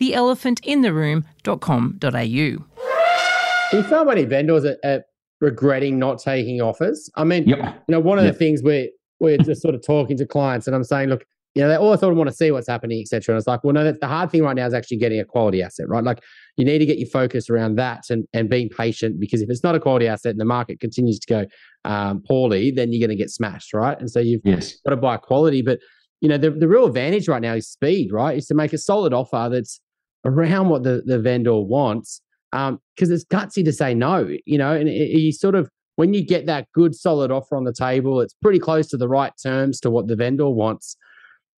theelephantintheroom.com.au. 0.00 2.64
You 3.72 3.84
found 3.84 4.08
many 4.08 4.24
vendors 4.24 4.64
are, 4.64 4.76
are, 4.82 5.04
regretting 5.40 5.96
not 5.98 6.18
taking 6.18 6.60
offers. 6.60 7.08
I 7.14 7.24
mean, 7.24 7.48
yep. 7.48 7.82
you 7.88 7.92
know, 7.92 8.00
one 8.00 8.18
of 8.18 8.24
yep. 8.24 8.34
the 8.34 8.38
things 8.38 8.62
we're 8.62 8.88
we're 9.20 9.38
just 9.38 9.62
sort 9.62 9.74
of 9.74 9.82
talking 9.84 10.18
to 10.18 10.26
clients, 10.26 10.66
and 10.66 10.76
I'm 10.76 10.84
saying, 10.84 11.08
look, 11.08 11.24
you 11.54 11.62
know, 11.62 11.68
they 11.68 11.76
all 11.76 11.96
sort 11.96 12.12
of 12.12 12.18
want 12.18 12.28
to 12.28 12.36
see 12.36 12.50
what's 12.50 12.68
happening, 12.68 13.00
etc. 13.00 13.34
And 13.34 13.38
it's 13.38 13.46
like, 13.46 13.64
well, 13.64 13.72
no, 13.72 13.90
the 13.90 14.06
hard 14.06 14.30
thing 14.30 14.42
right 14.42 14.54
now 14.54 14.66
is 14.66 14.74
actually 14.74 14.98
getting 14.98 15.18
a 15.18 15.24
quality 15.24 15.62
asset, 15.62 15.88
right? 15.88 16.04
Like, 16.04 16.22
you 16.56 16.64
need 16.64 16.78
to 16.78 16.86
get 16.86 16.98
your 16.98 17.08
focus 17.08 17.48
around 17.48 17.76
that 17.76 18.10
and 18.10 18.26
and 18.34 18.50
being 18.50 18.68
patient 18.68 19.18
because 19.18 19.40
if 19.40 19.48
it's 19.48 19.62
not 19.62 19.74
a 19.74 19.80
quality 19.80 20.06
asset 20.06 20.32
and 20.32 20.40
the 20.40 20.44
market 20.44 20.80
continues 20.80 21.18
to 21.20 21.26
go 21.26 21.46
um, 21.84 22.22
poorly, 22.26 22.70
then 22.70 22.92
you're 22.92 23.00
going 23.00 23.16
to 23.16 23.22
get 23.22 23.30
smashed, 23.30 23.72
right? 23.72 23.98
And 23.98 24.10
so 24.10 24.20
you've 24.20 24.42
yes. 24.44 24.74
got 24.84 24.90
to 24.90 24.96
buy 24.96 25.16
quality, 25.16 25.62
but 25.62 25.78
you 26.20 26.28
know, 26.28 26.36
the, 26.36 26.50
the 26.50 26.68
real 26.68 26.84
advantage 26.84 27.28
right 27.28 27.40
now 27.40 27.54
is 27.54 27.66
speed, 27.66 28.12
right? 28.12 28.36
Is 28.36 28.46
to 28.48 28.54
make 28.54 28.72
a 28.72 28.78
solid 28.78 29.14
offer 29.14 29.48
that's 29.50 29.80
around 30.24 30.68
what 30.68 30.82
the, 30.82 31.02
the 31.04 31.18
vendor 31.18 31.58
wants 31.58 32.20
because 32.52 32.70
um, 32.70 32.80
it's 32.98 33.24
gutsy 33.24 33.64
to 33.64 33.72
say 33.72 33.94
no, 33.94 34.28
you 34.44 34.58
know, 34.58 34.72
and 34.72 34.88
you 34.88 35.32
sort 35.32 35.54
of, 35.54 35.70
when 35.96 36.14
you 36.14 36.24
get 36.24 36.46
that 36.46 36.66
good 36.72 36.94
solid 36.94 37.30
offer 37.30 37.56
on 37.56 37.64
the 37.64 37.72
table, 37.72 38.20
it's 38.20 38.34
pretty 38.42 38.58
close 38.58 38.88
to 38.88 38.96
the 38.96 39.08
right 39.08 39.32
terms 39.42 39.80
to 39.80 39.90
what 39.90 40.08
the 40.08 40.16
vendor 40.16 40.48
wants. 40.48 40.96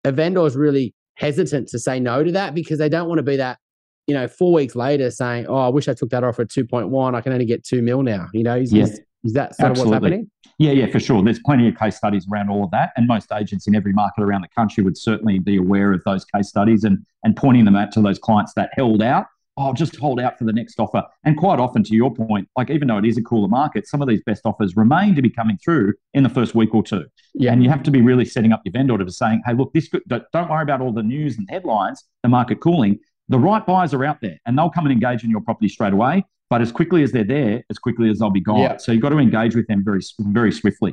A 0.05 0.12
vendor 0.12 0.44
is 0.46 0.57
really 0.57 0.94
hesitant 1.14 1.68
to 1.68 1.79
say 1.79 2.01
no 2.01 2.25
to 2.25 2.33
that 2.33 2.55
because 2.55 2.79
they 2.79 2.88
don't 2.88 3.09
want 3.09 3.18
to 3.18 3.22
be 3.22 3.37
that, 3.37 3.59
you 4.07 4.14
know, 4.14 4.29
four 4.29 4.53
weeks 4.53 4.75
later 4.75 5.11
saying, 5.11 5.46
oh, 5.46 5.57
I 5.57 5.68
wish 5.68 5.88
I 5.88 5.94
took 5.94 6.11
that 6.11 6.25
offer 6.25 6.42
at 6.42 6.48
2.1. 6.48 7.14
I 7.14 7.20
can 7.20 7.33
only 7.33 7.46
get 7.46 7.64
two 7.64 7.83
mil 7.83 8.03
now. 8.03 8.27
You 8.33 8.42
know, 8.42 8.57
is, 8.57 8.72
yeah. 8.72 8.87
Is 9.24 9.32
that 9.35 9.54
sort 9.56 9.70
Absolutely. 9.70 9.96
of 9.96 10.02
what's 10.02 10.12
happening? 10.12 10.30
Yeah, 10.58 10.72
yeah, 10.72 10.87
for 10.87 11.00
sure. 11.00 11.22
There's 11.22 11.40
plenty 11.44 11.68
of 11.68 11.76
case 11.76 11.96
studies 11.96 12.26
around 12.30 12.50
all 12.50 12.64
of 12.64 12.70
that, 12.72 12.92
and 12.96 13.06
most 13.06 13.32
agents 13.32 13.66
in 13.66 13.74
every 13.74 13.92
market 13.92 14.22
around 14.22 14.42
the 14.42 14.48
country 14.48 14.85
would 14.85 14.96
certainly 14.96 15.38
be 15.38 15.56
aware 15.56 15.92
of 15.92 16.02
those 16.04 16.24
case 16.24 16.48
studies 16.48 16.85
and 16.85 16.98
and 17.24 17.37
pointing 17.37 17.64
them 17.64 17.76
out 17.76 17.92
to 17.92 18.02
those 18.02 18.18
clients 18.18 18.52
that 18.54 18.70
held 18.74 19.02
out. 19.02 19.26
Oh, 19.58 19.74
just 19.74 19.96
hold 19.96 20.18
out 20.18 20.38
for 20.38 20.44
the 20.44 20.52
next 20.52 20.80
offer. 20.80 21.02
And 21.24 21.37
quite 21.37 21.58
often, 21.58 21.82
to 21.85 21.94
your 21.94 22.12
point, 22.12 22.48
like 22.56 22.70
even 22.70 22.88
though 22.88 22.96
it 22.96 23.04
is 23.04 23.18
a 23.18 23.22
cooler 23.22 23.48
market, 23.48 23.87
some 23.87 24.00
of 24.00 24.08
these 24.08 24.22
best 24.24 24.42
offers 24.46 24.76
remain 24.76 25.14
to 25.14 25.20
be 25.20 25.28
coming 25.28 25.58
through 25.62 25.92
in 26.14 26.22
the 26.22 26.30
first 26.30 26.54
week 26.54 26.74
or 26.74 26.82
two. 26.82 27.04
Yeah. 27.35 27.52
And 27.52 27.62
you 27.62 27.68
have 27.68 27.82
to 27.82 27.90
be 27.90 28.00
really 28.00 28.24
setting 28.24 28.52
up 28.52 28.62
your 28.64 28.72
vendor 28.72 28.96
to 28.96 29.12
saying, 29.12 29.42
hey, 29.44 29.52
look, 29.52 29.74
this 29.74 29.88
could, 29.88 30.02
don't 30.08 30.48
worry 30.48 30.62
about 30.62 30.80
all 30.80 30.90
the 30.90 31.02
news 31.02 31.37
and 31.37 31.46
headlines, 31.50 32.02
the 32.22 32.30
market 32.30 32.61
cooling. 32.61 32.98
The 33.28 33.38
right 33.38 33.64
buyers 33.64 33.92
are 33.92 34.04
out 34.06 34.22
there 34.22 34.38
and 34.46 34.56
they'll 34.56 34.70
come 34.70 34.87
and 34.87 34.92
engage 34.92 35.22
in 35.22 35.28
your 35.28 35.42
property 35.42 35.68
straight 35.68 35.92
away. 35.92 36.24
But 36.52 36.60
as 36.60 36.70
quickly 36.70 37.02
as 37.02 37.12
they're 37.12 37.24
there, 37.24 37.64
as 37.70 37.78
quickly 37.78 38.10
as 38.10 38.18
they'll 38.18 38.28
be 38.28 38.38
gone. 38.38 38.60
Yeah. 38.60 38.76
So 38.76 38.92
you've 38.92 39.00
got 39.00 39.08
to 39.08 39.18
engage 39.18 39.56
with 39.56 39.66
them 39.68 39.82
very, 39.82 40.00
very 40.18 40.52
swiftly. 40.52 40.92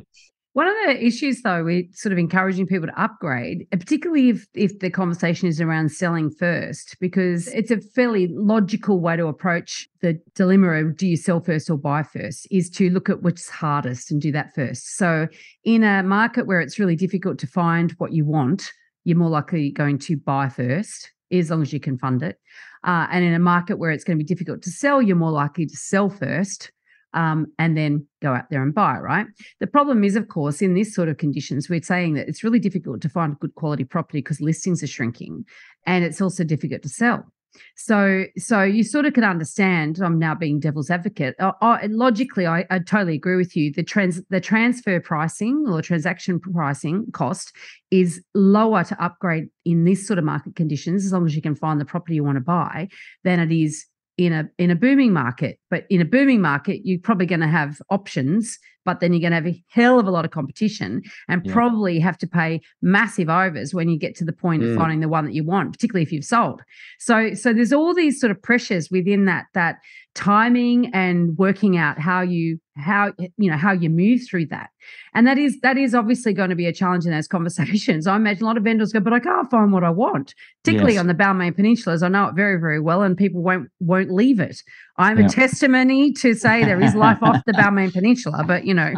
One 0.54 0.66
of 0.66 0.72
the 0.86 1.04
issues, 1.04 1.42
though, 1.42 1.64
with 1.64 1.94
sort 1.94 2.14
of 2.14 2.18
encouraging 2.18 2.66
people 2.66 2.86
to 2.86 2.98
upgrade, 2.98 3.66
particularly 3.70 4.30
if 4.30 4.46
if 4.54 4.78
the 4.78 4.88
conversation 4.88 5.48
is 5.48 5.60
around 5.60 5.92
selling 5.92 6.30
first, 6.30 6.96
because 6.98 7.46
it's 7.48 7.70
a 7.70 7.78
fairly 7.78 8.28
logical 8.28 9.00
way 9.00 9.18
to 9.18 9.26
approach 9.26 9.86
the 10.00 10.18
dilemma 10.34 10.70
of 10.82 10.96
do 10.96 11.06
you 11.06 11.18
sell 11.18 11.40
first 11.40 11.68
or 11.68 11.76
buy 11.76 12.04
first, 12.04 12.48
is 12.50 12.70
to 12.70 12.88
look 12.88 13.10
at 13.10 13.20
which's 13.20 13.50
hardest 13.50 14.10
and 14.10 14.22
do 14.22 14.32
that 14.32 14.54
first. 14.54 14.96
So, 14.96 15.28
in 15.64 15.84
a 15.84 16.02
market 16.02 16.46
where 16.46 16.62
it's 16.62 16.78
really 16.78 16.96
difficult 16.96 17.38
to 17.40 17.46
find 17.46 17.92
what 17.98 18.14
you 18.14 18.24
want, 18.24 18.72
you're 19.04 19.18
more 19.18 19.28
likely 19.28 19.72
going 19.72 19.98
to 19.98 20.16
buy 20.16 20.48
first, 20.48 21.10
as 21.30 21.50
long 21.50 21.60
as 21.60 21.70
you 21.70 21.80
can 21.80 21.98
fund 21.98 22.22
it. 22.22 22.38
Uh, 22.84 23.06
and 23.10 23.24
in 23.24 23.34
a 23.34 23.38
market 23.38 23.78
where 23.78 23.90
it's 23.90 24.04
going 24.04 24.18
to 24.18 24.24
be 24.24 24.26
difficult 24.26 24.62
to 24.62 24.70
sell, 24.70 25.02
you're 25.02 25.16
more 25.16 25.30
likely 25.30 25.66
to 25.66 25.76
sell 25.76 26.08
first 26.08 26.72
um, 27.12 27.46
and 27.58 27.76
then 27.76 28.06
go 28.22 28.34
out 28.34 28.48
there 28.50 28.62
and 28.62 28.74
buy, 28.74 28.96
right? 28.98 29.26
The 29.58 29.66
problem 29.66 30.04
is, 30.04 30.16
of 30.16 30.28
course, 30.28 30.62
in 30.62 30.74
this 30.74 30.94
sort 30.94 31.08
of 31.08 31.18
conditions, 31.18 31.68
we're 31.68 31.82
saying 31.82 32.14
that 32.14 32.28
it's 32.28 32.44
really 32.44 32.58
difficult 32.58 33.00
to 33.02 33.08
find 33.08 33.38
good 33.38 33.54
quality 33.54 33.84
property 33.84 34.18
because 34.18 34.40
listings 34.40 34.82
are 34.82 34.86
shrinking 34.86 35.44
and 35.86 36.04
it's 36.04 36.20
also 36.20 36.44
difficult 36.44 36.82
to 36.82 36.88
sell. 36.88 37.30
So, 37.76 38.24
so 38.36 38.62
you 38.62 38.84
sort 38.84 39.06
of 39.06 39.14
can 39.14 39.24
understand. 39.24 40.00
I'm 40.00 40.18
now 40.18 40.34
being 40.34 40.60
devil's 40.60 40.90
advocate. 40.90 41.34
Uh, 41.38 41.78
logically, 41.88 42.46
I, 42.46 42.64
I, 42.70 42.78
totally 42.78 43.14
agree 43.14 43.36
with 43.36 43.56
you. 43.56 43.72
The 43.72 43.82
trans, 43.82 44.20
the 44.30 44.40
transfer 44.40 45.00
pricing 45.00 45.64
or 45.68 45.82
transaction 45.82 46.38
pricing 46.40 47.06
cost 47.12 47.52
is 47.90 48.22
lower 48.34 48.84
to 48.84 49.02
upgrade 49.02 49.48
in 49.64 49.84
this 49.84 50.06
sort 50.06 50.18
of 50.18 50.24
market 50.24 50.56
conditions, 50.56 51.04
as 51.04 51.12
long 51.12 51.26
as 51.26 51.34
you 51.34 51.42
can 51.42 51.54
find 51.54 51.80
the 51.80 51.84
property 51.84 52.14
you 52.14 52.24
want 52.24 52.36
to 52.36 52.40
buy, 52.40 52.88
than 53.24 53.40
it 53.40 53.52
is 53.52 53.86
in 54.20 54.34
a 54.34 54.48
in 54.58 54.70
a 54.70 54.76
booming 54.76 55.12
market. 55.12 55.58
But 55.70 55.86
in 55.88 56.00
a 56.00 56.04
booming 56.04 56.42
market, 56.42 56.82
you're 56.84 57.00
probably 57.00 57.26
going 57.26 57.40
to 57.40 57.48
have 57.48 57.80
options, 57.88 58.58
but 58.84 59.00
then 59.00 59.12
you're 59.12 59.20
going 59.20 59.30
to 59.30 59.36
have 59.36 59.46
a 59.46 59.64
hell 59.68 59.98
of 59.98 60.06
a 60.06 60.10
lot 60.10 60.26
of 60.26 60.30
competition 60.30 61.02
and 61.28 61.40
yeah. 61.44 61.52
probably 61.52 61.98
have 61.98 62.18
to 62.18 62.26
pay 62.26 62.60
massive 62.82 63.30
overs 63.30 63.72
when 63.72 63.88
you 63.88 63.98
get 63.98 64.14
to 64.16 64.24
the 64.24 64.32
point 64.32 64.62
mm. 64.62 64.70
of 64.70 64.76
finding 64.76 65.00
the 65.00 65.08
one 65.08 65.24
that 65.24 65.32
you 65.32 65.42
want, 65.42 65.72
particularly 65.72 66.02
if 66.02 66.12
you've 66.12 66.24
sold. 66.24 66.62
So 66.98 67.32
so 67.32 67.54
there's 67.54 67.72
all 67.72 67.94
these 67.94 68.20
sort 68.20 68.30
of 68.30 68.42
pressures 68.42 68.90
within 68.90 69.24
that 69.24 69.46
that 69.54 69.78
timing 70.14 70.90
and 70.92 71.38
working 71.38 71.78
out 71.78 71.98
how 71.98 72.20
you 72.20 72.60
how 72.80 73.12
you 73.18 73.50
know 73.50 73.56
how 73.56 73.72
you 73.72 73.90
move 73.90 74.22
through 74.28 74.46
that. 74.46 74.70
And 75.14 75.26
that 75.26 75.38
is 75.38 75.60
that 75.60 75.76
is 75.76 75.94
obviously 75.94 76.32
going 76.32 76.50
to 76.50 76.56
be 76.56 76.66
a 76.66 76.72
challenge 76.72 77.04
in 77.04 77.12
those 77.12 77.28
conversations. 77.36 78.06
I 78.06 78.16
imagine 78.16 78.42
a 78.42 78.46
lot 78.46 78.56
of 78.56 78.64
vendors 78.64 78.92
go 78.92 79.00
but 79.00 79.12
i 79.12 79.20
can't 79.20 79.50
find 79.50 79.72
what 79.72 79.84
i 79.84 79.90
want 79.90 80.34
particularly 80.62 80.94
yes. 80.94 81.00
on 81.00 81.06
the 81.06 81.14
balmain 81.14 81.54
peninsula 81.54 81.94
as 81.94 82.02
i 82.02 82.08
know 82.08 82.26
it 82.26 82.34
very 82.34 82.58
very 82.58 82.80
well 82.80 83.02
and 83.02 83.16
people 83.16 83.42
won't 83.42 83.68
won't 83.80 84.10
leave 84.10 84.40
it. 84.40 84.62
I'm 84.96 85.18
yeah. 85.18 85.26
a 85.26 85.28
testimony 85.28 86.12
to 86.14 86.34
say 86.34 86.64
there 86.64 86.80
is 86.80 86.94
life 86.94 87.22
off 87.22 87.42
the 87.46 87.52
balmain 87.60 87.92
peninsula 87.92 88.44
but 88.46 88.64
you 88.64 88.74
know. 88.74 88.92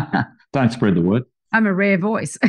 Don't 0.53 0.73
spread 0.73 0.95
the 0.95 1.03
word. 1.03 1.25
I'm 1.53 1.67
a 1.67 1.75
rare 1.75 1.99
voice. 1.99 2.39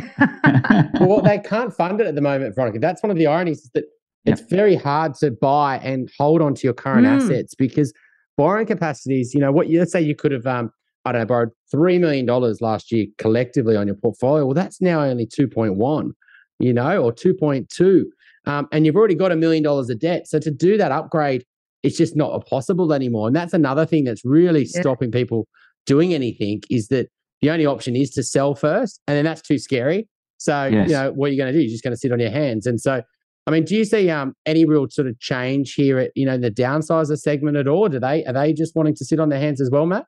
Well 1.00 1.20
they 1.20 1.38
can't 1.38 1.72
fund 1.72 2.00
it 2.00 2.06
at 2.06 2.14
the 2.14 2.20
moment 2.20 2.54
veronica. 2.54 2.78
That's 2.78 3.02
one 3.02 3.10
of 3.10 3.18
the 3.18 3.26
ironies 3.26 3.58
is 3.64 3.70
that 3.74 3.84
it's 4.24 4.40
very 4.40 4.76
hard 4.76 5.14
to 5.16 5.30
buy 5.30 5.78
and 5.78 6.10
hold 6.18 6.40
on 6.40 6.54
to 6.54 6.66
your 6.66 6.72
current 6.72 7.06
mm. 7.06 7.16
assets 7.16 7.54
because 7.54 7.92
borrowing 8.36 8.66
capacities, 8.66 9.34
you 9.34 9.40
know, 9.40 9.52
what 9.52 9.68
let's 9.70 9.92
say 9.92 10.00
you 10.00 10.14
could 10.14 10.32
have, 10.32 10.46
um, 10.46 10.70
I 11.04 11.12
don't 11.12 11.22
know, 11.22 11.26
borrowed 11.26 11.50
$3 11.72 12.00
million 12.00 12.26
last 12.60 12.90
year 12.90 13.06
collectively 13.18 13.76
on 13.76 13.86
your 13.86 13.96
portfolio. 13.96 14.44
Well, 14.46 14.54
that's 14.54 14.80
now 14.80 15.02
only 15.02 15.26
2.1, 15.26 16.10
you 16.58 16.72
know, 16.72 17.02
or 17.02 17.12
2.2. 17.12 18.04
Um, 18.46 18.68
and 18.72 18.86
you've 18.86 18.96
already 18.96 19.14
got 19.14 19.32
a 19.32 19.36
million 19.36 19.62
dollars 19.62 19.90
of 19.90 20.00
debt. 20.00 20.26
So 20.26 20.38
to 20.38 20.50
do 20.50 20.76
that 20.76 20.92
upgrade, 20.92 21.44
it's 21.82 21.96
just 21.96 22.16
not 22.16 22.46
possible 22.46 22.92
anymore. 22.92 23.26
And 23.26 23.36
that's 23.36 23.52
another 23.52 23.84
thing 23.84 24.04
that's 24.04 24.24
really 24.24 24.62
yeah. 24.62 24.80
stopping 24.80 25.10
people 25.10 25.46
doing 25.86 26.14
anything 26.14 26.62
is 26.70 26.88
that 26.88 27.08
the 27.42 27.50
only 27.50 27.66
option 27.66 27.94
is 27.96 28.10
to 28.12 28.22
sell 28.22 28.54
first. 28.54 29.00
And 29.06 29.16
then 29.16 29.24
that's 29.24 29.42
too 29.42 29.58
scary. 29.58 30.08
So, 30.38 30.64
yes. 30.64 30.88
you 30.88 30.94
know, 30.94 31.12
what 31.12 31.28
are 31.28 31.32
you 31.32 31.38
going 31.38 31.52
to 31.52 31.58
do? 31.58 31.62
You're 31.62 31.70
just 31.70 31.84
going 31.84 31.92
to 31.92 31.98
sit 31.98 32.12
on 32.12 32.20
your 32.20 32.30
hands. 32.30 32.66
And 32.66 32.80
so 32.80 33.02
I 33.46 33.50
mean, 33.50 33.64
do 33.64 33.76
you 33.76 33.84
see 33.84 34.08
um, 34.10 34.34
any 34.46 34.64
real 34.64 34.86
sort 34.88 35.06
of 35.06 35.18
change 35.20 35.74
here 35.74 35.98
at 35.98 36.12
you 36.14 36.24
know 36.24 36.38
the 36.38 36.50
downsizer 36.50 37.18
segment 37.18 37.56
at 37.56 37.68
all? 37.68 37.88
Do 37.88 38.00
they 38.00 38.24
are 38.24 38.32
they 38.32 38.52
just 38.52 38.74
wanting 38.74 38.94
to 38.96 39.04
sit 39.04 39.20
on 39.20 39.28
their 39.28 39.38
hands 39.38 39.60
as 39.60 39.70
well, 39.70 39.86
Matt? 39.86 40.06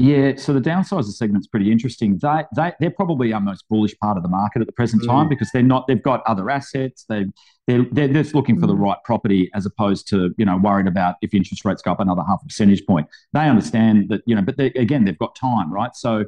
Yeah, 0.00 0.36
so 0.36 0.52
the 0.52 0.60
downsizer 0.60 1.12
segment's 1.12 1.48
pretty 1.48 1.72
interesting. 1.72 2.18
They, 2.18 2.44
they 2.54 2.72
they're 2.78 2.88
probably 2.88 3.32
our 3.32 3.40
most 3.40 3.68
bullish 3.68 3.98
part 3.98 4.16
of 4.16 4.22
the 4.22 4.28
market 4.28 4.60
at 4.60 4.68
the 4.68 4.72
present 4.72 5.02
mm. 5.02 5.06
time 5.06 5.28
because 5.28 5.50
they're 5.52 5.60
not 5.60 5.88
they've 5.88 6.02
got 6.02 6.22
other 6.24 6.50
assets. 6.50 7.04
They 7.08 7.26
they're, 7.66 7.84
they're 7.90 8.06
just 8.06 8.32
looking 8.32 8.60
for 8.60 8.68
the 8.68 8.74
mm. 8.74 8.80
right 8.80 8.98
property 9.04 9.50
as 9.54 9.66
opposed 9.66 10.06
to 10.10 10.32
you 10.38 10.44
know 10.44 10.56
worried 10.56 10.86
about 10.86 11.16
if 11.20 11.34
interest 11.34 11.64
rates 11.64 11.82
go 11.82 11.90
up 11.90 11.98
another 11.98 12.22
half 12.22 12.40
a 12.42 12.46
percentage 12.46 12.86
point. 12.86 13.08
They 13.32 13.48
understand 13.48 14.08
that 14.10 14.22
you 14.24 14.36
know, 14.36 14.42
but 14.42 14.56
they, 14.56 14.66
again 14.66 15.04
they've 15.04 15.18
got 15.18 15.34
time, 15.34 15.72
right? 15.72 15.94
So 15.96 16.26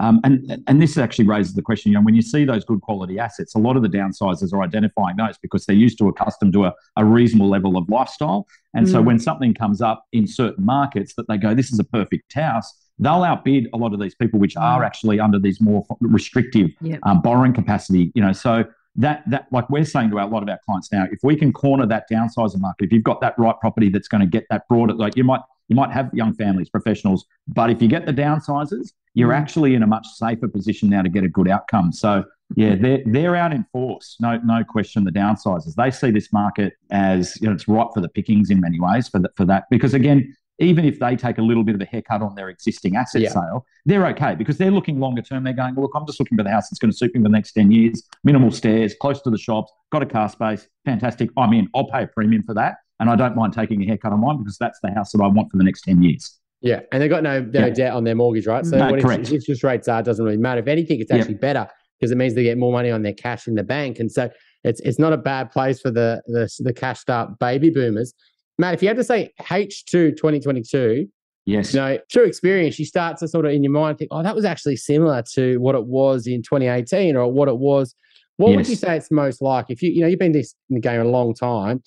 um, 0.00 0.20
and 0.24 0.62
and 0.66 0.80
this 0.80 0.96
actually 0.96 1.26
raises 1.26 1.52
the 1.52 1.60
question, 1.60 1.92
you 1.92 1.98
know, 1.98 2.02
when 2.02 2.14
you 2.14 2.22
see 2.22 2.46
those 2.46 2.64
good 2.64 2.80
quality 2.80 3.18
assets, 3.18 3.54
a 3.54 3.58
lot 3.58 3.76
of 3.76 3.82
the 3.82 3.88
downsizers 3.88 4.54
are 4.54 4.62
identifying 4.62 5.16
those 5.18 5.36
because 5.36 5.66
they're 5.66 5.76
used 5.76 5.98
to 5.98 6.08
accustomed 6.08 6.54
to 6.54 6.64
a, 6.64 6.74
a 6.96 7.04
reasonable 7.04 7.50
level 7.50 7.76
of 7.76 7.86
lifestyle. 7.90 8.46
And 8.72 8.86
mm. 8.86 8.92
so 8.92 9.02
when 9.02 9.18
something 9.18 9.52
comes 9.52 9.82
up 9.82 10.06
in 10.12 10.26
certain 10.26 10.64
markets 10.64 11.12
that 11.16 11.28
they 11.28 11.36
go, 11.36 11.54
this 11.54 11.70
is 11.70 11.78
a 11.78 11.84
perfect 11.84 12.32
house, 12.32 12.72
they'll 13.00 13.24
outbid 13.24 13.68
a 13.72 13.76
lot 13.76 13.92
of 13.92 14.00
these 14.00 14.14
people 14.14 14.38
which 14.38 14.56
are 14.56 14.82
mm. 14.82 14.86
actually 14.86 15.18
under 15.18 15.38
these 15.38 15.60
more 15.60 15.84
restrictive 16.00 16.70
yep. 16.80 17.00
um, 17.04 17.20
borrowing 17.22 17.52
capacity. 17.52 18.12
You 18.14 18.22
know, 18.22 18.32
so 18.32 18.64
that 18.96 19.22
that 19.28 19.46
like 19.50 19.68
we're 19.70 19.84
saying 19.84 20.10
to 20.10 20.18
our, 20.18 20.26
a 20.26 20.30
lot 20.30 20.42
of 20.42 20.48
our 20.48 20.60
clients 20.64 20.92
now, 20.92 21.06
if 21.10 21.18
we 21.22 21.34
can 21.34 21.52
corner 21.52 21.86
that 21.86 22.04
downsizer 22.10 22.60
market, 22.60 22.84
if 22.84 22.92
you've 22.92 23.04
got 23.04 23.20
that 23.22 23.34
right 23.38 23.58
property 23.60 23.88
that's 23.88 24.08
going 24.08 24.20
to 24.20 24.26
get 24.26 24.46
that 24.50 24.68
broader, 24.68 24.94
like 24.94 25.16
you 25.16 25.24
might 25.24 25.40
you 25.68 25.76
might 25.76 25.90
have 25.90 26.10
young 26.12 26.34
families, 26.34 26.68
professionals, 26.68 27.24
but 27.48 27.70
if 27.70 27.80
you 27.80 27.86
get 27.86 28.04
the 28.04 28.12
downsizers, 28.12 28.92
you're 29.14 29.30
mm. 29.30 29.38
actually 29.38 29.74
in 29.74 29.82
a 29.82 29.86
much 29.86 30.06
safer 30.06 30.48
position 30.48 30.90
now 30.90 31.02
to 31.02 31.08
get 31.08 31.24
a 31.24 31.28
good 31.28 31.48
outcome. 31.48 31.92
So 31.92 32.24
Yeah, 32.56 32.74
they're 32.74 33.02
they're 33.06 33.36
out 33.36 33.52
in 33.52 33.64
force. 33.72 34.16
No, 34.20 34.38
no 34.38 34.64
question. 34.64 35.04
The 35.04 35.12
downsizers 35.12 35.74
they 35.76 35.90
see 35.90 36.10
this 36.10 36.32
market 36.32 36.74
as 36.90 37.40
you 37.40 37.48
know 37.48 37.54
it's 37.54 37.68
right 37.68 37.86
for 37.94 38.00
the 38.00 38.08
pickings 38.08 38.50
in 38.50 38.60
many 38.60 38.80
ways 38.80 39.08
for 39.08 39.20
the, 39.20 39.30
for 39.36 39.44
that 39.46 39.64
because 39.70 39.94
again, 39.94 40.34
even 40.60 40.84
if 40.84 40.98
they 40.98 41.16
take 41.16 41.38
a 41.38 41.42
little 41.42 41.64
bit 41.64 41.74
of 41.74 41.80
a 41.80 41.84
haircut 41.84 42.22
on 42.22 42.34
their 42.34 42.48
existing 42.48 42.94
asset 42.94 43.22
yeah. 43.22 43.30
sale, 43.30 43.66
they're 43.86 44.06
okay 44.08 44.34
because 44.34 44.58
they're 44.58 44.70
looking 44.70 45.00
longer 45.00 45.22
term. 45.22 45.42
They're 45.42 45.52
going, 45.52 45.74
look, 45.74 45.92
I'm 45.94 46.06
just 46.06 46.20
looking 46.20 46.38
for 46.38 46.44
the 46.44 46.50
house 46.50 46.68
that's 46.68 46.78
going 46.78 46.90
to 46.92 46.96
suit 46.96 47.14
me 47.14 47.20
for 47.20 47.24
the 47.24 47.30
next 47.30 47.52
ten 47.52 47.72
years. 47.72 48.02
Minimal 48.22 48.50
stairs, 48.50 48.94
close 49.00 49.20
to 49.22 49.30
the 49.30 49.38
shops, 49.38 49.72
got 49.90 50.02
a 50.02 50.06
car 50.06 50.28
space, 50.28 50.68
fantastic. 50.84 51.30
I'm 51.36 51.52
in. 51.52 51.68
I'll 51.74 51.88
pay 51.88 52.04
a 52.04 52.06
premium 52.06 52.44
for 52.44 52.54
that, 52.54 52.76
and 53.00 53.10
I 53.10 53.16
don't 53.16 53.34
mind 53.34 53.54
taking 53.54 53.82
a 53.82 53.86
haircut 53.86 54.12
on 54.12 54.20
mine 54.20 54.38
because 54.38 54.58
that's 54.58 54.78
the 54.82 54.90
house 54.92 55.12
that 55.12 55.22
I 55.22 55.26
want 55.26 55.50
for 55.50 55.56
the 55.56 55.64
next 55.64 55.82
ten 55.82 56.02
years. 56.02 56.38
Yeah, 56.62 56.80
and 56.92 57.02
they've 57.02 57.08
got 57.08 57.22
no, 57.22 57.40
no 57.40 57.66
yeah. 57.66 57.70
debt 57.70 57.92
on 57.94 58.04
their 58.04 58.14
mortgage, 58.14 58.46
right? 58.46 58.66
So 58.66 58.76
no, 58.76 58.90
what 58.90 59.00
correct. 59.00 59.32
interest 59.32 59.64
rates 59.64 59.88
are 59.88 60.02
doesn't 60.02 60.24
really 60.24 60.36
matter. 60.36 60.60
If 60.60 60.66
anything, 60.66 61.00
it's 61.00 61.10
actually 61.10 61.34
better 61.34 61.66
because 61.98 62.10
it 62.10 62.16
means 62.16 62.34
they 62.34 62.42
get 62.42 62.58
more 62.58 62.72
money 62.72 62.90
on 62.90 63.02
their 63.02 63.12
cash 63.12 63.46
in 63.46 63.54
the 63.54 63.62
bank. 63.62 63.98
And 63.98 64.12
so 64.12 64.30
it's 64.64 64.80
it's 64.80 64.98
not 64.98 65.12
a 65.12 65.16
bad 65.16 65.50
place 65.50 65.80
for 65.80 65.90
the 65.90 66.22
the, 66.26 66.50
the 66.58 66.72
cashed 66.72 67.08
up 67.08 67.38
baby 67.38 67.70
boomers. 67.70 68.12
Matt, 68.60 68.74
if 68.74 68.82
you 68.82 68.88
had 68.88 68.98
to 68.98 69.04
say 69.04 69.32
H2 69.40 70.16
2022, 70.16 71.08
yes, 71.46 71.72
you 71.72 71.80
know, 71.80 71.98
through 72.12 72.24
experience, 72.24 72.78
you 72.78 72.84
start 72.84 73.16
to 73.18 73.26
sort 73.26 73.46
of 73.46 73.52
in 73.52 73.64
your 73.64 73.72
mind 73.72 73.96
think, 73.96 74.10
oh, 74.12 74.22
that 74.22 74.36
was 74.36 74.44
actually 74.44 74.76
similar 74.76 75.22
to 75.32 75.56
what 75.56 75.74
it 75.74 75.86
was 75.86 76.26
in 76.26 76.42
2018 76.42 77.16
or 77.16 77.32
what 77.32 77.48
it 77.48 77.56
was. 77.56 77.94
What 78.36 78.50
yes. 78.50 78.56
would 78.56 78.68
you 78.68 78.76
say 78.76 78.98
it's 78.98 79.10
most 79.10 79.40
like? 79.40 79.66
If 79.70 79.82
you 79.82 79.90
you 79.90 80.02
know 80.02 80.08
you've 80.08 80.18
been 80.18 80.32
this 80.32 80.54
in 80.68 80.74
the 80.74 80.80
game 80.80 81.00
a 81.00 81.04
long 81.04 81.34
time, 81.34 81.82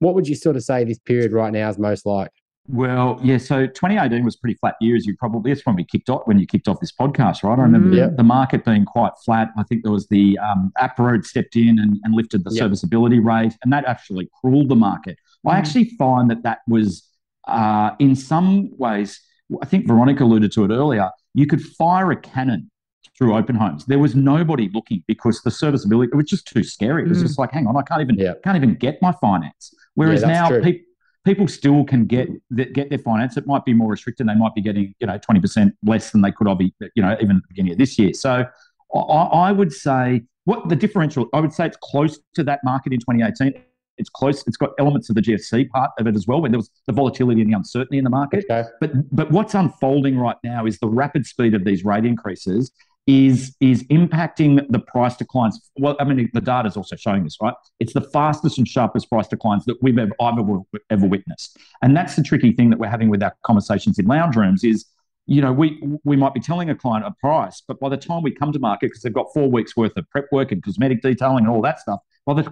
what 0.00 0.16
would 0.16 0.26
you 0.26 0.34
sort 0.34 0.56
of 0.56 0.64
say 0.64 0.82
this 0.82 0.98
period 0.98 1.32
right 1.32 1.52
now 1.52 1.68
is 1.68 1.78
most 1.78 2.04
like? 2.04 2.32
Well, 2.68 3.20
yeah. 3.22 3.38
So 3.38 3.68
2018 3.68 4.24
was 4.24 4.34
pretty 4.34 4.56
flat 4.56 4.74
year, 4.80 4.96
as 4.96 5.06
you 5.06 5.16
probably. 5.16 5.52
It's 5.52 5.64
when 5.64 5.76
we 5.76 5.84
kicked 5.84 6.10
off 6.10 6.22
when 6.24 6.40
you 6.40 6.46
kicked 6.46 6.66
off 6.66 6.80
this 6.80 6.92
podcast, 6.92 7.44
right? 7.44 7.56
I 7.56 7.62
remember 7.62 7.90
mm, 7.90 7.98
yeah. 7.98 8.06
the, 8.08 8.16
the, 8.16 8.22
market 8.24 8.64
being 8.64 8.84
quite 8.84 9.12
flat. 9.24 9.50
I 9.56 9.62
think 9.62 9.84
there 9.84 9.92
was 9.92 10.08
the 10.08 10.36
um, 10.38 10.72
APRA 10.78 11.24
stepped 11.24 11.54
in 11.54 11.78
and, 11.78 12.00
and 12.02 12.14
lifted 12.14 12.42
the 12.42 12.50
serviceability 12.50 13.20
rate, 13.20 13.54
and 13.62 13.72
that 13.72 13.84
actually 13.84 14.28
cooled 14.42 14.68
the 14.68 14.74
market. 14.74 15.18
Mm. 15.46 15.52
I 15.52 15.58
actually 15.58 15.90
find 15.90 16.30
that 16.30 16.42
that 16.42 16.60
was, 16.68 17.08
uh, 17.46 17.92
in 17.98 18.16
some 18.16 18.76
ways, 18.76 19.20
I 19.62 19.66
think 19.66 19.86
Veronica 19.86 20.24
alluded 20.24 20.52
to 20.52 20.64
it 20.64 20.70
earlier. 20.70 21.10
You 21.34 21.46
could 21.46 21.62
fire 21.62 22.10
a 22.10 22.16
cannon 22.16 22.70
through 23.16 23.36
open 23.36 23.56
homes. 23.56 23.86
There 23.86 23.98
was 23.98 24.14
nobody 24.14 24.68
looking 24.72 25.02
because 25.06 25.40
the 25.42 25.50
serviceability 25.50 26.10
it 26.12 26.16
was 26.16 26.26
just 26.26 26.46
too 26.46 26.62
scary. 26.62 27.02
It 27.02 27.08
was 27.08 27.18
mm. 27.18 27.22
just 27.22 27.38
like, 27.38 27.52
hang 27.52 27.66
on, 27.66 27.76
I 27.76 27.82
can't 27.82 28.00
even 28.00 28.16
can't 28.44 28.56
even 28.56 28.74
get 28.74 29.00
my 29.00 29.12
finance. 29.12 29.74
Whereas 29.94 30.22
yeah, 30.22 30.28
now 30.28 30.60
people 30.60 30.86
people 31.26 31.48
still 31.48 31.84
can 31.84 32.06
get 32.06 32.28
get 32.72 32.88
their 32.88 32.98
finance. 32.98 33.36
It 33.36 33.46
might 33.46 33.64
be 33.64 33.74
more 33.74 33.90
restricted. 33.90 34.28
They 34.28 34.34
might 34.34 34.54
be 34.54 34.62
getting 34.62 34.94
you 35.00 35.06
know 35.06 35.18
twenty 35.18 35.40
percent 35.40 35.74
less 35.84 36.12
than 36.12 36.22
they 36.22 36.32
could 36.32 36.48
have, 36.48 36.60
you 36.60 37.02
know, 37.02 37.16
even 37.20 37.36
at 37.36 37.42
the 37.42 37.48
beginning 37.48 37.72
of 37.72 37.78
this 37.78 37.98
year. 37.98 38.14
So 38.14 38.46
I, 38.94 38.98
I, 38.98 39.52
would 39.52 39.72
say 39.72 40.22
what 40.44 40.68
the 40.68 40.76
differential. 40.76 41.28
I 41.34 41.40
would 41.40 41.52
say 41.52 41.66
it's 41.66 41.76
close 41.82 42.18
to 42.34 42.44
that 42.44 42.60
market 42.64 42.92
in 42.92 43.00
2018. 43.00 43.60
It's 43.98 44.10
close. 44.10 44.46
It's 44.46 44.56
got 44.56 44.70
elements 44.78 45.08
of 45.08 45.14
the 45.14 45.22
GFC 45.22 45.68
part 45.70 45.90
of 45.98 46.06
it 46.06 46.14
as 46.14 46.26
well, 46.26 46.42
when 46.42 46.52
there 46.52 46.58
was 46.58 46.70
the 46.86 46.92
volatility 46.92 47.40
and 47.40 47.50
the 47.50 47.56
uncertainty 47.56 47.98
in 47.98 48.04
the 48.04 48.10
market. 48.10 48.44
Okay. 48.50 48.68
But 48.80 48.90
but 49.14 49.30
what's 49.30 49.54
unfolding 49.54 50.18
right 50.18 50.36
now 50.44 50.66
is 50.66 50.78
the 50.78 50.88
rapid 50.88 51.26
speed 51.26 51.54
of 51.54 51.64
these 51.64 51.84
rate 51.84 52.04
increases 52.04 52.72
is 53.06 53.54
is 53.60 53.84
impacting 53.84 54.66
the 54.70 54.80
price 54.80 55.16
declines. 55.16 55.70
Well, 55.76 55.96
I 56.00 56.04
mean, 56.04 56.28
the 56.32 56.40
data 56.40 56.68
is 56.68 56.76
also 56.76 56.96
showing 56.96 57.24
this, 57.24 57.36
right? 57.40 57.54
It's 57.78 57.92
the 57.92 58.00
fastest 58.00 58.58
and 58.58 58.66
sharpest 58.66 59.08
price 59.08 59.28
declines 59.28 59.64
that 59.66 59.76
we've 59.80 59.98
ever 59.98 60.12
ever, 60.20 60.58
ever 60.90 61.06
witnessed, 61.06 61.58
and 61.82 61.96
that's 61.96 62.16
the 62.16 62.22
tricky 62.22 62.52
thing 62.52 62.70
that 62.70 62.78
we're 62.78 62.88
having 62.88 63.08
with 63.08 63.22
our 63.22 63.34
conversations 63.42 63.98
in 63.98 64.06
lounge 64.06 64.36
rooms. 64.36 64.64
Is 64.64 64.86
you 65.26 65.40
know, 65.40 65.52
we 65.52 65.80
we 66.04 66.16
might 66.16 66.34
be 66.34 66.40
telling 66.40 66.70
a 66.70 66.74
client 66.74 67.06
a 67.06 67.12
price, 67.12 67.62
but 67.66 67.78
by 67.78 67.88
the 67.88 67.96
time 67.96 68.22
we 68.22 68.32
come 68.32 68.52
to 68.52 68.58
market, 68.58 68.88
because 68.88 69.02
they've 69.02 69.12
got 69.12 69.26
four 69.32 69.50
weeks 69.50 69.76
worth 69.76 69.96
of 69.96 70.08
prep 70.10 70.26
work 70.32 70.50
and 70.50 70.62
cosmetic 70.62 71.00
detailing 71.00 71.44
and 71.44 71.48
all 71.48 71.62
that 71.62 71.78
stuff, 71.78 72.00
by 72.26 72.34
the 72.34 72.42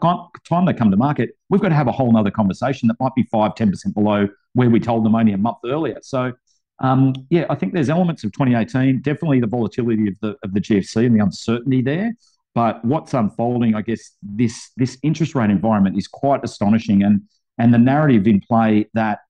time 0.48 0.64
they 0.64 0.72
come 0.72 0.90
to 0.90 0.96
market, 0.96 1.30
we've 1.50 1.60
got 1.60 1.70
to 1.70 1.74
have 1.74 1.88
a 1.88 1.92
whole 1.92 2.16
other 2.16 2.30
conversation 2.30 2.86
that 2.88 2.96
might 3.00 3.14
be 3.14 3.24
five, 3.24 3.54
10% 3.54 3.92
below 3.92 4.28
where 4.52 4.70
we 4.70 4.78
told 4.78 5.04
them 5.04 5.16
only 5.16 5.32
a 5.32 5.38
month 5.38 5.58
earlier. 5.64 5.98
So 6.00 6.32
um, 6.80 7.14
yeah, 7.30 7.46
I 7.50 7.54
think 7.54 7.72
there's 7.72 7.90
elements 7.90 8.24
of 8.24 8.32
2018, 8.32 9.00
definitely 9.02 9.40
the 9.40 9.46
volatility 9.46 10.08
of 10.08 10.14
the 10.20 10.36
of 10.42 10.54
the 10.54 10.60
GFC 10.60 11.06
and 11.06 11.14
the 11.14 11.22
uncertainty 11.22 11.82
there. 11.82 12.14
But 12.54 12.84
what's 12.84 13.14
unfolding, 13.14 13.74
I 13.74 13.82
guess, 13.82 14.12
this 14.22 14.70
this 14.76 14.98
interest 15.02 15.34
rate 15.34 15.50
environment 15.50 15.96
is 15.96 16.08
quite 16.08 16.44
astonishing, 16.44 17.02
and 17.02 17.22
and 17.58 17.72
the 17.72 17.78
narrative 17.78 18.26
in 18.26 18.40
play 18.40 18.86
that 18.94 19.20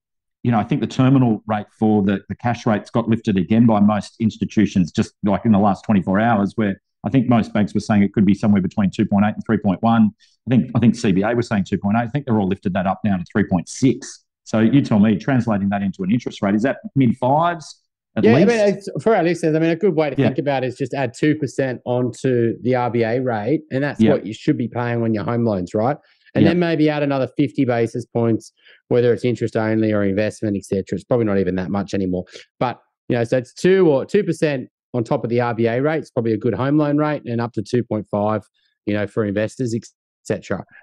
you 0.43 0.53
know 0.53 0.59
I 0.59 0.65
think 0.65 0.81
the 0.81 0.87
terminal 0.87 1.43
rate 1.47 1.67
for 1.79 2.03
the 2.03 2.23
the 2.29 2.35
cash 2.37 2.67
rates 2.67 2.91
got 2.91 3.09
lifted 3.09 3.37
again 3.37 3.67
by 3.67 3.81
most 3.81 4.17
institutions 4.21 4.91
just 4.91 5.13
like 5.23 5.45
in 5.45 5.53
the 5.53 5.59
last 5.59 5.85
24 5.85 6.21
hours, 6.21 6.53
where 6.57 6.81
I 7.05 7.11
think 7.11 7.29
most 7.29 7.53
banks 7.53 7.75
were 7.75 7.81
saying 7.81 8.03
it 8.03 8.15
could 8.15 8.25
be 8.25 8.35
somewhere 8.35 8.63
between 8.63 8.91
2.8 8.91 9.35
and 9.35 9.47
3.1. 9.47 10.11
I 10.47 10.51
think 10.51 10.71
I 10.75 10.79
think 10.79 10.95
CBA 10.95 11.37
was 11.37 11.49
saying 11.49 11.65
2.8. 11.65 11.95
I 11.97 12.07
think 12.09 12.27
they're 12.27 12.39
all 12.39 12.49
lifted 12.49 12.75
that 12.75 12.87
up 12.87 13.01
now 13.05 13.17
to 13.17 13.25
3.6. 13.25 14.05
So 14.45 14.59
you 14.59 14.83
tell 14.83 14.99
me, 14.99 15.17
translating 15.17 15.71
that 15.71 15.83
into 15.83 16.03
an 16.03 16.13
interest 16.13 16.43
rate, 16.43 16.55
is 16.55 16.63
that 16.63 16.79
mid 16.95 17.17
fives? 17.17 17.81
yeah, 18.23 18.35
least? 18.35 18.51
I 18.51 18.71
mean, 18.71 18.81
for 19.01 19.17
our 19.17 19.23
listeners, 19.23 19.57
I 19.57 19.59
mean, 19.59 19.71
a 19.71 19.77
good 19.77 19.95
way 19.95 20.11
to 20.11 20.21
yeah. 20.21 20.29
think 20.29 20.39
about 20.39 20.63
it 20.63 20.69
is 20.69 20.77
just 20.77 20.95
add 20.95 21.15
2% 21.15 21.79
onto 21.85 22.55
the 22.63 22.73
RBA 22.73 23.25
rate. 23.25 23.63
And 23.71 23.83
that's 23.83 24.01
yeah. 24.01 24.13
what 24.13 24.27
you 24.27 24.33
should 24.33 24.57
be 24.57 24.69
paying 24.69 25.03
on 25.03 25.15
your 25.15 25.25
home 25.25 25.45
loans, 25.45 25.75
right? 25.75 25.97
And 26.35 26.45
yeah. 26.45 26.51
then 26.51 26.59
maybe 26.59 26.89
add 26.91 27.03
another 27.03 27.29
50 27.37 27.65
basis 27.65 28.05
points, 28.05 28.53
whether 28.89 29.13
it's 29.13 29.25
interest 29.25 29.57
only 29.57 29.93
or 29.93 30.05
investment, 30.05 30.57
etc. 30.57 30.85
It's 30.93 31.05
probably 31.05 31.27
not 31.27 31.39
even 31.39 31.55
that 31.57 31.71
much 31.71 31.95
anymore. 31.95 32.25
But, 32.61 32.81
you 33.09 33.17
know, 33.17 33.25
so 33.25 33.39
it's 33.39 33.55
2 33.55 33.89
or 33.89 34.05
2% 34.05 34.67
on 34.95 35.05
top 35.05 35.25
of 35.25 35.31
the 35.31 35.39
RBA 35.39 35.83
rate. 35.83 35.99
It's 35.99 36.11
probably 36.11 36.33
a 36.33 36.39
good 36.39 36.55
home 36.55 36.77
loan 36.77 36.99
rate 36.99 37.23
and 37.25 37.41
up 37.41 37.53
to 37.55 37.63
2.5, 37.63 38.43
you 38.87 38.95
know, 38.95 39.07
for 39.07 39.25
investors, 39.25 39.75
etc. 39.75 39.95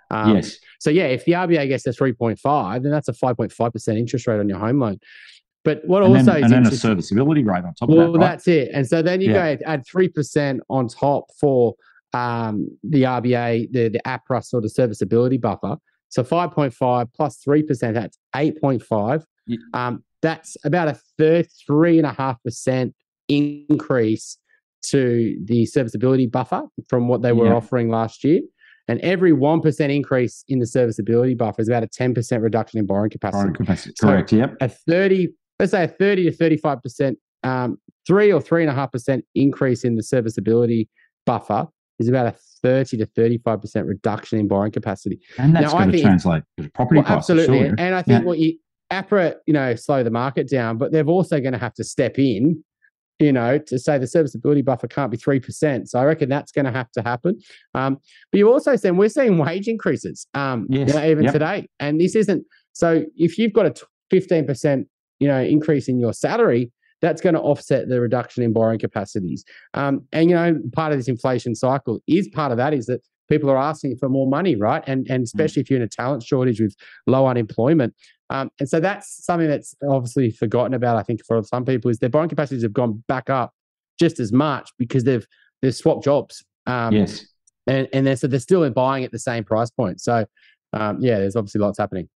Um, 0.09 0.35
yes. 0.35 0.57
So 0.79 0.89
yeah, 0.89 1.05
if 1.05 1.25
the 1.25 1.33
RBA 1.33 1.67
gets 1.67 1.83
to 1.83 1.93
three 1.93 2.13
point 2.13 2.39
five, 2.39 2.83
then 2.83 2.91
that's 2.91 3.07
a 3.07 3.13
five 3.13 3.37
point 3.37 3.51
five 3.51 3.73
percent 3.73 3.97
interest 3.97 4.27
rate 4.27 4.39
on 4.39 4.49
your 4.49 4.59
home 4.59 4.79
loan. 4.79 4.99
But 5.63 5.81
what 5.85 6.03
and 6.03 6.17
also 6.17 6.33
then, 6.33 6.43
and 6.43 6.53
then 6.53 6.67
a 6.67 6.75
serviceability 6.75 7.43
rate 7.43 7.63
on 7.63 7.73
top 7.75 7.89
well, 7.89 7.99
of 7.99 8.05
that. 8.05 8.11
Well, 8.11 8.21
right? 8.21 8.31
that's 8.31 8.47
it. 8.47 8.69
And 8.73 8.87
so 8.87 9.01
then 9.01 9.21
you 9.21 9.31
yeah. 9.31 9.55
go 9.55 9.63
add 9.65 9.85
three 9.85 10.09
percent 10.09 10.61
on 10.69 10.87
top 10.87 11.25
for 11.39 11.75
um, 12.13 12.67
the 12.83 13.03
RBA, 13.03 13.71
the 13.71 13.89
the 13.89 14.01
APRA 14.05 14.43
sort 14.43 14.65
of 14.65 14.71
serviceability 14.71 15.37
buffer. 15.37 15.77
So 16.09 16.23
five 16.23 16.51
point 16.51 16.73
five 16.73 17.07
plus 17.13 17.37
three 17.37 17.63
percent, 17.63 17.95
that's 17.95 18.17
eight 18.35 18.59
point 18.59 18.83
five. 18.83 19.23
Yeah. 19.45 19.57
Um, 19.73 20.03
that's 20.21 20.57
about 20.63 20.87
a 20.87 20.99
third, 21.17 21.47
three 21.65 21.97
and 21.97 22.05
a 22.05 22.13
half 22.13 22.41
percent 22.43 22.93
increase 23.27 24.37
to 24.83 25.37
the 25.45 25.65
serviceability 25.65 26.27
buffer 26.27 26.63
from 26.89 27.07
what 27.07 27.21
they 27.21 27.31
were 27.31 27.47
yeah. 27.47 27.53
offering 27.53 27.89
last 27.89 28.23
year. 28.23 28.41
And 28.91 28.99
every 28.99 29.31
1% 29.31 29.95
increase 29.95 30.43
in 30.49 30.59
the 30.59 30.67
serviceability 30.67 31.33
buffer 31.33 31.61
is 31.61 31.69
about 31.69 31.81
a 31.81 31.87
10% 31.87 32.41
reduction 32.41 32.77
in 32.77 32.85
borrowing 32.85 33.09
capacity. 33.09 33.37
Borrowing 33.37 33.53
capacity. 33.53 33.93
So 33.95 34.07
Correct. 34.07 34.33
Yep. 34.33 34.57
A 34.59 34.67
30, 34.67 35.29
let's 35.59 35.71
say 35.71 35.85
a 35.85 35.87
30 35.87 36.29
to 36.29 36.37
35%, 36.37 37.15
um, 37.43 37.77
three 38.05 38.33
or 38.33 38.41
three 38.41 38.63
and 38.63 38.69
a 38.69 38.73
half 38.73 38.91
percent 38.91 39.23
increase 39.33 39.85
in 39.85 39.95
the 39.95 40.03
serviceability 40.03 40.89
buffer 41.25 41.67
is 41.99 42.09
about 42.09 42.25
a 42.25 42.35
30 42.63 42.97
to 42.97 43.05
35% 43.05 43.87
reduction 43.87 44.39
in 44.39 44.49
borrowing 44.49 44.73
capacity. 44.73 45.21
And 45.37 45.55
that's 45.55 45.71
now, 45.71 45.79
going 45.79 45.91
to 45.93 46.01
translate 46.01 46.43
to 46.59 46.69
property 46.71 46.97
well, 46.97 47.05
prices. 47.05 47.29
Absolutely. 47.29 47.69
Sure. 47.69 47.75
And 47.77 47.95
I 47.95 48.01
think 48.01 48.23
yeah. 48.23 48.27
what 48.27 48.39
you, 48.39 48.57
APRA, 48.91 49.35
you 49.47 49.53
know, 49.53 49.73
slow 49.75 50.03
the 50.03 50.11
market 50.11 50.49
down, 50.49 50.77
but 50.77 50.91
they're 50.91 51.05
also 51.05 51.39
going 51.39 51.53
to 51.53 51.59
have 51.59 51.73
to 51.75 51.85
step 51.85 52.19
in 52.19 52.61
you 53.21 53.31
know, 53.31 53.59
to 53.59 53.77
say 53.77 53.97
the 53.97 54.07
serviceability 54.07 54.63
buffer 54.63 54.87
can't 54.87 55.11
be 55.11 55.17
3%. 55.17 55.87
So 55.87 55.99
I 55.99 56.05
reckon 56.05 56.27
that's 56.27 56.51
going 56.51 56.65
to 56.65 56.71
have 56.71 56.91
to 56.93 57.01
happen. 57.01 57.39
Um, 57.75 57.97
but 58.31 58.39
you 58.39 58.51
also 58.51 58.75
saying 58.75 58.97
we're 58.97 59.09
seeing 59.09 59.37
wage 59.37 59.67
increases 59.67 60.27
um, 60.33 60.65
yes. 60.69 60.87
you 60.87 60.93
know, 60.95 61.05
even 61.05 61.23
yep. 61.25 61.33
today. 61.33 61.67
And 61.79 62.01
this 62.01 62.15
isn't, 62.15 62.43
so 62.73 63.05
if 63.15 63.37
you've 63.37 63.53
got 63.53 63.67
a 63.67 63.73
15%, 64.11 64.85
you 65.19 65.27
know, 65.27 65.39
increase 65.39 65.87
in 65.87 65.99
your 65.99 66.13
salary, 66.13 66.71
that's 67.01 67.21
going 67.21 67.35
to 67.35 67.41
offset 67.41 67.89
the 67.89 68.01
reduction 68.01 68.43
in 68.43 68.53
borrowing 68.53 68.79
capacities. 68.79 69.43
Um, 69.73 70.05
and, 70.11 70.29
you 70.29 70.35
know, 70.35 70.59
part 70.73 70.91
of 70.91 70.99
this 70.99 71.07
inflation 71.07 71.55
cycle 71.55 71.99
is 72.07 72.27
part 72.29 72.51
of 72.51 72.57
that 72.57 72.73
is 72.73 72.87
that 72.87 73.01
people 73.29 73.49
are 73.49 73.57
asking 73.57 73.97
for 73.97 74.09
more 74.09 74.27
money, 74.27 74.55
right? 74.55 74.83
And, 74.87 75.07
and 75.09 75.21
mm. 75.21 75.23
especially 75.23 75.61
mm. 75.61 75.65
if 75.65 75.69
you're 75.69 75.79
in 75.79 75.83
a 75.83 75.87
talent 75.87 76.23
shortage 76.23 76.59
with 76.59 76.75
low 77.07 77.27
unemployment, 77.27 77.95
um, 78.31 78.49
and 78.59 78.69
so 78.69 78.79
that's 78.79 79.23
something 79.25 79.49
that's 79.49 79.75
obviously 79.87 80.31
forgotten 80.31 80.73
about, 80.73 80.95
I 80.95 81.03
think, 81.03 81.19
for 81.25 81.43
some 81.43 81.65
people 81.65 81.91
is 81.91 81.99
their 81.99 82.09
borrowing 82.09 82.29
capacities 82.29 82.63
have 82.63 82.71
gone 82.71 83.03
back 83.09 83.29
up 83.29 83.53
just 83.99 84.21
as 84.21 84.31
much 84.31 84.71
because 84.79 85.03
they've 85.03 85.27
they've 85.61 85.75
swapped 85.75 86.05
jobs. 86.05 86.43
Um, 86.65 86.93
yes. 86.93 87.25
And 87.67 87.89
and 87.91 88.07
they're, 88.07 88.15
so 88.15 88.27
they're 88.27 88.39
still 88.39 88.67
buying 88.71 89.03
at 89.03 89.11
the 89.11 89.19
same 89.19 89.43
price 89.43 89.69
point. 89.69 89.99
So 89.99 90.25
um, 90.71 90.99
yeah, 91.01 91.19
there's 91.19 91.35
obviously 91.35 91.59
lots 91.59 91.77
happening. 91.77 92.07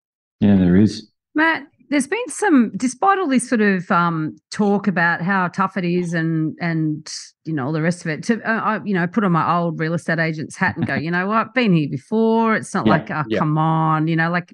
Yeah, 0.41 0.57
there 0.57 0.77
is. 0.77 1.11
Matt, 1.35 1.67
there's 1.91 2.07
been 2.07 2.29
some, 2.29 2.73
despite 2.77 3.19
all 3.19 3.29
this 3.29 3.49
sort 3.49 3.61
of 3.61 3.91
um, 3.91 4.37
talk 4.51 4.87
about 4.87 5.21
how 5.21 5.49
tough 5.49 5.77
it 5.77 5.85
is 5.85 6.15
and 6.15 6.57
and 6.61 7.13
you 7.45 7.53
know 7.53 7.67
all 7.67 7.73
the 7.73 7.83
rest 7.83 8.03
of 8.03 8.07
it. 8.09 8.23
To 8.25 8.41
uh, 8.43 8.61
I, 8.61 8.81
you 8.85 8.95
know 8.95 9.07
put 9.07 9.25
on 9.25 9.33
my 9.33 9.57
old 9.57 9.79
real 9.79 9.95
estate 9.95 10.19
agent's 10.19 10.57
hat 10.57 10.77
and 10.77 10.87
go, 10.87 10.95
you 10.95 11.11
know 11.11 11.27
what, 11.27 11.55
been 11.55 11.75
here 11.75 11.89
before. 11.91 12.57
It's 12.57 12.73
not 12.73 12.87
yeah, 12.87 12.93
like 12.93 13.11
oh, 13.11 13.25
yeah. 13.29 13.39
come 13.39 13.59
on, 13.59 14.09
you 14.09 14.17
know, 14.17 14.31
like 14.31 14.53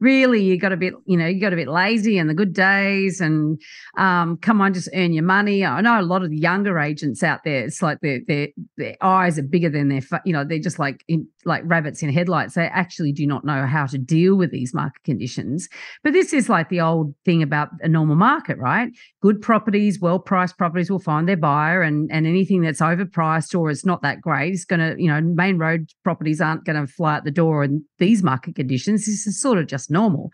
really 0.00 0.42
you 0.42 0.58
got 0.58 0.72
a 0.72 0.76
bit, 0.76 0.94
you 1.06 1.16
know, 1.16 1.26
you 1.26 1.40
got 1.40 1.52
a 1.52 1.56
bit 1.56 1.68
lazy 1.68 2.18
in 2.18 2.26
the 2.26 2.34
good 2.34 2.52
days 2.52 3.20
and 3.20 3.60
um, 3.96 4.36
come 4.36 4.60
on, 4.60 4.74
just 4.74 4.88
earn 4.94 5.12
your 5.12 5.24
money. 5.24 5.64
I 5.64 5.80
know 5.80 5.98
a 5.98 6.02
lot 6.02 6.22
of 6.22 6.30
the 6.30 6.38
younger 6.38 6.78
agents 6.78 7.22
out 7.22 7.40
there, 7.44 7.64
it's 7.64 7.82
like 7.82 8.00
their 8.00 8.20
their 8.26 8.48
their 8.76 8.96
eyes 9.00 9.38
are 9.38 9.42
bigger 9.42 9.70
than 9.70 9.88
their, 9.88 10.02
you 10.24 10.32
know, 10.32 10.44
they're 10.44 10.58
just 10.58 10.78
like 10.78 11.02
in, 11.08 11.26
like 11.44 11.62
rabbits 11.64 12.02
in 12.02 12.10
headlights. 12.10 12.54
They 12.54 12.66
actually 12.66 13.12
do 13.12 13.26
not 13.26 13.44
know 13.44 13.66
how 13.66 13.86
to 13.86 13.98
deal 13.98 14.34
with 14.36 14.50
these 14.50 14.74
market 14.74 15.02
conditions. 15.04 15.68
But 16.02 16.12
this 16.12 16.32
is 16.32 16.48
like 16.48 16.68
the 16.68 16.80
old 16.80 17.14
thing 17.24 17.42
about 17.42 17.68
a 17.80 17.88
normal 17.88 18.16
market, 18.16 18.58
right? 18.58 18.90
Good 19.22 19.40
properties, 19.40 20.00
well 20.00 20.18
priced 20.18 20.58
properties 20.58 20.90
will 20.90 20.98
find 20.98 21.28
their 21.28 21.36
buyer, 21.36 21.82
and 21.82 22.10
and 22.12 22.26
anything 22.26 22.60
that's 22.60 22.80
overpriced 22.80 23.58
or 23.58 23.70
is 23.70 23.86
not 23.86 24.02
that 24.02 24.20
great 24.20 24.52
is 24.52 24.64
going 24.64 24.80
to, 24.80 25.00
you 25.02 25.08
know, 25.08 25.20
main 25.20 25.58
road 25.58 25.90
properties 26.04 26.40
aren't 26.40 26.64
going 26.64 26.80
to 26.80 26.86
fly 26.86 27.16
out 27.16 27.24
the 27.24 27.30
door 27.30 27.64
in 27.64 27.84
these 27.98 28.22
market 28.22 28.54
conditions. 28.54 29.06
This 29.06 29.26
is 29.26 29.40
sort 29.40 29.58
of 29.58 29.66
just 29.66 29.85
normal. 29.90 30.30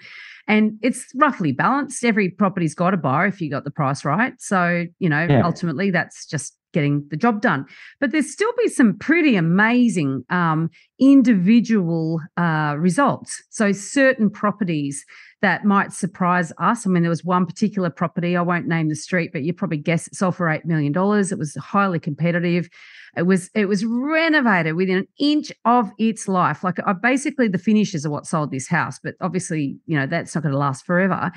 And 0.48 0.78
it's 0.82 1.06
roughly 1.14 1.52
balanced. 1.52 2.04
Every 2.04 2.28
property's 2.28 2.74
got 2.74 2.94
a 2.94 2.96
buyer 2.96 3.26
if 3.26 3.40
you 3.40 3.50
got 3.50 3.64
the 3.64 3.70
price 3.70 4.04
right. 4.04 4.34
So, 4.38 4.86
you 4.98 5.08
know, 5.08 5.26
yeah. 5.28 5.44
ultimately 5.44 5.90
that's 5.90 6.26
just 6.26 6.56
getting 6.72 7.06
the 7.10 7.16
job 7.16 7.40
done. 7.40 7.66
But 8.00 8.12
there's 8.12 8.32
still 8.32 8.52
be 8.62 8.68
some 8.68 8.98
pretty 8.98 9.36
amazing 9.36 10.24
um, 10.30 10.70
individual 10.98 12.20
uh, 12.36 12.76
results. 12.78 13.42
So 13.50 13.72
certain 13.72 14.30
properties 14.30 15.04
that 15.42 15.64
might 15.64 15.92
surprise 15.92 16.52
us. 16.58 16.86
I 16.86 16.90
mean, 16.90 17.02
there 17.02 17.10
was 17.10 17.24
one 17.24 17.46
particular 17.46 17.90
property, 17.90 18.36
I 18.36 18.42
won't 18.42 18.68
name 18.68 18.88
the 18.88 18.94
street, 18.94 19.30
but 19.32 19.42
you 19.42 19.52
probably 19.52 19.78
guess 19.78 20.06
it 20.06 20.14
sold 20.14 20.36
for 20.36 20.46
$8 20.46 20.64
million. 20.64 20.92
It 20.94 21.38
was 21.38 21.56
highly 21.56 21.98
competitive. 21.98 22.68
It 23.16 23.22
was 23.22 23.50
it 23.54 23.66
was 23.66 23.84
renovated 23.84 24.74
within 24.74 24.98
an 24.98 25.08
inch 25.18 25.52
of 25.66 25.90
its 25.98 26.28
life. 26.28 26.64
Like 26.64 26.78
I 26.86 26.94
basically 26.94 27.48
the 27.48 27.58
finishes 27.58 28.06
are 28.06 28.10
what 28.10 28.26
sold 28.26 28.50
this 28.50 28.68
house, 28.68 28.98
but 29.02 29.16
obviously, 29.20 29.76
you 29.84 29.98
know, 29.98 30.06
that's 30.06 30.34
not 30.34 30.42
going 30.42 30.52
to 30.52 30.58
last 30.58 30.86
forever. 30.86 31.30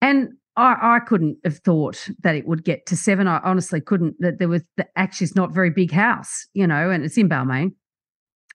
And 0.00 0.28
I, 0.56 0.96
I 0.96 0.98
couldn't 1.00 1.38
have 1.44 1.58
thought 1.58 2.08
that 2.22 2.34
it 2.34 2.46
would 2.46 2.64
get 2.64 2.86
to 2.86 2.96
seven. 2.96 3.26
I 3.26 3.40
honestly 3.44 3.80
couldn't. 3.80 4.16
That 4.20 4.38
there 4.38 4.48
was 4.48 4.62
the, 4.76 4.86
actually 4.96 5.26
it's 5.26 5.36
not 5.36 5.52
very 5.52 5.70
big 5.70 5.90
house, 5.90 6.46
you 6.52 6.66
know, 6.66 6.90
and 6.90 7.04
it's 7.04 7.16
in 7.16 7.28
Balmain, 7.28 7.72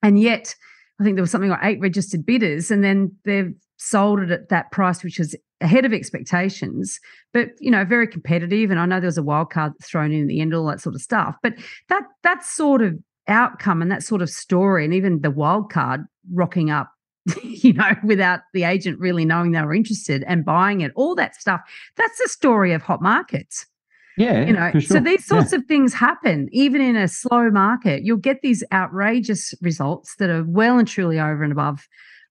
and 0.03 0.19
yet 0.19 0.55
I 0.99 1.03
think 1.03 1.15
there 1.15 1.23
was 1.23 1.31
something 1.31 1.49
like 1.49 1.63
eight 1.63 1.79
registered 1.79 2.25
bidders, 2.25 2.71
and 2.71 2.83
then 2.83 3.15
they've 3.25 3.53
sold 3.77 4.19
it 4.19 4.31
at 4.31 4.49
that 4.49 4.71
price, 4.71 5.03
which 5.03 5.19
was 5.19 5.35
ahead 5.61 5.85
of 5.85 5.93
expectations, 5.93 6.99
but 7.33 7.49
you 7.59 7.71
know, 7.71 7.83
very 7.83 8.07
competitive. 8.07 8.69
And 8.69 8.79
I 8.79 8.85
know 8.85 8.99
there 8.99 9.07
was 9.07 9.17
a 9.17 9.23
wild 9.23 9.49
card 9.49 9.73
thrown 9.83 10.11
in 10.11 10.23
at 10.23 10.27
the 10.27 10.41
end, 10.41 10.53
all 10.53 10.67
that 10.67 10.81
sort 10.81 10.95
of 10.95 11.01
stuff. 11.01 11.35
But 11.41 11.53
that 11.89 12.03
that 12.23 12.43
sort 12.43 12.81
of 12.81 12.95
outcome 13.27 13.81
and 13.81 13.91
that 13.91 14.03
sort 14.03 14.21
of 14.21 14.29
story, 14.29 14.85
and 14.85 14.93
even 14.93 15.21
the 15.21 15.31
wild 15.31 15.71
card 15.71 16.01
rocking 16.31 16.69
up, 16.69 16.91
you 17.43 17.73
know, 17.73 17.91
without 18.03 18.41
the 18.53 18.63
agent 18.63 18.99
really 18.99 19.25
knowing 19.25 19.51
they 19.51 19.61
were 19.61 19.73
interested 19.73 20.23
and 20.27 20.45
buying 20.45 20.81
it, 20.81 20.91
all 20.95 21.15
that 21.15 21.35
stuff. 21.35 21.61
That's 21.95 22.17
the 22.21 22.29
story 22.29 22.73
of 22.73 22.81
hot 22.81 23.01
markets. 23.01 23.65
Yeah, 24.17 24.45
you 24.45 24.53
know, 24.53 24.71
sure. 24.71 24.81
so 24.81 24.99
these 24.99 25.25
sorts 25.25 25.51
yeah. 25.51 25.59
of 25.59 25.65
things 25.65 25.93
happen 25.93 26.49
even 26.51 26.81
in 26.81 26.95
a 26.95 27.07
slow 27.07 27.51
market. 27.51 28.03
You'll 28.03 28.17
get 28.17 28.41
these 28.41 28.63
outrageous 28.71 29.53
results 29.61 30.15
that 30.17 30.31
are 30.31 30.43
well 30.43 30.79
and 30.79 30.87
truly 30.87 31.19
over 31.19 31.43
and 31.43 31.51
above 31.51 31.87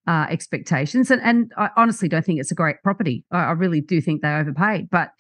uh, 0.09 0.27
expectations. 0.29 1.13
And, 1.13 1.23
and 1.23 1.53
I 1.57 1.71
honestly 1.77 2.09
don't 2.09 2.25
think 2.25 2.41
it's 2.41 2.51
a 2.51 2.57
great 2.57 2.83
property. 2.83 3.25
I, 3.31 3.45
I 3.45 3.51
really 3.53 3.81
do 3.81 4.01
think 4.01 4.23
they 4.23 4.35
overpaid, 4.35 4.91
but 4.91 5.11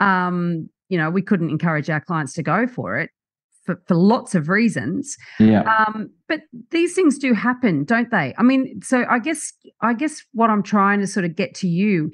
um, 0.00 0.68
you 0.88 0.98
know, 0.98 1.10
we 1.10 1.22
couldn't 1.22 1.50
encourage 1.50 1.90
our 1.90 2.00
clients 2.00 2.32
to 2.34 2.42
go 2.42 2.66
for 2.66 2.98
it 2.98 3.10
for, 3.66 3.82
for 3.86 3.94
lots 3.94 4.34
of 4.34 4.48
reasons. 4.48 5.16
Yeah. 5.38 5.62
Um, 5.62 6.10
but 6.28 6.42
these 6.70 6.94
things 6.94 7.18
do 7.18 7.34
happen, 7.34 7.84
don't 7.84 8.10
they? 8.10 8.34
I 8.38 8.42
mean, 8.42 8.80
so 8.82 9.04
I 9.10 9.18
guess 9.18 9.52
I 9.80 9.92
guess 9.92 10.22
what 10.32 10.50
I'm 10.50 10.62
trying 10.62 11.00
to 11.00 11.06
sort 11.06 11.24
of 11.24 11.36
get 11.36 11.54
to 11.56 11.68
you 11.68 12.12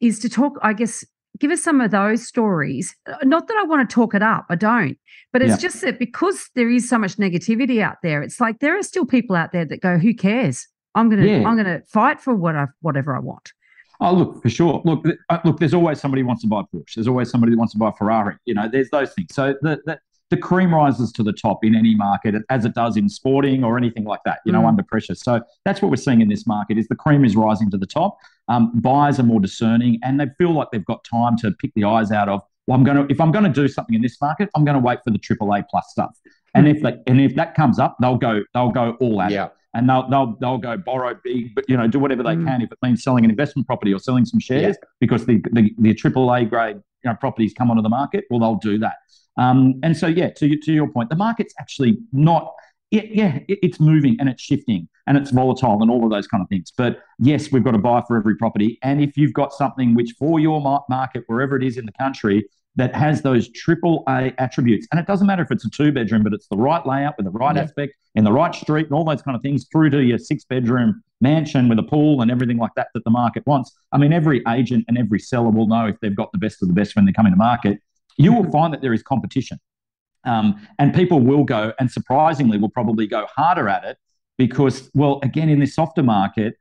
is 0.00 0.18
to 0.20 0.28
talk, 0.28 0.58
I 0.62 0.72
guess, 0.72 1.04
give 1.38 1.50
us 1.50 1.62
some 1.62 1.80
of 1.80 1.90
those 1.90 2.26
stories. 2.26 2.94
Uh, 3.06 3.16
not 3.24 3.48
that 3.48 3.56
I 3.56 3.64
want 3.64 3.88
to 3.88 3.94
talk 3.94 4.14
it 4.14 4.22
up, 4.22 4.46
I 4.48 4.54
don't. 4.54 4.98
But 5.32 5.42
it's 5.42 5.50
yeah. 5.52 5.68
just 5.68 5.80
that 5.82 5.98
because 5.98 6.48
there 6.54 6.70
is 6.70 6.88
so 6.88 6.98
much 6.98 7.16
negativity 7.16 7.82
out 7.82 7.96
there, 8.02 8.22
it's 8.22 8.40
like 8.40 8.60
there 8.60 8.78
are 8.78 8.82
still 8.82 9.06
people 9.06 9.36
out 9.36 9.52
there 9.52 9.64
that 9.64 9.80
go, 9.80 9.98
who 9.98 10.14
cares? 10.14 10.68
I'm 10.94 11.10
gonna 11.10 11.26
yeah. 11.26 11.46
I'm 11.46 11.56
gonna 11.56 11.82
fight 11.88 12.20
for 12.20 12.34
what 12.34 12.56
I 12.56 12.66
whatever 12.80 13.14
I 13.14 13.20
want. 13.20 13.52
Oh, 14.00 14.12
look, 14.12 14.42
for 14.42 14.50
sure. 14.50 14.82
Look, 14.84 15.06
uh, 15.28 15.38
look. 15.44 15.58
There's 15.58 15.74
always 15.74 16.00
somebody 16.00 16.22
who 16.22 16.28
wants 16.28 16.42
to 16.42 16.48
buy 16.48 16.62
Porsche. 16.62 16.94
There's 16.96 17.08
always 17.08 17.30
somebody 17.30 17.52
that 17.52 17.58
wants 17.58 17.72
to 17.72 17.78
buy 17.78 17.92
Ferrari. 17.96 18.36
You 18.44 18.54
know, 18.54 18.68
there's 18.70 18.90
those 18.90 19.12
things. 19.14 19.28
So 19.32 19.54
the, 19.62 19.80
the 19.86 19.98
the 20.30 20.36
cream 20.36 20.74
rises 20.74 21.12
to 21.12 21.22
the 21.22 21.32
top 21.32 21.64
in 21.64 21.74
any 21.74 21.94
market, 21.94 22.34
as 22.50 22.64
it 22.64 22.74
does 22.74 22.96
in 22.96 23.08
sporting 23.08 23.62
or 23.62 23.78
anything 23.78 24.04
like 24.04 24.20
that. 24.24 24.40
You 24.44 24.52
know, 24.52 24.62
mm. 24.62 24.68
under 24.68 24.82
pressure. 24.82 25.14
So 25.14 25.40
that's 25.64 25.80
what 25.80 25.90
we're 25.90 25.96
seeing 25.96 26.20
in 26.20 26.28
this 26.28 26.46
market: 26.46 26.78
is 26.78 26.88
the 26.88 26.96
cream 26.96 27.24
is 27.24 27.36
rising 27.36 27.70
to 27.70 27.78
the 27.78 27.86
top. 27.86 28.18
Um, 28.48 28.72
buyers 28.80 29.18
are 29.20 29.24
more 29.24 29.40
discerning, 29.40 29.98
and 30.02 30.20
they 30.20 30.26
feel 30.38 30.52
like 30.52 30.68
they've 30.72 30.84
got 30.84 31.04
time 31.04 31.36
to 31.38 31.52
pick 31.52 31.72
the 31.74 31.84
eyes 31.84 32.10
out 32.10 32.28
of. 32.28 32.42
Well, 32.66 32.76
I'm 32.76 32.84
going 32.84 32.96
to 32.96 33.12
if 33.12 33.20
I'm 33.20 33.32
going 33.32 33.44
to 33.44 33.50
do 33.50 33.68
something 33.68 33.94
in 33.94 34.02
this 34.02 34.20
market, 34.20 34.50
I'm 34.54 34.64
going 34.64 34.76
to 34.76 34.82
wait 34.82 34.98
for 35.04 35.10
the 35.10 35.18
AAA 35.18 35.64
plus 35.70 35.86
stuff. 35.90 36.16
And 36.54 36.66
if 36.66 36.82
that 36.82 37.02
and 37.06 37.20
if 37.20 37.34
that 37.36 37.54
comes 37.54 37.78
up, 37.78 37.96
they'll 38.00 38.16
go 38.16 38.42
they'll 38.54 38.70
go 38.70 38.96
all 39.00 39.20
out. 39.20 39.30
Yeah 39.30 39.48
and 39.76 39.88
they'll 39.88 40.08
they'll 40.08 40.36
they'll 40.40 40.58
go 40.58 40.76
borrow 40.76 41.14
big, 41.22 41.54
but 41.54 41.64
you 41.68 41.76
know 41.76 41.86
do 41.86 41.98
whatever 41.98 42.22
they 42.22 42.34
mm. 42.34 42.46
can 42.46 42.62
if 42.62 42.72
it 42.72 42.78
means 42.82 43.02
selling 43.02 43.24
an 43.24 43.30
investment 43.30 43.66
property 43.66 43.92
or 43.92 43.98
selling 43.98 44.24
some 44.24 44.40
shares 44.40 44.76
yeah. 44.80 44.88
because 45.00 45.26
the 45.26 45.42
the 45.52 45.72
the 45.78 45.94
AAA 45.94 46.48
grade 46.48 46.76
you 46.76 47.10
know 47.10 47.16
properties 47.16 47.52
come 47.52 47.70
onto 47.70 47.82
the 47.82 47.88
market. 47.88 48.24
Well, 48.30 48.40
they'll 48.40 48.56
do 48.56 48.78
that. 48.78 48.96
Um, 49.36 49.74
and 49.82 49.96
so 49.96 50.06
yeah, 50.06 50.30
to 50.30 50.58
to 50.58 50.72
your 50.72 50.88
point, 50.88 51.10
the 51.10 51.16
market's 51.16 51.54
actually 51.60 51.98
not. 52.12 52.52
It, 52.92 53.06
yeah, 53.10 53.40
it, 53.48 53.58
it's 53.62 53.80
moving 53.80 54.16
and 54.20 54.28
it's 54.28 54.40
shifting 54.40 54.88
and 55.08 55.18
it's 55.18 55.32
volatile 55.32 55.82
and 55.82 55.90
all 55.90 56.04
of 56.04 56.10
those 56.10 56.28
kind 56.28 56.40
of 56.40 56.48
things. 56.48 56.72
But 56.76 57.00
yes, 57.18 57.50
we've 57.50 57.64
got 57.64 57.72
to 57.72 57.78
buy 57.78 58.02
for 58.06 58.16
every 58.16 58.36
property. 58.36 58.78
And 58.82 59.00
if 59.02 59.16
you've 59.16 59.32
got 59.32 59.52
something 59.52 59.96
which 59.96 60.14
for 60.18 60.38
your 60.38 60.60
market, 60.88 61.24
wherever 61.26 61.56
it 61.56 61.64
is 61.64 61.78
in 61.78 61.84
the 61.84 61.92
country, 61.92 62.48
that 62.76 62.94
has 62.94 63.22
those 63.22 63.50
triple 63.52 64.04
A 64.08 64.32
attributes. 64.38 64.86
And 64.90 65.00
it 65.00 65.06
doesn't 65.06 65.26
matter 65.26 65.42
if 65.42 65.50
it's 65.50 65.64
a 65.64 65.70
two 65.70 65.92
bedroom, 65.92 66.22
but 66.22 66.32
it's 66.32 66.46
the 66.48 66.56
right 66.56 66.84
layout 66.86 67.16
with 67.16 67.24
the 67.24 67.30
right 67.30 67.56
yeah. 67.56 67.62
aspect 67.62 67.94
in 68.14 68.24
the 68.24 68.32
right 68.32 68.54
street 68.54 68.86
and 68.86 68.94
all 68.94 69.04
those 69.04 69.22
kind 69.22 69.34
of 69.34 69.42
things 69.42 69.66
through 69.72 69.90
to 69.90 70.02
your 70.02 70.18
six 70.18 70.44
bedroom 70.44 71.02
mansion 71.20 71.68
with 71.68 71.78
a 71.78 71.82
pool 71.82 72.20
and 72.20 72.30
everything 72.30 72.58
like 72.58 72.72
that 72.76 72.88
that 72.94 73.04
the 73.04 73.10
market 73.10 73.46
wants. 73.46 73.72
I 73.92 73.98
mean, 73.98 74.12
every 74.12 74.42
agent 74.48 74.84
and 74.88 74.98
every 74.98 75.18
seller 75.18 75.50
will 75.50 75.66
know 75.66 75.86
if 75.86 75.98
they've 76.00 76.14
got 76.14 76.32
the 76.32 76.38
best 76.38 76.62
of 76.62 76.68
the 76.68 76.74
best 76.74 76.94
when 76.94 77.06
they 77.06 77.12
come 77.12 77.26
into 77.26 77.38
market. 77.38 77.80
You 78.18 78.32
will 78.32 78.50
find 78.50 78.72
that 78.74 78.82
there 78.82 78.92
is 78.92 79.02
competition. 79.02 79.58
Um, 80.24 80.66
and 80.78 80.92
people 80.92 81.20
will 81.20 81.44
go, 81.44 81.72
and 81.78 81.90
surprisingly, 81.90 82.58
will 82.58 82.68
probably 82.68 83.06
go 83.06 83.26
harder 83.34 83.68
at 83.68 83.84
it 83.84 83.96
because, 84.36 84.90
well, 84.92 85.20
again, 85.22 85.48
in 85.48 85.60
this 85.60 85.74
softer 85.74 86.02
market, 86.02 86.58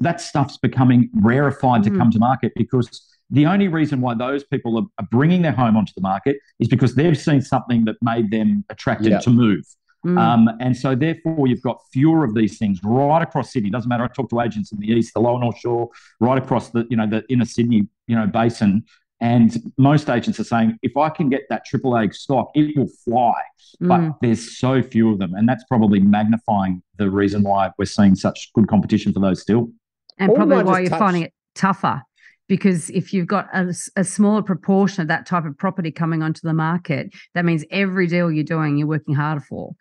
that 0.00 0.20
stuff's 0.20 0.56
becoming 0.56 1.10
rarefied 1.14 1.82
mm. 1.82 1.84
to 1.84 1.98
come 1.98 2.10
to 2.10 2.18
market 2.18 2.52
because 2.56 3.06
the 3.32 3.46
only 3.46 3.66
reason 3.66 4.00
why 4.00 4.14
those 4.14 4.44
people 4.44 4.78
are, 4.78 4.84
are, 4.98 5.08
bringing 5.10 5.40
their 5.40 5.52
home 5.52 5.76
onto 5.76 5.92
the 5.94 6.02
market 6.02 6.36
is 6.60 6.68
because 6.68 6.94
they've 6.94 7.18
seen 7.18 7.40
something 7.40 7.86
that 7.86 7.96
made 8.02 8.30
them 8.30 8.64
attracted 8.68 9.10
yep. 9.10 9.22
to 9.22 9.30
move. 9.30 9.64
Mm. 10.06 10.18
Um, 10.18 10.50
and 10.60 10.76
so, 10.76 10.94
therefore, 10.94 11.46
you've 11.46 11.62
got 11.62 11.80
fewer 11.92 12.24
of 12.24 12.34
these 12.34 12.58
things 12.58 12.78
right 12.84 13.22
across 13.22 13.52
Sydney. 13.52 13.70
Doesn't 13.70 13.88
matter. 13.88 14.04
I 14.04 14.08
talk 14.08 14.28
to 14.30 14.40
agents 14.40 14.70
in 14.70 14.80
the 14.80 14.88
east, 14.88 15.14
the 15.14 15.20
lower 15.20 15.38
North 15.38 15.58
Shore, 15.58 15.88
right 16.20 16.36
across 16.36 16.70
the 16.70 16.86
you 16.90 16.96
know 16.96 17.06
the 17.06 17.24
inner 17.28 17.44
Sydney 17.44 17.88
you 18.06 18.16
know 18.16 18.26
basin. 18.26 18.84
And 19.20 19.72
most 19.78 20.10
agents 20.10 20.40
are 20.40 20.44
saying, 20.44 20.78
if 20.82 20.96
I 20.96 21.08
can 21.08 21.28
get 21.28 21.42
that 21.48 21.64
triple 21.64 21.96
A 21.96 22.12
stock, 22.12 22.50
it 22.56 22.76
will 22.76 22.88
fly. 23.04 23.40
Mm. 23.80 23.88
But 23.88 24.18
there's 24.20 24.58
so 24.58 24.82
few 24.82 25.12
of 25.12 25.20
them, 25.20 25.34
and 25.34 25.48
that's 25.48 25.62
probably 25.68 26.00
magnifying 26.00 26.82
the 26.98 27.08
reason 27.08 27.44
why 27.44 27.70
we're 27.78 27.84
seeing 27.84 28.16
such 28.16 28.50
good 28.54 28.66
competition 28.66 29.12
for 29.12 29.20
those 29.20 29.40
still. 29.40 29.70
And 30.18 30.34
probably 30.34 30.64
why 30.64 30.80
you're 30.80 30.90
touch- 30.90 30.98
finding 30.98 31.22
it 31.22 31.32
tougher 31.54 32.02
because 32.48 32.90
if 32.90 33.12
you've 33.12 33.26
got 33.26 33.48
a, 33.54 33.74
a, 33.96 34.04
smaller 34.04 34.42
proportion 34.42 35.02
of 35.02 35.08
that 35.08 35.26
type 35.26 35.44
of 35.44 35.56
property 35.56 35.90
coming 35.90 36.22
onto 36.22 36.40
the 36.42 36.52
market, 36.52 37.12
that 37.34 37.44
means 37.44 37.64
every 37.70 38.06
deal 38.06 38.30
you're 38.30 38.44
doing, 38.44 38.76
you're 38.76 38.88
working 38.88 39.14
harder 39.14 39.40
for. 39.40 39.74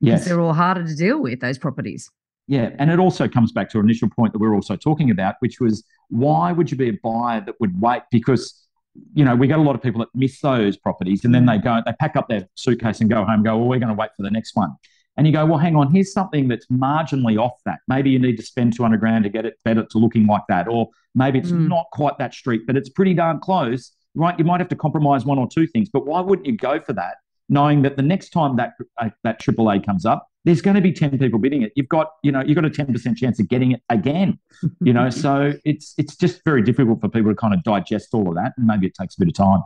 Yes. 0.00 0.20
Because 0.20 0.26
they're 0.26 0.40
all 0.40 0.52
harder 0.52 0.84
to 0.84 0.94
deal 0.94 1.20
with, 1.20 1.40
those 1.40 1.58
properties. 1.58 2.10
Yeah. 2.48 2.70
And 2.78 2.90
it 2.90 2.98
also 2.98 3.26
comes 3.26 3.50
back 3.50 3.70
to 3.70 3.78
an 3.78 3.86
initial 3.86 4.08
point 4.08 4.32
that 4.32 4.38
we 4.38 4.48
we're 4.48 4.54
also 4.54 4.76
talking 4.76 5.10
about, 5.10 5.36
which 5.40 5.58
was 5.58 5.84
why 6.08 6.52
would 6.52 6.70
you 6.70 6.76
be 6.76 6.90
a 6.90 6.98
buyer 7.02 7.40
that 7.40 7.56
would 7.60 7.80
wait? 7.80 8.02
Because, 8.10 8.66
you 9.14 9.24
know, 9.24 9.34
we 9.34 9.48
got 9.48 9.58
a 9.58 9.62
lot 9.62 9.74
of 9.74 9.82
people 9.82 10.00
that 10.00 10.08
miss 10.14 10.40
those 10.40 10.76
properties 10.76 11.24
and 11.24 11.34
then 11.34 11.44
mm. 11.44 11.56
they 11.56 11.58
go, 11.58 11.80
they 11.84 11.92
pack 11.98 12.14
up 12.14 12.28
their 12.28 12.46
suitcase 12.54 13.00
and 13.00 13.10
go 13.10 13.24
home, 13.24 13.42
go, 13.42 13.56
well, 13.56 13.66
we're 13.66 13.80
going 13.80 13.88
to 13.88 13.94
wait 13.94 14.10
for 14.16 14.22
the 14.22 14.30
next 14.30 14.54
one 14.54 14.76
and 15.16 15.26
you 15.26 15.32
go, 15.32 15.46
well, 15.46 15.58
hang 15.58 15.76
on, 15.76 15.90
here's 15.90 16.12
something 16.12 16.48
that's 16.48 16.66
marginally 16.66 17.38
off 17.38 17.54
that. 17.64 17.78
Maybe 17.88 18.10
you 18.10 18.18
need 18.18 18.36
to 18.36 18.42
spend 18.42 18.76
200 18.76 18.98
grand 19.00 19.24
to 19.24 19.30
get 19.30 19.46
it 19.46 19.58
better 19.64 19.84
to 19.84 19.98
looking 19.98 20.26
like 20.26 20.42
that. 20.48 20.68
Or 20.68 20.90
maybe 21.14 21.38
it's 21.38 21.50
mm. 21.50 21.68
not 21.68 21.86
quite 21.92 22.18
that 22.18 22.34
street, 22.34 22.62
but 22.66 22.76
it's 22.76 22.90
pretty 22.90 23.14
darn 23.14 23.40
close, 23.40 23.92
right? 24.14 24.38
You 24.38 24.44
might 24.44 24.60
have 24.60 24.68
to 24.68 24.76
compromise 24.76 25.24
one 25.24 25.38
or 25.38 25.48
two 25.48 25.66
things, 25.66 25.88
but 25.88 26.06
why 26.06 26.20
wouldn't 26.20 26.46
you 26.46 26.56
go 26.56 26.80
for 26.80 26.92
that, 26.94 27.16
knowing 27.48 27.82
that 27.82 27.96
the 27.96 28.02
next 28.02 28.30
time 28.30 28.56
that 28.56 28.74
uh, 28.98 29.10
that 29.24 29.40
AAA 29.40 29.84
comes 29.84 30.04
up, 30.04 30.28
there's 30.44 30.60
going 30.60 30.76
to 30.76 30.80
be 30.80 30.92
10 30.92 31.18
people 31.18 31.38
bidding 31.38 31.62
it. 31.62 31.72
You've 31.74 31.88
got, 31.88 32.12
you 32.22 32.30
know, 32.30 32.40
you've 32.40 32.54
got 32.54 32.64
a 32.64 32.70
10% 32.70 33.16
chance 33.16 33.40
of 33.40 33.48
getting 33.48 33.72
it 33.72 33.82
again, 33.88 34.38
you 34.80 34.92
know, 34.92 35.10
so 35.24 35.54
it's 35.64 35.94
it's 35.96 36.14
just 36.14 36.44
very 36.44 36.62
difficult 36.62 37.00
for 37.00 37.08
people 37.08 37.32
to 37.32 37.36
kind 37.36 37.54
of 37.54 37.62
digest 37.62 38.10
all 38.12 38.28
of 38.28 38.34
that. 38.34 38.52
And 38.56 38.66
maybe 38.66 38.86
it 38.86 38.94
takes 38.94 39.16
a 39.16 39.18
bit 39.18 39.28
of 39.28 39.34
time. 39.34 39.62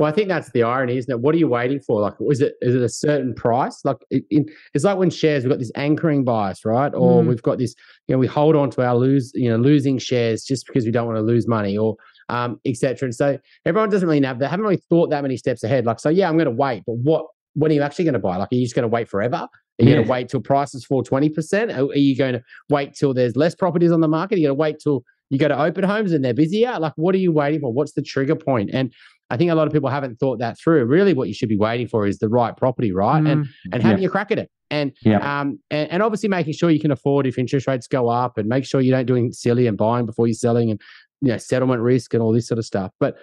Well, 0.00 0.08
I 0.08 0.12
think 0.12 0.28
that's 0.28 0.50
the 0.52 0.62
irony, 0.62 0.96
isn't 0.96 1.12
it? 1.12 1.20
What 1.20 1.34
are 1.34 1.38
you 1.38 1.46
waiting 1.46 1.78
for? 1.78 2.00
Like, 2.00 2.14
is 2.30 2.40
it 2.40 2.54
is 2.62 2.74
it 2.74 2.80
a 2.80 2.88
certain 2.88 3.34
price? 3.34 3.84
Like, 3.84 3.98
it, 4.08 4.24
it, 4.30 4.50
it's 4.72 4.82
like 4.82 4.96
when 4.96 5.10
shares 5.10 5.44
we've 5.44 5.50
got 5.50 5.58
this 5.58 5.70
anchoring 5.74 6.24
bias, 6.24 6.64
right? 6.64 6.90
Or 6.94 7.22
mm. 7.22 7.26
we've 7.26 7.42
got 7.42 7.58
this, 7.58 7.74
you 8.08 8.14
know, 8.14 8.18
we 8.18 8.26
hold 8.26 8.56
on 8.56 8.70
to 8.70 8.82
our 8.82 8.96
lose, 8.96 9.30
you 9.34 9.50
know, 9.50 9.58
losing 9.58 9.98
shares 9.98 10.42
just 10.42 10.66
because 10.66 10.86
we 10.86 10.90
don't 10.90 11.04
want 11.04 11.18
to 11.18 11.22
lose 11.22 11.46
money, 11.46 11.76
or 11.76 11.96
um, 12.30 12.58
etc. 12.64 13.08
And 13.08 13.14
so 13.14 13.38
everyone 13.66 13.90
doesn't 13.90 14.08
really 14.08 14.24
have 14.24 14.38
they 14.38 14.48
haven't 14.48 14.64
really 14.64 14.80
thought 14.88 15.10
that 15.10 15.20
many 15.20 15.36
steps 15.36 15.64
ahead. 15.64 15.84
Like, 15.84 16.00
so 16.00 16.08
yeah, 16.08 16.30
I'm 16.30 16.38
going 16.38 16.46
to 16.46 16.50
wait, 16.50 16.82
but 16.86 16.94
what 16.94 17.26
when 17.52 17.70
are 17.70 17.74
you 17.74 17.82
actually 17.82 18.06
going 18.06 18.14
to 18.14 18.20
buy? 18.20 18.38
Like, 18.38 18.50
are 18.52 18.54
you 18.54 18.64
just 18.64 18.74
going 18.74 18.84
to 18.84 18.88
wait 18.88 19.06
forever? 19.06 19.36
Are 19.36 19.48
you 19.80 19.88
yeah. 19.90 19.96
going 19.96 20.06
to 20.06 20.10
wait 20.10 20.30
till 20.30 20.40
prices 20.40 20.82
fall 20.82 21.04
20%? 21.04 21.76
Are 21.76 21.94
you 21.94 22.16
going 22.16 22.34
to 22.34 22.42
wait 22.70 22.94
till 22.94 23.12
there's 23.12 23.36
less 23.36 23.54
properties 23.54 23.92
on 23.92 24.00
the 24.00 24.08
market? 24.08 24.36
Are 24.36 24.38
you 24.38 24.46
going 24.48 24.56
to 24.56 24.60
wait 24.60 24.78
till 24.78 25.04
you 25.28 25.38
go 25.38 25.48
to 25.48 25.60
open 25.60 25.84
homes 25.84 26.12
and 26.12 26.24
they're 26.24 26.32
busier? 26.32 26.78
Like, 26.78 26.94
what 26.96 27.14
are 27.14 27.18
you 27.18 27.32
waiting 27.32 27.60
for? 27.60 27.72
What's 27.72 27.92
the 27.92 28.02
trigger 28.02 28.36
point? 28.36 28.70
And 28.72 28.92
I 29.30 29.36
think 29.36 29.50
a 29.50 29.54
lot 29.54 29.66
of 29.66 29.72
people 29.72 29.88
haven't 29.88 30.18
thought 30.18 30.40
that 30.40 30.58
through. 30.58 30.84
Really, 30.84 31.14
what 31.14 31.28
you 31.28 31.34
should 31.34 31.48
be 31.48 31.56
waiting 31.56 31.88
for 31.88 32.06
is 32.06 32.18
the 32.18 32.28
right 32.28 32.56
property, 32.56 32.92
right? 32.92 33.22
Mm. 33.22 33.32
And 33.32 33.48
and 33.72 33.82
having 33.82 34.02
yeah. 34.02 34.08
a 34.08 34.10
crack 34.10 34.30
at 34.30 34.38
it. 34.38 34.50
And 34.70 34.92
yeah. 35.02 35.40
um 35.40 35.58
and, 35.70 35.90
and 35.90 36.02
obviously 36.02 36.28
making 36.28 36.52
sure 36.52 36.70
you 36.70 36.80
can 36.80 36.90
afford 36.90 37.26
if 37.26 37.38
interest 37.38 37.66
rates 37.66 37.86
go 37.86 38.08
up 38.08 38.38
and 38.38 38.48
make 38.48 38.64
sure 38.64 38.80
you 38.80 38.90
don't 38.90 39.06
doing 39.06 39.32
silly 39.32 39.66
and 39.66 39.76
buying 39.76 40.06
before 40.06 40.26
you're 40.26 40.34
selling 40.34 40.70
and 40.70 40.80
you 41.20 41.28
know 41.28 41.38
settlement 41.38 41.82
risk 41.82 42.14
and 42.14 42.22
all 42.22 42.32
this 42.32 42.46
sort 42.46 42.58
of 42.58 42.64
stuff. 42.64 42.92
But 43.00 43.16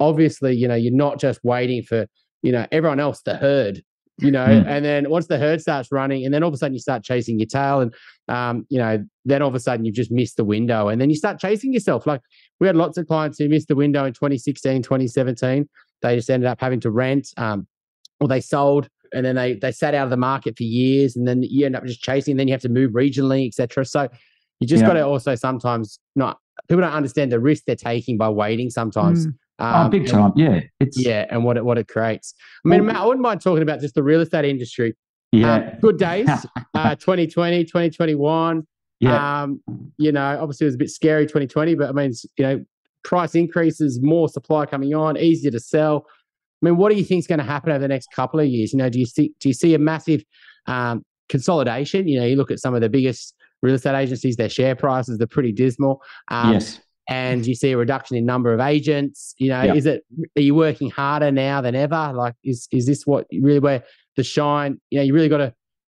obviously, 0.00 0.54
you 0.54 0.68
know, 0.68 0.74
you're 0.74 0.92
not 0.92 1.18
just 1.18 1.40
waiting 1.44 1.82
for, 1.82 2.06
you 2.42 2.52
know, 2.52 2.66
everyone 2.72 3.00
else, 3.00 3.22
the 3.22 3.36
herd, 3.36 3.82
you 4.18 4.30
know, 4.30 4.46
mm. 4.46 4.64
and 4.66 4.84
then 4.84 5.10
once 5.10 5.26
the 5.26 5.38
herd 5.38 5.60
starts 5.60 5.90
running, 5.90 6.24
and 6.24 6.32
then 6.32 6.42
all 6.42 6.48
of 6.48 6.54
a 6.54 6.56
sudden 6.56 6.74
you 6.74 6.80
start 6.80 7.02
chasing 7.02 7.38
your 7.38 7.46
tail, 7.46 7.80
and 7.80 7.94
um, 8.28 8.66
you 8.68 8.78
know, 8.78 9.04
then 9.24 9.42
all 9.42 9.48
of 9.48 9.54
a 9.54 9.60
sudden 9.60 9.84
you've 9.84 9.94
just 9.94 10.12
missed 10.12 10.36
the 10.36 10.44
window, 10.44 10.88
and 10.88 11.00
then 11.00 11.10
you 11.10 11.16
start 11.16 11.40
chasing 11.40 11.72
yourself. 11.72 12.06
Like 12.06 12.20
we 12.60 12.66
had 12.66 12.76
lots 12.76 12.96
of 12.96 13.06
clients 13.06 13.38
who 13.38 13.48
missed 13.48 13.68
the 13.68 13.74
window 13.74 14.04
in 14.04 14.12
2016, 14.12 14.82
2017. 14.82 15.68
They 16.02 16.16
just 16.16 16.30
ended 16.30 16.46
up 16.46 16.60
having 16.60 16.80
to 16.80 16.90
rent, 16.90 17.28
um, 17.36 17.66
or 18.20 18.28
they 18.28 18.40
sold, 18.40 18.88
and 19.12 19.26
then 19.26 19.34
they 19.34 19.54
they 19.54 19.72
sat 19.72 19.94
out 19.94 20.04
of 20.04 20.10
the 20.10 20.16
market 20.16 20.56
for 20.56 20.64
years, 20.64 21.16
and 21.16 21.26
then 21.26 21.42
you 21.42 21.66
end 21.66 21.74
up 21.74 21.84
just 21.84 22.02
chasing. 22.02 22.32
And 22.32 22.40
then 22.40 22.46
you 22.46 22.54
have 22.54 22.62
to 22.62 22.68
move 22.68 22.92
regionally, 22.92 23.48
etc. 23.48 23.84
So 23.84 24.08
you 24.60 24.68
just 24.68 24.82
yeah. 24.82 24.88
got 24.88 24.94
to 24.94 25.06
also 25.06 25.34
sometimes 25.34 25.98
not 26.14 26.38
people 26.68 26.82
don't 26.82 26.92
understand 26.92 27.32
the 27.32 27.40
risk 27.40 27.64
they're 27.66 27.76
taking 27.76 28.16
by 28.16 28.28
waiting 28.28 28.70
sometimes. 28.70 29.26
Mm. 29.26 29.34
Um, 29.58 29.86
oh, 29.86 29.88
big 29.88 30.08
time. 30.08 30.32
Yeah. 30.36 30.60
It's 30.80 30.98
yeah, 30.98 31.26
and 31.30 31.44
what 31.44 31.56
it 31.56 31.64
what 31.64 31.78
it 31.78 31.88
creates. 31.88 32.34
I 32.64 32.68
mean, 32.68 32.86
Matt, 32.86 32.96
I 32.96 33.04
wouldn't 33.04 33.22
mind 33.22 33.40
talking 33.40 33.62
about 33.62 33.80
just 33.80 33.94
the 33.94 34.02
real 34.02 34.20
estate 34.20 34.44
industry. 34.44 34.96
Yeah. 35.32 35.54
Um, 35.54 35.70
good 35.80 35.98
days. 35.98 36.28
uh, 36.74 36.94
2020, 36.96 37.64
2021. 37.64 38.66
Yeah. 39.00 39.42
Um, 39.42 39.60
you 39.98 40.12
know, 40.12 40.38
obviously 40.40 40.64
it 40.64 40.68
was 40.68 40.74
a 40.74 40.78
bit 40.78 40.90
scary 40.90 41.26
2020, 41.26 41.74
but 41.74 41.88
I 41.88 41.92
mean, 41.92 42.12
you 42.36 42.44
know, 42.44 42.64
price 43.02 43.34
increases, 43.34 44.00
more 44.00 44.28
supply 44.28 44.66
coming 44.66 44.94
on, 44.94 45.16
easier 45.16 45.50
to 45.50 45.60
sell. 45.60 46.06
I 46.62 46.66
mean, 46.66 46.76
what 46.76 46.90
do 46.90 46.96
you 46.96 47.04
think 47.04 47.20
is 47.20 47.26
going 47.26 47.40
to 47.40 47.44
happen 47.44 47.70
over 47.70 47.80
the 47.80 47.88
next 47.88 48.08
couple 48.12 48.40
of 48.40 48.46
years? 48.46 48.72
You 48.72 48.78
know, 48.78 48.88
do 48.88 48.98
you 48.98 49.06
see 49.06 49.32
do 49.40 49.48
you 49.48 49.54
see 49.54 49.74
a 49.74 49.78
massive 49.78 50.24
um, 50.66 51.04
consolidation? 51.28 52.08
You 52.08 52.20
know, 52.20 52.26
you 52.26 52.36
look 52.36 52.50
at 52.50 52.60
some 52.60 52.74
of 52.74 52.80
the 52.80 52.88
biggest 52.88 53.34
real 53.62 53.74
estate 53.74 53.96
agencies, 53.96 54.36
their 54.36 54.48
share 54.48 54.74
prices 54.74 55.18
they're 55.18 55.26
pretty 55.26 55.52
dismal. 55.52 56.02
Um, 56.28 56.54
yes 56.54 56.80
and 57.08 57.46
you 57.46 57.54
see 57.54 57.72
a 57.72 57.76
reduction 57.76 58.16
in 58.16 58.24
number 58.24 58.52
of 58.54 58.60
agents 58.60 59.34
you 59.38 59.48
know 59.48 59.62
yeah. 59.62 59.74
is 59.74 59.84
it 59.84 60.04
are 60.36 60.42
you 60.42 60.54
working 60.54 60.90
harder 60.90 61.30
now 61.30 61.60
than 61.60 61.74
ever? 61.74 62.12
Like 62.14 62.34
is 62.44 62.68
is 62.72 62.86
this 62.86 63.06
what 63.06 63.26
really 63.32 63.58
where 63.58 63.84
the 64.16 64.24
shine 64.24 64.80
you 64.90 64.98
know 64.98 65.04
you 65.04 65.14
really 65.14 65.28
got 65.28 65.38
to 65.38 65.54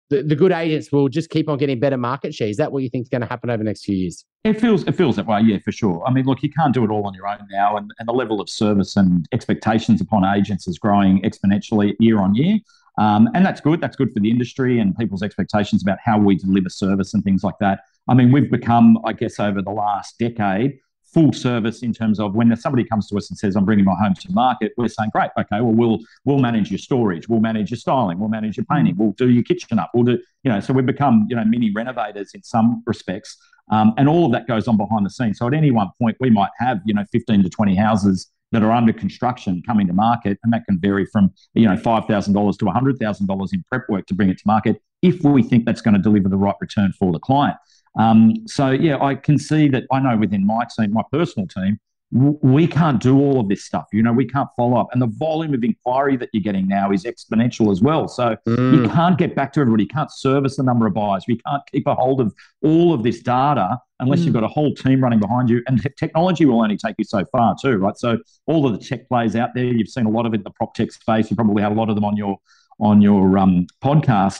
the, 0.10 0.24
the 0.24 0.36
good 0.36 0.52
agents 0.52 0.92
will 0.92 1.08
just 1.08 1.30
keep 1.30 1.48
on 1.48 1.60
getting 1.60 1.80
better 1.80 1.98
market 1.98 2.34
share. 2.34 2.48
Is 2.48 2.58
that 2.58 2.72
what 2.72 2.82
you 2.82 2.90
think 2.90 3.04
is 3.04 3.10
going 3.10 3.22
to 3.22 3.28
happen 3.28 3.52
over 3.52 3.60
the 3.60 3.64
next 3.64 3.86
few 3.86 3.96
years? 3.96 4.26
It 4.44 4.60
feels 4.60 4.84
it 4.88 4.94
feels 4.94 5.16
that 5.18 5.28
way 5.28 5.42
yeah 5.42 5.58
for 5.64 5.72
sure. 5.72 6.04
I 6.06 6.12
mean 6.12 6.26
look 6.26 6.42
you 6.42 6.50
can't 6.52 6.74
do 6.74 6.84
it 6.84 6.90
all 6.90 7.06
on 7.06 7.14
your 7.14 7.28
own 7.28 7.40
now 7.52 7.78
and, 7.78 7.92
and 8.00 8.08
the 8.08 8.14
level 8.14 8.42
of 8.42 8.50
service 8.50 8.96
and 8.96 9.28
expectations 9.32 10.02
upon 10.02 10.26
agents 10.26 10.68
is 10.68 10.78
growing 10.80 11.22
exponentially 11.22 11.96
year 12.00 12.20
on 12.20 12.36
year. 12.36 12.60
Um, 12.98 13.30
and 13.34 13.46
that's 13.46 13.62
good 13.62 13.82
that's 13.82 13.96
good 13.96 14.12
for 14.12 14.20
the 14.20 14.30
industry 14.30 14.80
and 14.80 14.98
people's 14.98 15.24
expectations 15.24 15.82
about 15.82 16.00
how 16.04 16.18
we 16.18 16.36
deliver 16.36 16.70
service 16.70 17.14
and 17.14 17.24
things 17.24 17.44
like 17.44 17.56
that. 17.60 17.82
I 18.08 18.14
mean 18.16 18.32
we've 18.32 18.50
become 18.50 18.98
i 19.06 19.14
guess 19.14 19.40
over 19.40 19.62
the 19.62 19.72
last 19.72 20.18
decade 20.18 20.80
full 21.14 21.34
service 21.34 21.82
in 21.82 21.94
terms 21.94 22.20
of 22.20 22.36
when 22.36 22.56
somebody 22.56 22.84
comes 22.84 23.08
to 23.10 23.18
us 23.18 23.30
and 23.30 23.38
says, 23.38 23.56
"I'm 23.56 23.66
bringing 23.66 23.86
my 23.86 23.96
home 23.96 24.14
to 24.14 24.32
market," 24.32 24.74
we're 24.78 24.88
saying, 24.88 25.12
"Great, 25.14 25.30
okay, 25.38 25.62
well 25.62 25.74
we'll 25.74 26.00
we'll 26.26 26.40
manage 26.40 26.72
your 26.72 26.78
storage, 26.78 27.28
we'll 27.28 27.40
manage 27.40 27.72
your 27.72 27.78
styling, 27.78 28.20
we'll 28.20 28.30
manage 28.30 28.58
your 28.58 28.66
painting, 28.66 28.96
we'll 28.98 29.14
do 29.14 29.30
your 29.30 29.44
kitchen 29.44 29.80
up, 29.80 29.92
we'll 29.94 30.04
do 30.04 30.20
you 30.44 30.52
know." 30.52 30.60
So 30.60 30.74
we've 30.74 30.86
become 30.86 31.28
you 31.30 31.36
know 31.36 31.46
mini 31.46 31.72
renovators 31.72 32.32
in 32.34 32.44
some 32.44 32.84
respects, 32.86 33.38
um, 33.72 33.94
and 33.98 34.08
all 34.08 34.26
of 34.26 34.32
that 34.34 34.48
goes 34.48 34.68
on 34.68 34.78
behind 34.78 35.06
the 35.06 35.10
scenes. 35.10 35.40
So 35.40 35.48
at 35.48 35.54
any 35.54 35.72
one 35.72 35.90
point, 36.02 36.18
we 36.20 36.30
might 36.30 36.52
have 36.60 36.80
you 36.86 36.94
know 36.94 37.06
15 37.12 37.44
to 37.44 37.50
20 37.50 37.76
houses 37.76 38.32
that 38.52 38.64
are 38.64 38.72
under 38.72 38.94
construction 38.94 39.62
coming 39.66 39.88
to 39.88 39.94
market, 39.94 40.40
and 40.44 40.52
that 40.54 40.66
can 40.66 40.80
vary 40.80 41.06
from 41.06 41.32
you 41.54 41.68
know 41.68 41.78
five 41.78 42.06
thousand 42.06 42.34
dollars 42.34 42.58
to 42.58 42.66
hundred 42.68 42.98
thousand 43.00 43.28
dollars 43.28 43.54
in 43.54 43.64
prep 43.70 43.84
work 43.90 44.06
to 44.08 44.14
bring 44.14 44.30
it 44.30 44.38
to 44.38 44.44
market 44.46 44.82
if 45.02 45.24
we 45.24 45.42
think 45.42 45.66
that's 45.66 45.82
going 45.82 45.94
to 45.94 46.02
deliver 46.02 46.28
the 46.28 46.38
right 46.38 46.56
return 46.60 46.92
for 46.98 47.12
the 47.12 47.20
client. 47.20 47.58
Um, 48.00 48.48
so 48.48 48.72
yeah, 48.72 48.98
I 49.04 49.16
can 49.16 49.38
see 49.38 49.68
that. 49.70 49.84
I 49.92 50.00
know 50.00 50.18
within 50.18 50.46
my 50.46 50.66
team, 50.78 50.94
my 50.94 51.04
personal 51.12 51.48
team, 51.48 51.80
we 52.12 52.66
can't 52.66 53.00
do 53.00 53.20
all 53.20 53.40
of 53.40 53.50
this 53.50 53.66
stuff. 53.66 53.86
You 53.94 54.02
know, 54.02 54.14
we 54.14 54.26
can't 54.26 54.48
follow 54.56 54.78
up, 54.78 54.88
and 54.94 55.02
the 55.02 55.08
volume 55.08 55.54
of 55.54 55.64
inquiry 55.64 56.18
that 56.18 56.30
you're 56.34 56.42
getting 56.42 56.68
now 56.68 56.92
is 56.92 57.04
exponential 57.04 57.72
as 57.72 57.82
well. 57.82 58.08
So 58.08 58.36
mm. 58.48 58.74
you 58.74 58.90
can't 58.90 59.18
get 59.18 59.36
back 59.36 59.54
to 59.54 59.60
everybody. 59.60 59.84
You 59.84 59.90
can't 59.90 60.12
service 60.12 60.56
the 60.56 60.64
number 60.64 60.88
of 60.88 60.94
buyers. 60.94 61.26
We 61.28 61.40
can't 61.46 61.62
keep 61.72 61.86
a 61.86 61.94
hold 61.94 62.22
of 62.22 62.34
all 62.64 62.94
of 62.94 63.04
this 63.04 63.20
data 63.22 63.78
unless 64.00 64.22
mm. 64.22 64.26
you've 64.26 64.34
got 64.34 64.44
a 64.44 64.48
whole 64.48 64.74
team 64.74 65.04
running 65.04 65.20
behind 65.20 65.50
you. 65.50 65.62
And 65.68 65.82
technology 66.00 66.46
will 66.46 66.62
only 66.62 66.78
take 66.78 66.96
you 66.98 67.06
so 67.06 67.26
far 67.32 67.56
too, 67.62 67.78
right? 67.78 67.98
So 67.98 68.18
all 68.48 68.66
of 68.66 68.80
the 68.80 68.84
tech 68.84 69.08
plays 69.08 69.36
out 69.36 69.50
there, 69.54 69.66
you've 69.66 69.90
seen 69.90 70.06
a 70.06 70.10
lot 70.10 70.26
of 70.26 70.34
it 70.34 70.38
in 70.38 70.44
the 70.44 70.52
prop 70.52 70.74
tech 70.74 70.92
space. 70.92 71.30
You 71.30 71.36
probably 71.36 71.62
have 71.62 71.74
a 71.74 71.76
lot 71.76 71.90
of 71.90 71.96
them 71.96 72.06
on 72.06 72.18
your 72.18 72.38
on 72.80 73.02
your 73.02 73.38
um, 73.38 73.68
podcast. 73.84 74.40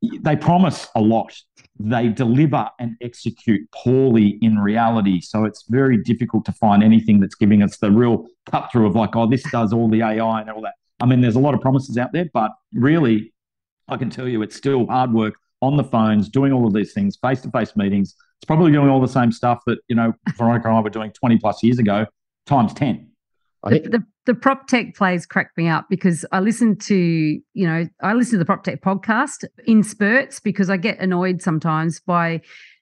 They 0.00 0.36
promise 0.36 0.88
a 0.94 1.00
lot 1.00 1.32
they 1.80 2.08
deliver 2.08 2.68
and 2.78 2.96
execute 3.00 3.68
poorly 3.72 4.38
in 4.42 4.58
reality. 4.58 5.20
So 5.20 5.44
it's 5.44 5.64
very 5.68 5.96
difficult 5.96 6.44
to 6.46 6.52
find 6.52 6.82
anything 6.82 7.20
that's 7.20 7.34
giving 7.34 7.62
us 7.62 7.76
the 7.78 7.90
real 7.90 8.26
cut 8.50 8.70
through 8.72 8.86
of 8.86 8.96
like, 8.96 9.14
oh, 9.14 9.28
this 9.28 9.42
does 9.50 9.72
all 9.72 9.88
the 9.88 10.02
AI 10.02 10.40
and 10.40 10.50
all 10.50 10.60
that. 10.62 10.74
I 11.00 11.06
mean, 11.06 11.20
there's 11.20 11.36
a 11.36 11.40
lot 11.40 11.54
of 11.54 11.60
promises 11.60 11.96
out 11.96 12.12
there, 12.12 12.26
but 12.32 12.50
really, 12.72 13.32
I 13.86 13.96
can 13.96 14.10
tell 14.10 14.26
you 14.26 14.42
it's 14.42 14.56
still 14.56 14.86
hard 14.86 15.12
work 15.12 15.34
on 15.62 15.76
the 15.76 15.84
phones, 15.84 16.28
doing 16.28 16.52
all 16.52 16.66
of 16.66 16.74
these 16.74 16.92
things, 16.92 17.16
face 17.16 17.40
to 17.42 17.50
face 17.50 17.76
meetings. 17.76 18.14
It's 18.38 18.44
probably 18.44 18.72
doing 18.72 18.88
all 18.88 19.00
the 19.00 19.08
same 19.08 19.32
stuff 19.32 19.60
that, 19.66 19.78
you 19.88 19.96
know, 19.96 20.12
Veronica 20.36 20.68
and 20.68 20.76
I 20.76 20.80
were 20.80 20.90
doing 20.90 21.12
20 21.12 21.38
plus 21.38 21.62
years 21.62 21.78
ago, 21.78 22.06
times 22.46 22.74
10. 22.74 23.07
The, 23.70 23.88
the, 23.88 24.04
the, 24.26 24.34
prop 24.34 24.66
tech 24.68 24.94
plays 24.94 25.26
crack 25.26 25.52
me 25.56 25.68
up 25.68 25.86
because 25.88 26.24
I 26.32 26.40
listen 26.40 26.76
to, 26.78 26.96
you 26.96 27.42
know, 27.54 27.86
I 28.02 28.14
listen 28.14 28.32
to 28.32 28.38
the 28.38 28.44
prop 28.44 28.64
tech 28.64 28.82
podcast 28.82 29.44
in 29.66 29.82
spurts 29.82 30.40
because 30.40 30.70
I 30.70 30.76
get 30.76 30.98
annoyed 30.98 31.42
sometimes 31.42 32.00
by 32.00 32.40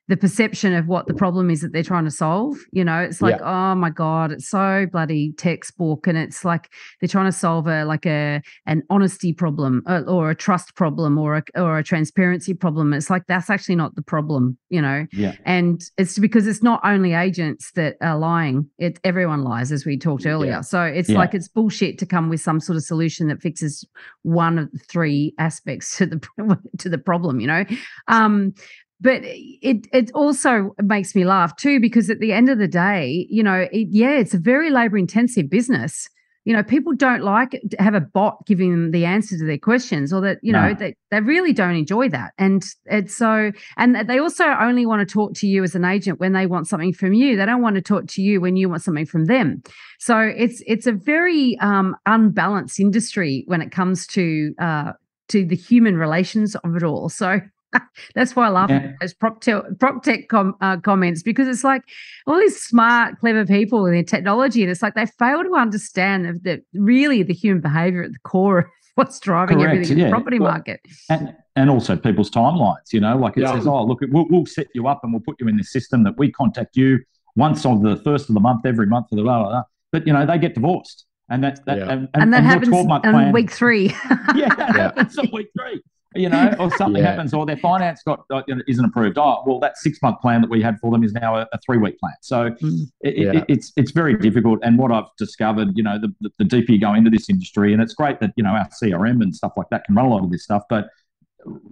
the 0.08 0.16
perception 0.16 0.72
of 0.72 0.86
what 0.86 1.06
the 1.06 1.14
problem 1.14 1.50
is 1.50 1.60
that 1.62 1.72
they're 1.72 1.82
trying 1.82 2.04
to 2.04 2.10
solve. 2.10 2.56
You 2.70 2.84
know, 2.84 3.00
it's 3.00 3.20
like, 3.20 3.38
yeah. 3.40 3.72
oh 3.72 3.74
my 3.74 3.90
God, 3.90 4.30
it's 4.30 4.48
so 4.48 4.86
bloody 4.90 5.32
textbook. 5.32 6.06
And 6.06 6.16
it's 6.16 6.44
like 6.44 6.70
they're 7.00 7.08
trying 7.08 7.26
to 7.26 7.36
solve 7.36 7.66
a 7.66 7.84
like 7.84 8.06
a 8.06 8.40
an 8.66 8.82
honesty 8.88 9.32
problem 9.32 9.82
or, 9.86 9.94
uh, 9.94 10.02
or 10.02 10.30
a 10.30 10.34
trust 10.34 10.76
problem 10.76 11.18
or 11.18 11.36
a 11.36 11.60
or 11.60 11.78
a 11.78 11.82
transparency 11.82 12.54
problem. 12.54 12.92
It's 12.92 13.10
like 13.10 13.24
that's 13.26 13.50
actually 13.50 13.76
not 13.76 13.96
the 13.96 14.02
problem, 14.02 14.56
you 14.68 14.80
know. 14.80 15.06
Yeah. 15.12 15.34
And 15.44 15.82
it's 15.98 16.18
because 16.18 16.46
it's 16.46 16.62
not 16.62 16.80
only 16.84 17.12
agents 17.12 17.72
that 17.72 17.96
are 18.00 18.18
lying, 18.18 18.68
it 18.78 19.00
everyone 19.02 19.42
lies, 19.42 19.72
as 19.72 19.84
we 19.84 19.98
talked 19.98 20.26
earlier. 20.26 20.50
Yeah. 20.52 20.60
So 20.60 20.82
it's 20.82 21.08
yeah. 21.08 21.18
like 21.18 21.34
it's 21.34 21.48
bullshit 21.48 21.98
to 21.98 22.06
come 22.06 22.28
with 22.28 22.40
some 22.40 22.60
sort 22.60 22.76
of 22.76 22.84
solution 22.84 23.26
that 23.28 23.42
fixes 23.42 23.84
one 24.22 24.58
of 24.58 24.70
the 24.70 24.78
three 24.78 25.34
aspects 25.38 25.96
to 25.98 26.06
the 26.06 26.58
to 26.78 26.88
the 26.88 26.98
problem, 26.98 27.40
you 27.40 27.48
know. 27.48 27.64
Um, 28.06 28.54
but 29.00 29.20
it 29.22 29.86
it 29.92 30.10
also 30.14 30.74
makes 30.82 31.14
me 31.14 31.24
laugh 31.24 31.56
too 31.56 31.80
because 31.80 32.08
at 32.10 32.20
the 32.20 32.32
end 32.32 32.48
of 32.48 32.58
the 32.58 32.68
day 32.68 33.26
you 33.28 33.42
know 33.42 33.66
it, 33.70 33.88
yeah 33.90 34.18
it's 34.18 34.34
a 34.34 34.38
very 34.38 34.70
labor 34.70 34.98
intensive 34.98 35.50
business. 35.50 36.08
You 36.44 36.52
know 36.52 36.62
people 36.62 36.94
don't 36.94 37.22
like 37.22 37.50
to 37.50 37.76
have 37.80 37.94
a 37.94 38.00
bot 38.00 38.46
giving 38.46 38.70
them 38.70 38.90
the 38.92 39.04
answer 39.04 39.36
to 39.36 39.44
their 39.44 39.58
questions 39.58 40.12
or 40.12 40.20
that 40.20 40.38
you 40.42 40.52
no. 40.52 40.68
know 40.68 40.74
they, 40.74 40.94
they 41.10 41.20
really 41.20 41.52
don't 41.52 41.74
enjoy 41.74 42.08
that. 42.10 42.34
And 42.38 42.64
it's 42.84 43.16
so 43.16 43.50
and 43.76 44.08
they 44.08 44.18
also 44.18 44.44
only 44.44 44.86
want 44.86 45.06
to 45.06 45.12
talk 45.12 45.34
to 45.34 45.46
you 45.48 45.64
as 45.64 45.74
an 45.74 45.84
agent 45.84 46.20
when 46.20 46.32
they 46.32 46.46
want 46.46 46.68
something 46.68 46.92
from 46.92 47.14
you. 47.14 47.36
They 47.36 47.46
don't 47.46 47.62
want 47.62 47.74
to 47.74 47.82
talk 47.82 48.06
to 48.06 48.22
you 48.22 48.40
when 48.40 48.54
you 48.54 48.68
want 48.68 48.82
something 48.82 49.06
from 49.06 49.24
them. 49.24 49.60
So 49.98 50.20
it's 50.20 50.62
it's 50.66 50.86
a 50.86 50.92
very 50.92 51.58
um, 51.58 51.96
unbalanced 52.06 52.78
industry 52.78 53.42
when 53.46 53.60
it 53.60 53.72
comes 53.72 54.06
to 54.08 54.54
uh, 54.60 54.92
to 55.28 55.44
the 55.44 55.56
human 55.56 55.96
relations 55.96 56.54
of 56.54 56.76
it 56.76 56.84
all. 56.84 57.08
So 57.08 57.40
That's 58.14 58.36
why 58.36 58.46
I 58.46 58.50
laugh 58.50 58.70
yeah. 58.70 58.76
at 58.76 58.94
those 59.00 59.14
prop, 59.14 59.40
te- 59.40 59.60
prop 59.78 60.02
tech 60.02 60.28
com- 60.28 60.56
uh, 60.60 60.78
comments 60.78 61.22
because 61.22 61.48
it's 61.48 61.64
like 61.64 61.82
all 62.26 62.38
these 62.38 62.60
smart, 62.60 63.18
clever 63.20 63.44
people 63.46 63.86
and 63.86 63.94
their 63.94 64.02
technology, 64.02 64.62
and 64.62 64.70
it's 64.70 64.82
like 64.82 64.94
they 64.94 65.06
fail 65.06 65.42
to 65.42 65.54
understand 65.54 66.40
that 66.44 66.62
really 66.74 67.22
the 67.22 67.34
human 67.34 67.60
behavior 67.60 68.02
at 68.02 68.12
the 68.12 68.18
core 68.20 68.58
of 68.58 68.64
what's 68.94 69.20
driving 69.20 69.58
Correct, 69.58 69.74
everything 69.74 69.98
yeah. 69.98 70.04
in 70.04 70.10
the 70.10 70.16
property 70.16 70.38
well, 70.38 70.52
market. 70.52 70.80
And, 71.10 71.34
and 71.54 71.70
also 71.70 71.96
people's 71.96 72.30
timelines, 72.30 72.92
you 72.92 73.00
know, 73.00 73.16
like 73.16 73.36
it 73.36 73.42
yeah. 73.42 73.54
says, 73.54 73.66
oh, 73.66 73.84
look, 73.84 74.00
we'll, 74.08 74.26
we'll 74.28 74.46
set 74.46 74.68
you 74.74 74.88
up 74.88 75.00
and 75.02 75.12
we'll 75.12 75.22
put 75.22 75.40
you 75.40 75.48
in 75.48 75.56
the 75.56 75.64
system 75.64 76.02
that 76.04 76.16
we 76.18 76.30
contact 76.30 76.76
you 76.76 77.00
once 77.34 77.66
on 77.66 77.82
the 77.82 77.96
first 77.98 78.28
of 78.28 78.34
the 78.34 78.40
month, 78.40 78.64
every 78.64 78.86
month, 78.86 79.08
blah, 79.10 79.22
blah, 79.22 79.48
blah. 79.48 79.62
But, 79.92 80.06
you 80.06 80.12
know, 80.12 80.24
they 80.26 80.38
get 80.38 80.54
divorced 80.54 81.04
And 81.28 81.44
that's 81.44 81.60
that, 81.60 81.78
yeah. 81.78 81.84
and, 81.84 82.08
and, 82.14 82.22
and, 82.22 82.32
that 82.32 82.38
and 82.38 82.46
happens 82.46 82.72
on 82.74 83.00
plan, 83.02 83.32
week 83.32 83.50
three. 83.50 83.86
yeah, 84.34 84.54
that 84.54 84.74
yeah. 84.74 84.82
happens 84.82 85.18
on 85.18 85.28
week 85.32 85.48
three 85.58 85.82
you 86.14 86.28
know, 86.28 86.54
or 86.58 86.70
something 86.76 87.02
yeah. 87.02 87.10
happens, 87.10 87.34
or 87.34 87.44
their 87.44 87.56
finance 87.56 88.02
got 88.06 88.24
uh, 88.30 88.42
isn't 88.68 88.84
approved. 88.84 89.18
Oh, 89.18 89.42
well, 89.46 89.58
that 89.60 89.76
six 89.76 90.00
month 90.02 90.20
plan 90.20 90.40
that 90.40 90.50
we 90.50 90.62
had 90.62 90.78
for 90.80 90.90
them 90.90 91.02
is 91.02 91.12
now 91.12 91.36
a, 91.36 91.46
a 91.52 91.58
three 91.64 91.78
week 91.78 91.98
plan. 91.98 92.14
So 92.22 92.50
mm. 92.50 92.84
it, 93.00 93.16
yeah. 93.16 93.40
it, 93.40 93.44
it's 93.48 93.72
it's 93.76 93.90
very 93.90 94.16
difficult. 94.16 94.60
And 94.62 94.78
what 94.78 94.92
I've 94.92 95.08
discovered, 95.18 95.68
you 95.74 95.82
know, 95.82 95.98
the, 95.98 96.14
the, 96.20 96.30
the 96.38 96.44
deeper 96.44 96.72
you 96.72 96.80
go 96.80 96.94
into 96.94 97.10
this 97.10 97.28
industry, 97.28 97.72
and 97.72 97.82
it's 97.82 97.94
great 97.94 98.20
that 98.20 98.32
you 98.36 98.44
know 98.44 98.50
our 98.50 98.68
CRM 98.82 99.22
and 99.22 99.34
stuff 99.34 99.52
like 99.56 99.68
that 99.70 99.84
can 99.84 99.94
run 99.94 100.06
a 100.06 100.08
lot 100.08 100.24
of 100.24 100.30
this 100.30 100.44
stuff, 100.44 100.62
but 100.68 100.88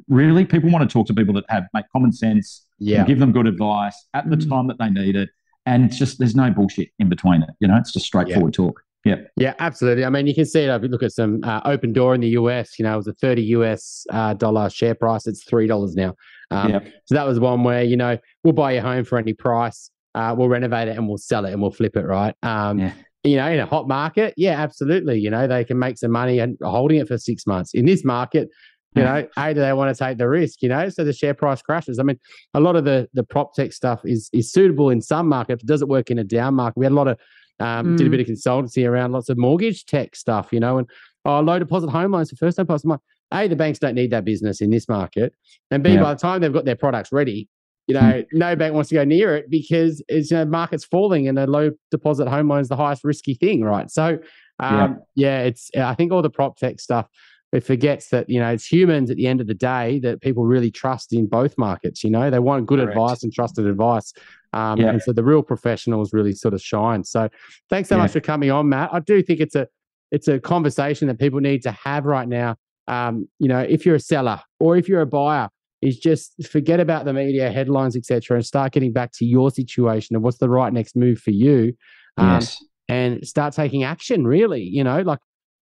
really, 0.09 0.45
people 0.45 0.71
want 0.71 0.89
to 0.89 0.93
talk 0.93 1.07
to 1.07 1.15
people 1.15 1.35
that 1.35 1.45
have 1.49 1.65
make 1.73 1.87
common 1.93 2.13
sense, 2.13 2.67
yeah, 2.79 3.05
give 3.05 3.19
them 3.19 3.33
good 3.33 3.47
advice 3.47 4.07
at 4.15 4.29
the 4.29 4.37
mm. 4.37 4.49
time 4.49 4.67
that 4.69 4.79
they 4.79 4.91
need 4.91 5.17
it, 5.17 5.31
and 5.67 5.93
just 5.93 6.19
there's 6.19 6.35
no 6.35 6.51
bullshit 6.51 6.89
in 6.99 7.09
between 7.09 7.43
it. 7.43 7.51
You 7.61 7.69
know, 7.69 7.77
it's 7.77 7.93
just 7.93 8.07
straightforward 8.07 8.55
yeah. 8.59 8.67
talk. 8.67 8.81
Yeah. 9.05 9.17
Yeah, 9.37 9.55
absolutely. 9.59 10.05
I 10.05 10.11
mean, 10.11 10.27
you 10.27 10.35
can 10.35 10.47
see 10.47 10.61
it 10.61 10.71
if 10.71 10.83
you 10.83 10.89
look 10.89 11.03
at 11.03 11.13
some 11.13 11.41
uh, 11.45 11.63
Opendoor 11.63 12.15
in 12.15 12.23
the 12.23 12.29
US, 12.31 12.79
you 12.79 12.85
know, 12.85 12.95
it 12.95 12.97
was 12.97 13.07
a 13.07 13.13
30 13.15 13.43
US 13.43 14.07
uh, 14.11 14.35
dollar 14.35 14.71
share 14.71 14.95
price. 14.95 15.27
It's 15.27 15.45
$3 15.45 15.95
now. 15.95 16.15
Um, 16.51 16.71
yeah. 16.71 16.81
So 17.05 17.15
that 17.15 17.27
was 17.27 17.39
one 17.39 17.65
where, 17.65 17.83
you 17.83 17.97
know, 17.97 18.19
we'll 18.43 18.55
buy 18.55 18.73
your 18.73 18.83
home 18.83 19.05
for 19.05 19.19
any 19.19 19.35
price. 19.35 19.91
Uh, 20.15 20.35
we'll 20.37 20.49
renovate 20.49 20.89
it 20.89 20.97
and 20.97 21.09
we'll 21.09 21.19
sell 21.19 21.45
it 21.45 21.53
and 21.53 21.61
we'll 21.61 21.73
flip 21.73 21.97
it, 21.97 22.05
right? 22.05 22.35
Um, 22.43 22.79
yeah. 22.79 22.93
You 23.25 23.37
know, 23.37 23.51
in 23.51 23.59
a 23.59 23.67
hot 23.67 23.89
market, 23.89 24.35
yeah, 24.37 24.61
absolutely. 24.61 25.19
You 25.19 25.31
know, 25.31 25.47
they 25.47 25.65
can 25.65 25.79
make 25.79 25.97
some 25.97 26.11
money 26.11 26.41
and 26.41 26.59
holding 26.63 26.99
it 26.99 27.09
for 27.09 27.17
six 27.17 27.47
months. 27.47 27.73
In 27.73 27.87
this 27.87 28.05
market, 28.05 28.51
you 28.95 29.03
know, 29.03 29.27
A, 29.37 29.55
do 29.55 29.61
they 29.61 29.73
want 29.73 29.95
to 29.95 30.05
take 30.05 30.19
the 30.19 30.29
risk? 30.29 30.63
You 30.63 30.69
know, 30.69 30.89
so 30.89 31.03
the 31.03 31.13
share 31.13 31.35
price 31.35 31.61
crashes. 31.61 31.99
I 31.99 32.05
mean, 32.05 32.19
a 32.53 32.61
lot 32.61 32.77
of 32.77 32.85
the 32.85 33.09
the 33.13 33.25
prop 33.25 33.55
tech 33.55 33.73
stuff 33.73 34.01
is 34.05 34.31
is 34.33 34.53
suitable 34.53 34.91
in 34.91 35.01
some 35.01 35.29
markets. 35.29 35.65
It 35.65 35.67
Does 35.67 35.83
it 35.83 35.89
work 35.89 36.11
in 36.11 36.19
a 36.19 36.25
down 36.25 36.55
market? 36.55 36.79
We 36.79 36.85
had 36.85 36.93
a 36.93 36.95
lot 36.95 37.09
of 37.09 37.19
um, 37.61 37.87
mm. 37.87 37.97
Did 37.97 38.07
a 38.07 38.11
bit 38.11 38.21
of 38.21 38.27
consultancy 38.27 38.89
around 38.89 39.13
lots 39.13 39.29
of 39.29 39.39
mortgage 39.39 39.87
tech 39.87 40.17
stuff, 40.17 40.53
you 40.53 40.61
know, 40.61 40.79
and 40.79 40.89
oh, 41.25 41.41
low 41.41 41.59
deposit 41.59 41.89
home 41.89 42.13
loans 42.13 42.31
for 42.31 42.37
first 42.37 42.57
time 42.57 42.67
buyers. 42.67 42.85
A, 43.33 43.49
the 43.49 43.57
banks 43.57 43.79
don't 43.79 43.95
need 43.95 44.11
that 44.11 44.25
business 44.25 44.61
in 44.61 44.71
this 44.71 44.89
market, 44.89 45.35
and 45.71 45.83
B, 45.83 45.95
yeah. 45.95 46.03
by 46.03 46.15
the 46.15 46.21
time 46.21 46.41
they've 46.41 46.53
got 46.53 46.65
their 46.65 46.77
products 46.77 47.13
ready, 47.13 47.49
you 47.87 47.95
know, 47.95 48.01
mm. 48.01 48.27
no 48.33 48.57
bank 48.57 48.75
wants 48.75 48.89
to 48.91 48.95
go 48.97 49.05
near 49.05 49.37
it 49.37 49.51
because 49.51 50.03
it's 50.09 50.31
you 50.31 50.37
know 50.37 50.45
market's 50.45 50.85
falling 50.85 51.29
and 51.29 51.39
a 51.39 51.47
low 51.47 51.71
deposit 51.91 52.29
home 52.29 52.49
loan 52.49 52.61
is 52.61 52.69
the 52.69 52.77
highest 52.77 53.05
risky 53.05 53.35
thing, 53.35 53.63
right? 53.63 53.91
So, 53.91 54.19
um, 54.59 55.01
yeah. 55.15 55.41
yeah, 55.41 55.43
it's 55.43 55.71
I 55.77 55.95
think 55.95 56.13
all 56.13 56.23
the 56.23 56.31
prop 56.31 56.57
tech 56.57 56.81
stuff 56.81 57.09
it 57.55 57.63
forgets 57.63 58.09
that 58.09 58.29
you 58.29 58.41
know 58.41 58.51
it's 58.51 58.67
humans 58.67 59.11
at 59.11 59.17
the 59.17 59.29
end 59.29 59.41
of 59.41 59.47
the 59.47 59.55
day 59.55 60.01
that 60.01 60.21
people 60.21 60.45
really 60.45 60.71
trust 60.71 61.13
in 61.13 61.27
both 61.27 61.57
markets. 61.57 62.03
You 62.03 62.11
know, 62.11 62.29
they 62.29 62.41
want 62.41 62.67
good 62.67 62.81
Correct. 62.81 62.97
advice 62.97 63.23
and 63.23 63.33
trusted 63.33 63.67
advice, 63.67 64.13
um, 64.55 64.81
yeah. 64.81 64.91
and 64.91 65.03
so 65.03 65.13
the 65.13 65.25
real 65.25 65.43
professionals 65.43 66.13
really 66.13 66.33
sort 66.33 66.55
of 66.55 66.63
shine. 66.63 67.03
So, 67.05 67.29
thanks 67.69 67.89
so 67.89 67.97
yeah. 67.97 68.03
much 68.03 68.13
for 68.13 68.21
coming 68.21 68.51
on, 68.51 68.69
Matt. 68.69 68.91
I 68.93 69.01
do 69.01 69.23
think 69.23 69.41
it's 69.41 69.57
a 69.57 69.67
it's 70.13 70.29
a 70.29 70.39
conversation 70.39 71.09
that 71.09 71.19
people 71.19 71.41
need 71.41 71.63
to 71.65 71.73
have 71.73 72.05
right 72.05 72.29
now. 72.29 72.57
Um, 72.87 73.29
you 73.39 73.49
know, 73.49 73.61
if 73.61 73.85
you're 73.85 73.97
a 73.97 74.01
seller 74.01 74.41
or 74.61 74.77
if 74.77 74.89
you're 74.89 75.01
a 75.01 75.07
buyer, 75.07 75.49
is 75.83 75.99
just 75.99 76.35
forget 76.47 76.79
about 76.79 77.05
the 77.05 77.13
media 77.13 77.51
headlines, 77.51 77.97
etc., 77.97 78.37
and 78.37 78.47
start 78.47 78.73
getting 78.73 78.93
back 78.93 79.11
to 79.15 79.25
your 79.25 79.51
situation 79.51 80.15
and 80.15 80.23
what's 80.23 80.39
the 80.39 80.49
right 80.49 80.73
next 80.73 80.95
move 80.95 81.19
for 81.19 81.33
you. 81.33 81.75
Um, 82.17 82.31
yes. 82.35 82.65
And 82.89 83.27
start 83.27 83.55
taking 83.55 83.83
action. 83.83 84.27
Really, 84.27 84.63
you 84.63 84.85
know, 84.85 85.01
like 85.01 85.19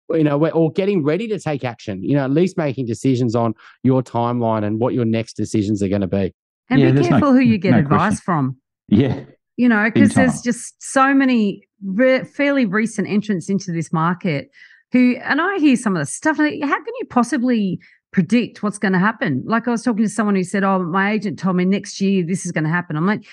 you 0.10 0.24
know, 0.24 0.46
or 0.50 0.72
getting 0.72 1.04
ready 1.04 1.28
to 1.30 1.40
take 1.40 1.64
action, 1.64 2.04
you 2.04 2.16
know, 2.16 2.26
at 2.26 2.32
least 2.32 2.58
making 2.58 2.86
decisions 2.86 3.36
on 3.36 3.54
your 3.84 4.04
timeline 4.04 4.66
and 4.66 4.80
what 4.80 4.94
your 4.94 5.06
next 5.06 5.36
decisions 5.36 5.82
are 5.82 5.88
going 5.88 6.02
to 6.02 6.08
be. 6.08 6.34
And 6.70 6.82
yeah, 6.82 6.92
be 6.92 7.02
careful 7.02 7.20
no, 7.20 7.34
who 7.34 7.40
you 7.40 7.58
get 7.58 7.72
no 7.72 7.80
advice 7.80 8.20
question. 8.20 8.24
from. 8.26 8.58
Yeah. 8.94 9.24
You 9.56 9.70
know, 9.70 9.90
because 9.94 10.16
there's 10.16 10.42
just 10.42 10.82
so 10.82 11.14
many 11.14 11.68
re- 11.84 12.24
fairly 12.24 12.66
recent 12.66 13.08
entrants 13.08 13.50
into 13.50 13.72
this 13.72 13.94
market 13.94 14.50
who, 14.92 15.16
and 15.24 15.42
I 15.42 15.58
hear 15.60 15.76
some 15.76 15.96
of 15.96 16.02
the 16.02 16.06
stuff, 16.06 16.40
like, 16.40 16.60
how 16.62 16.76
can 16.76 16.94
you 17.00 17.06
possibly 17.10 17.80
predict 18.12 18.64
what's 18.64 18.80
going 18.80 18.94
to 18.94 19.00
happen? 19.00 19.44
Like 19.46 19.68
I 19.68 19.72
was 19.72 19.84
talking 19.84 20.04
to 20.04 20.10
someone 20.10 20.36
who 20.36 20.44
said, 20.44 20.64
Oh, 20.64 20.80
my 20.84 21.12
agent 21.12 21.38
told 21.38 21.56
me 21.56 21.66
next 21.66 22.02
year 22.02 22.24
this 22.26 22.46
is 22.46 22.52
going 22.52 22.64
to 22.64 22.70
happen. 22.70 22.96
I'm 22.96 23.06
like, 23.06 23.26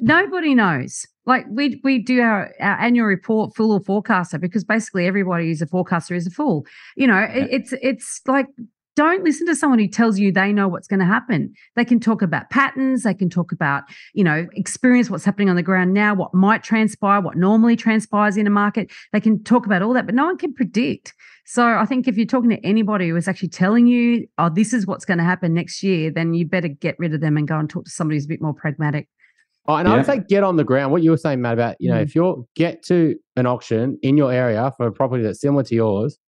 nobody 0.00 0.54
knows 0.54 1.06
like 1.26 1.46
we 1.48 1.80
we 1.84 1.98
do 1.98 2.20
our, 2.20 2.52
our 2.60 2.80
annual 2.80 3.06
report 3.06 3.54
fool 3.54 3.72
or 3.72 3.80
forecaster 3.80 4.38
because 4.38 4.64
basically 4.64 5.06
everybody 5.06 5.46
who's 5.46 5.62
a 5.62 5.66
forecaster 5.66 6.14
is 6.14 6.26
a 6.26 6.30
fool 6.30 6.66
you 6.96 7.06
know 7.06 7.18
yeah. 7.18 7.34
it, 7.34 7.48
it's 7.50 7.74
it's 7.80 8.20
like 8.26 8.46
don't 8.96 9.24
listen 9.24 9.46
to 9.46 9.54
someone 9.54 9.78
who 9.78 9.88
tells 9.88 10.18
you 10.18 10.30
they 10.30 10.52
know 10.52 10.68
what's 10.68 10.88
going 10.88 11.00
to 11.00 11.06
happen 11.06 11.52
they 11.76 11.84
can 11.84 12.00
talk 12.00 12.22
about 12.22 12.48
patterns 12.50 13.02
they 13.02 13.14
can 13.14 13.28
talk 13.28 13.52
about 13.52 13.84
you 14.12 14.24
know 14.24 14.46
experience 14.54 15.10
what's 15.10 15.24
happening 15.24 15.48
on 15.48 15.56
the 15.56 15.62
ground 15.62 15.92
now 15.92 16.14
what 16.14 16.32
might 16.34 16.62
transpire 16.62 17.20
what 17.20 17.36
normally 17.36 17.76
transpires 17.76 18.36
in 18.36 18.46
a 18.46 18.50
market 18.50 18.90
they 19.12 19.20
can 19.20 19.42
talk 19.44 19.66
about 19.66 19.82
all 19.82 19.92
that 19.92 20.06
but 20.06 20.14
no 20.14 20.24
one 20.24 20.36
can 20.36 20.52
predict 20.52 21.12
so 21.44 21.66
i 21.66 21.84
think 21.84 22.06
if 22.08 22.16
you're 22.16 22.26
talking 22.26 22.50
to 22.50 22.64
anybody 22.64 23.08
who 23.08 23.16
is 23.16 23.28
actually 23.28 23.48
telling 23.48 23.86
you 23.86 24.26
oh 24.38 24.48
this 24.48 24.72
is 24.72 24.86
what's 24.86 25.04
going 25.04 25.18
to 25.18 25.24
happen 25.24 25.54
next 25.54 25.82
year 25.82 26.10
then 26.10 26.34
you 26.34 26.46
better 26.46 26.68
get 26.68 26.96
rid 26.98 27.14
of 27.14 27.20
them 27.20 27.36
and 27.36 27.48
go 27.48 27.58
and 27.58 27.70
talk 27.70 27.84
to 27.84 27.90
somebody 27.90 28.16
who's 28.16 28.24
a 28.24 28.28
bit 28.28 28.42
more 28.42 28.54
pragmatic 28.54 29.08
Oh, 29.66 29.76
and 29.76 29.88
yeah. 29.88 29.94
I 29.94 29.96
would 29.96 30.06
say 30.06 30.20
get 30.28 30.44
on 30.44 30.56
the 30.56 30.64
ground. 30.64 30.92
What 30.92 31.02
you 31.02 31.10
were 31.10 31.16
saying, 31.16 31.40
Matt, 31.40 31.54
about 31.54 31.76
you 31.78 31.90
know, 31.90 31.96
mm. 31.96 32.02
if 32.02 32.14
you're 32.14 32.44
get 32.54 32.82
to 32.84 33.16
an 33.36 33.46
auction 33.46 33.98
in 34.02 34.16
your 34.16 34.30
area 34.30 34.70
for 34.76 34.86
a 34.86 34.92
property 34.92 35.22
that's 35.22 35.40
similar 35.40 35.62
to 35.62 35.74
yours, 35.74 36.18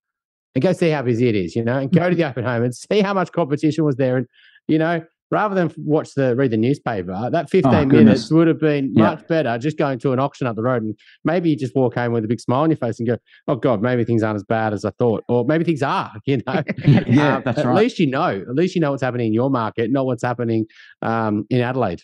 and 0.57 0.63
go 0.63 0.73
see 0.73 0.89
how 0.89 1.03
busy 1.03 1.29
it 1.29 1.37
is, 1.37 1.55
you 1.55 1.63
know, 1.63 1.77
and 1.77 1.93
go 1.93 2.09
to 2.09 2.17
the 2.17 2.25
open 2.25 2.43
home 2.43 2.65
and 2.65 2.75
see 2.75 3.03
how 3.03 3.13
much 3.13 3.31
competition 3.31 3.85
was 3.85 3.97
there, 3.97 4.17
and 4.17 4.27
you 4.69 4.79
know, 4.79 5.05
rather 5.31 5.55
than 5.55 5.71
watch 5.77 6.15
the 6.15 6.35
read 6.35 6.51
the 6.51 6.57
newspaper, 6.57 7.29
that 7.31 7.51
15 7.51 7.75
oh, 7.75 7.85
minutes 7.85 8.31
would 8.31 8.49
have 8.49 8.59
been 8.59 8.91
yeah. 8.95 9.03
much 9.03 9.29
better 9.29 9.59
just 9.59 9.77
going 9.77 9.99
to 9.99 10.15
an 10.15 10.19
auction 10.19 10.47
up 10.47 10.57
the 10.57 10.63
road 10.63 10.83
and 10.83 10.99
maybe 11.25 11.51
you 11.51 11.57
just 11.57 11.77
walk 11.77 11.95
home 11.95 12.13
with 12.13 12.25
a 12.25 12.29
big 12.29 12.41
smile 12.41 12.63
on 12.63 12.71
your 12.71 12.79
face 12.79 12.99
and 12.99 13.07
go, 13.07 13.19
oh 13.49 13.57
God, 13.57 13.83
maybe 13.83 14.03
things 14.03 14.23
aren't 14.23 14.37
as 14.37 14.45
bad 14.45 14.73
as 14.73 14.85
I 14.87 14.91
thought. 14.99 15.25
Or 15.29 15.45
maybe 15.45 15.65
things 15.65 15.83
are, 15.83 16.13
you 16.25 16.39
know. 16.47 16.63
yeah, 17.07 17.37
um, 17.37 17.43
that's 17.45 17.59
at 17.59 17.67
right. 17.67 17.77
At 17.77 17.83
least 17.83 17.99
you 17.99 18.07
know. 18.07 18.29
At 18.49 18.55
least 18.55 18.75
you 18.75 18.81
know 18.81 18.93
what's 18.93 19.03
happening 19.03 19.27
in 19.27 19.35
your 19.35 19.51
market, 19.51 19.93
not 19.93 20.07
what's 20.07 20.23
happening 20.23 20.65
um, 21.03 21.45
in 21.51 21.61
Adelaide. 21.61 22.03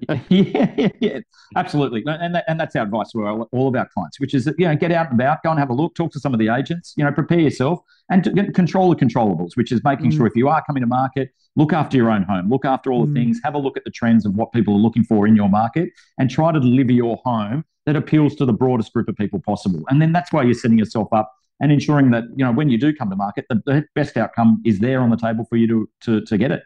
yeah, 0.28 0.72
yeah, 0.76 0.88
yeah, 1.00 1.18
absolutely, 1.56 2.02
and 2.06 2.34
that, 2.34 2.44
and 2.48 2.58
that's 2.58 2.76
our 2.76 2.84
advice 2.84 3.10
to 3.12 3.26
all, 3.26 3.48
all 3.52 3.68
of 3.68 3.76
our 3.76 3.88
clients, 3.92 4.20
which 4.20 4.34
is 4.34 4.44
that 4.44 4.54
you 4.58 4.66
know 4.66 4.76
get 4.76 4.92
out 4.92 5.10
and 5.10 5.20
about, 5.20 5.42
go 5.42 5.50
and 5.50 5.58
have 5.58 5.70
a 5.70 5.74
look, 5.74 5.94
talk 5.94 6.12
to 6.12 6.20
some 6.20 6.32
of 6.32 6.40
the 6.40 6.48
agents, 6.48 6.94
you 6.96 7.04
know, 7.04 7.12
prepare 7.12 7.40
yourself 7.40 7.80
and 8.10 8.24
to 8.24 8.52
control 8.52 8.90
the 8.90 8.96
controllables, 8.96 9.50
which 9.54 9.72
is 9.72 9.82
making 9.84 10.10
mm. 10.10 10.16
sure 10.16 10.26
if 10.26 10.36
you 10.36 10.48
are 10.48 10.62
coming 10.64 10.82
to 10.82 10.86
market, 10.86 11.30
look 11.56 11.72
after 11.72 11.96
your 11.96 12.10
own 12.10 12.22
home, 12.22 12.48
look 12.48 12.64
after 12.64 12.92
all 12.92 13.04
the 13.04 13.10
mm. 13.10 13.14
things, 13.14 13.40
have 13.44 13.54
a 13.54 13.58
look 13.58 13.76
at 13.76 13.84
the 13.84 13.90
trends 13.90 14.26
of 14.26 14.34
what 14.34 14.52
people 14.52 14.74
are 14.74 14.80
looking 14.80 15.04
for 15.04 15.26
in 15.26 15.36
your 15.36 15.48
market, 15.48 15.90
and 16.18 16.30
try 16.30 16.52
to 16.52 16.60
deliver 16.60 16.92
your 16.92 17.20
home 17.24 17.64
that 17.86 17.96
appeals 17.96 18.34
to 18.36 18.44
the 18.44 18.52
broadest 18.52 18.92
group 18.92 19.08
of 19.08 19.16
people 19.16 19.40
possible. 19.40 19.82
And 19.88 20.00
then 20.00 20.12
that's 20.12 20.32
why 20.32 20.42
you're 20.42 20.54
setting 20.54 20.78
yourself 20.78 21.08
up 21.12 21.32
and 21.60 21.72
ensuring 21.72 22.10
that 22.10 22.24
you 22.36 22.44
know 22.44 22.52
when 22.52 22.68
you 22.68 22.78
do 22.78 22.92
come 22.92 23.08
to 23.10 23.16
market, 23.16 23.46
the, 23.48 23.62
the 23.66 23.84
best 23.94 24.16
outcome 24.16 24.60
is 24.64 24.80
there 24.80 25.00
on 25.00 25.10
the 25.10 25.16
table 25.16 25.46
for 25.48 25.56
you 25.56 25.66
to 25.68 25.88
to, 26.02 26.24
to 26.26 26.38
get 26.38 26.50
it. 26.50 26.62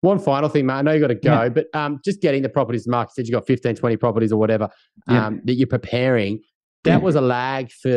One 0.00 0.18
final 0.18 0.48
thing, 0.48 0.66
Matt. 0.66 0.78
I 0.78 0.82
know 0.82 0.92
you 0.92 1.00
got 1.00 1.08
to 1.08 1.14
go, 1.16 1.42
yeah. 1.42 1.48
but 1.48 1.66
um, 1.74 2.00
just 2.04 2.20
getting 2.20 2.42
the 2.42 2.48
properties 2.48 2.86
market. 2.86 3.14
Said 3.14 3.26
you 3.26 3.32
got 3.32 3.46
15, 3.46 3.74
20 3.74 3.96
properties 3.96 4.32
or 4.32 4.38
whatever 4.38 4.68
um, 5.08 5.34
yeah. 5.34 5.40
that 5.44 5.54
you're 5.54 5.66
preparing. 5.66 6.40
That 6.84 6.90
yeah. 6.90 6.98
was 6.98 7.16
a 7.16 7.20
lag 7.20 7.72
for 7.72 7.88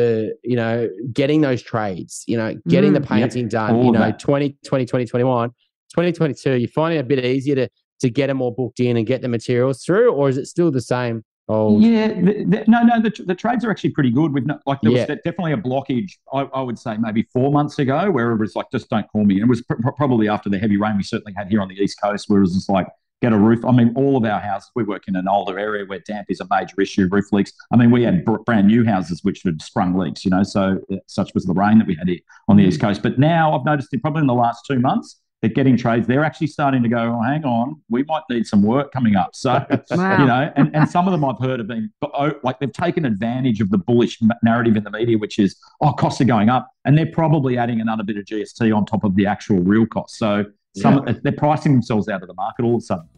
you 0.42 0.56
know 0.56 0.88
getting 1.12 1.40
those 1.42 1.62
trades. 1.62 2.24
You 2.26 2.36
know, 2.36 2.56
getting 2.66 2.90
mm, 2.90 2.94
the 2.94 3.00
painting 3.02 3.48
done. 3.48 3.76
All 3.76 3.84
you 3.84 3.92
know, 3.92 4.00
that. 4.00 4.18
20, 4.18 4.56
20, 4.66 4.84
20, 4.84 5.06
21, 5.06 5.50
2022. 5.50 6.54
You're 6.54 6.68
finding 6.68 6.98
it 6.98 7.02
a 7.02 7.04
bit 7.04 7.24
easier 7.24 7.54
to 7.54 7.68
to 8.00 8.10
get 8.10 8.26
them 8.26 8.42
all 8.42 8.50
booked 8.50 8.80
in 8.80 8.96
and 8.96 9.06
get 9.06 9.22
the 9.22 9.28
materials 9.28 9.84
through, 9.84 10.12
or 10.12 10.28
is 10.28 10.36
it 10.36 10.46
still 10.46 10.72
the 10.72 10.80
same 10.80 11.22
old. 11.48 11.82
Yeah, 11.82 12.08
the, 12.08 12.44
the, 12.44 12.64
no, 12.68 12.82
no, 12.82 13.00
the, 13.00 13.10
the 13.24 13.34
trades 13.34 13.64
are 13.64 13.70
actually 13.70 13.90
pretty 13.90 14.10
good. 14.10 14.32
We've 14.32 14.46
not, 14.46 14.60
like 14.66 14.80
there 14.82 14.92
yeah. 14.92 15.06
was 15.06 15.18
definitely 15.24 15.52
a 15.52 15.56
blockage. 15.56 16.12
I, 16.32 16.42
I, 16.42 16.62
would 16.62 16.78
say 16.78 16.96
maybe 16.96 17.24
four 17.32 17.52
months 17.52 17.78
ago, 17.78 18.10
where 18.10 18.32
it 18.32 18.38
was 18.38 18.56
like, 18.56 18.66
just 18.72 18.88
don't 18.90 19.06
call 19.10 19.24
me. 19.24 19.34
And 19.34 19.44
it 19.44 19.48
was 19.48 19.62
pr- 19.62 19.90
probably 19.96 20.28
after 20.28 20.48
the 20.48 20.58
heavy 20.58 20.76
rain 20.76 20.96
we 20.96 21.02
certainly 21.02 21.34
had 21.36 21.48
here 21.48 21.60
on 21.60 21.68
the 21.68 21.74
east 21.74 22.00
coast, 22.02 22.28
where 22.28 22.38
it 22.38 22.42
was 22.42 22.54
just 22.54 22.68
like 22.68 22.86
get 23.22 23.32
a 23.32 23.38
roof. 23.38 23.64
I 23.64 23.70
mean, 23.70 23.92
all 23.94 24.16
of 24.16 24.24
our 24.24 24.40
houses. 24.40 24.70
We 24.74 24.82
work 24.82 25.04
in 25.08 25.16
an 25.16 25.28
older 25.28 25.58
area 25.58 25.84
where 25.86 26.00
damp 26.00 26.26
is 26.28 26.40
a 26.40 26.46
major 26.50 26.80
issue. 26.80 27.08
Roof 27.10 27.32
leaks. 27.32 27.52
I 27.72 27.76
mean, 27.76 27.90
we 27.90 28.02
had 28.02 28.24
brand 28.44 28.66
new 28.66 28.84
houses 28.84 29.22
which 29.22 29.42
had 29.44 29.62
sprung 29.62 29.96
leaks. 29.96 30.24
You 30.24 30.32
know, 30.32 30.42
so 30.42 30.80
uh, 30.92 30.96
such 31.06 31.32
was 31.34 31.44
the 31.44 31.54
rain 31.54 31.78
that 31.78 31.86
we 31.86 31.94
had 31.94 32.08
here 32.08 32.18
on 32.48 32.56
the 32.56 32.64
east 32.64 32.78
mm. 32.78 32.82
coast. 32.82 33.02
But 33.02 33.18
now 33.18 33.56
I've 33.56 33.64
noticed 33.64 33.88
it 33.92 34.02
probably 34.02 34.20
in 34.20 34.26
the 34.26 34.34
last 34.34 34.64
two 34.68 34.80
months 34.80 35.21
they're 35.42 35.50
getting 35.50 35.76
trades. 35.76 36.06
They're 36.06 36.24
actually 36.24 36.46
starting 36.46 36.84
to 36.84 36.88
go, 36.88 37.18
oh, 37.18 37.20
hang 37.20 37.44
on, 37.44 37.82
we 37.90 38.04
might 38.04 38.22
need 38.30 38.46
some 38.46 38.62
work 38.62 38.92
coming 38.92 39.16
up. 39.16 39.34
So, 39.34 39.66
wow. 39.90 40.18
you 40.20 40.26
know, 40.26 40.52
and, 40.54 40.74
and 40.74 40.88
some 40.88 41.08
of 41.08 41.12
them 41.12 41.24
I've 41.24 41.38
heard 41.40 41.58
have 41.58 41.66
been 41.66 41.92
oh, 42.00 42.32
like 42.44 42.60
they've 42.60 42.72
taken 42.72 43.04
advantage 43.04 43.60
of 43.60 43.70
the 43.70 43.78
bullish 43.78 44.20
narrative 44.44 44.76
in 44.76 44.84
the 44.84 44.90
media, 44.90 45.18
which 45.18 45.40
is, 45.40 45.56
oh, 45.80 45.92
costs 45.92 46.20
are 46.20 46.24
going 46.24 46.48
up. 46.48 46.70
And 46.84 46.96
they're 46.96 47.10
probably 47.10 47.58
adding 47.58 47.80
another 47.80 48.04
bit 48.04 48.16
of 48.16 48.24
GST 48.24 48.74
on 48.74 48.86
top 48.86 49.02
of 49.02 49.16
the 49.16 49.26
actual 49.26 49.58
real 49.58 49.84
cost. 49.84 50.16
So, 50.16 50.46
some 50.76 51.04
yeah. 51.06 51.14
they're 51.22 51.32
pricing 51.32 51.72
themselves 51.72 52.08
out 52.08 52.22
of 52.22 52.28
the 52.28 52.34
market 52.34 52.64
all 52.64 52.76
of 52.76 52.78
a 52.78 52.84
sudden. 52.84 53.08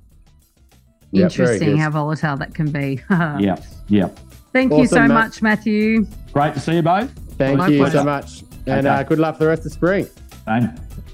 Interesting 1.13 1.77
how 1.77 1.91
volatile 1.91 2.37
that 2.39 2.55
can 2.55 2.73
be. 2.73 3.01
yeah, 3.11 3.57
yeah. 3.89 4.09
Thank 4.53 4.73
awesome, 4.73 4.81
you 4.83 4.87
so 4.89 5.01
Matt. 5.01 5.09
much, 5.11 5.43
Matthew. 5.43 6.07
Great 6.33 6.55
to 6.55 6.61
see 6.61 6.77
you 6.77 6.83
both. 6.83 7.13
Thank 7.37 7.59
My 7.59 7.69
you 7.69 7.79
pleasure. 7.79 7.99
so 7.99 8.05
much. 8.05 8.43
And 8.67 8.87
okay. 8.87 8.97
uh, 8.97 9.03
good 9.03 9.19
luck 9.19 9.37
for 9.37 9.45
the 9.45 9.51
rest 9.51 9.67
of 9.67 9.73
spring. 9.73 10.09
Same. 10.47 10.75